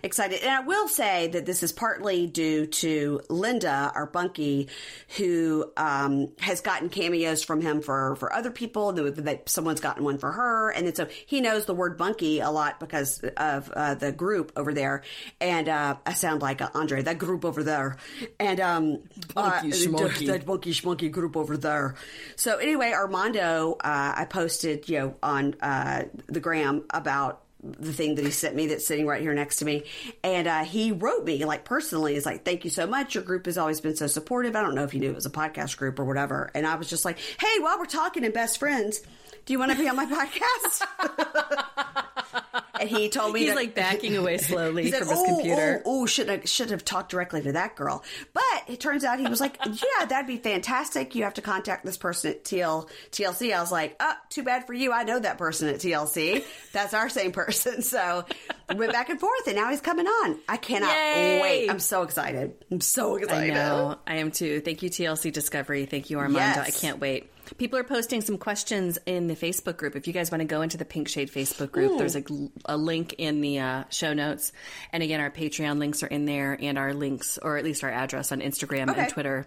[0.02, 0.40] excited.
[0.42, 4.68] And I will say that this is partly due to Linda, our bunkie,
[5.16, 8.92] who um, has gotten cameos from him for, for other people.
[8.92, 10.70] That, someone's gotten one for her.
[10.70, 14.52] And then so he knows the word bunkie a lot because of uh, the group
[14.56, 15.02] over there.
[15.40, 17.96] And uh, I sound like Andre, that group over there.
[18.38, 18.98] And um,
[19.34, 20.26] Bunky uh, schmunky.
[20.26, 21.94] that bunky schmunky group over there.
[22.36, 27.42] So anyway, Armando, uh, I posted, you know, on uh, the gram about
[27.78, 29.84] the thing that he sent me that's sitting right here next to me.
[30.22, 33.14] And uh, he wrote me, like personally, he's like, thank you so much.
[33.14, 34.56] Your group has always been so supportive.
[34.56, 36.50] I don't know if you knew it was a podcast group or whatever.
[36.54, 39.00] And I was just like, hey, while we're talking and best friends,
[39.46, 40.82] do you want to be on my podcast?
[42.80, 45.82] and he told me He's that- like backing away slowly from his "Oh, computer.
[45.84, 48.02] Oh, oh, should have should have talked directly to that girl.
[48.34, 51.14] But it turns out he was like, yeah, that'd be fantastic.
[51.14, 53.54] You have to contact this person at TL, TLC.
[53.56, 54.92] I was like, oh, too bad for you.
[54.92, 56.44] I know that person at TLC.
[56.72, 57.82] That's our same person.
[57.82, 58.24] So
[58.68, 60.38] we went back and forth, and now he's coming on.
[60.48, 61.40] I cannot Yay.
[61.40, 61.70] wait.
[61.70, 62.52] I'm so excited.
[62.70, 63.52] I'm so excited.
[63.52, 63.96] I know.
[64.06, 64.60] I am too.
[64.60, 65.86] Thank you, TLC Discovery.
[65.86, 66.38] Thank you, Armando.
[66.62, 66.76] Yes.
[66.76, 67.30] I can't wait.
[67.58, 69.96] People are posting some questions in the Facebook group.
[69.96, 72.24] If you guys want to go into the Pink Shade Facebook group, there's a,
[72.64, 74.52] a link in the uh, show notes.
[74.92, 77.90] And again, our Patreon links are in there, and our links, or at least our
[77.90, 79.00] address on Instagram Okay.
[79.02, 79.46] and Twitter.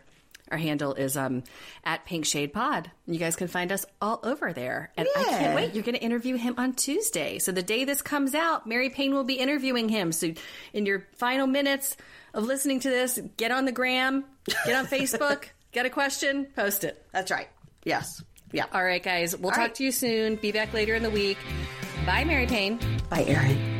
[0.52, 1.44] Our handle is um,
[1.84, 2.90] at Pink Shade Pod.
[3.06, 4.92] You guys can find us all over there.
[4.98, 5.76] And I can't wait.
[5.76, 7.38] You're going to interview him on Tuesday.
[7.38, 10.12] So the day this comes out, Mary Payne will be interviewing him.
[10.12, 10.34] So
[10.74, 11.96] in your final minutes
[12.34, 14.26] of listening to this, get on the gram,
[14.66, 17.06] get on Facebook, get a question, post it.
[17.12, 17.48] That's right.
[17.90, 18.24] Yes.
[18.52, 18.66] Yeah.
[18.72, 19.36] All right, guys.
[19.36, 19.76] We'll All talk right.
[19.76, 20.36] to you soon.
[20.36, 21.40] Be back later in the week.
[22.06, 22.80] Bye, Mary Payne.
[23.10, 23.80] Bye, Erin.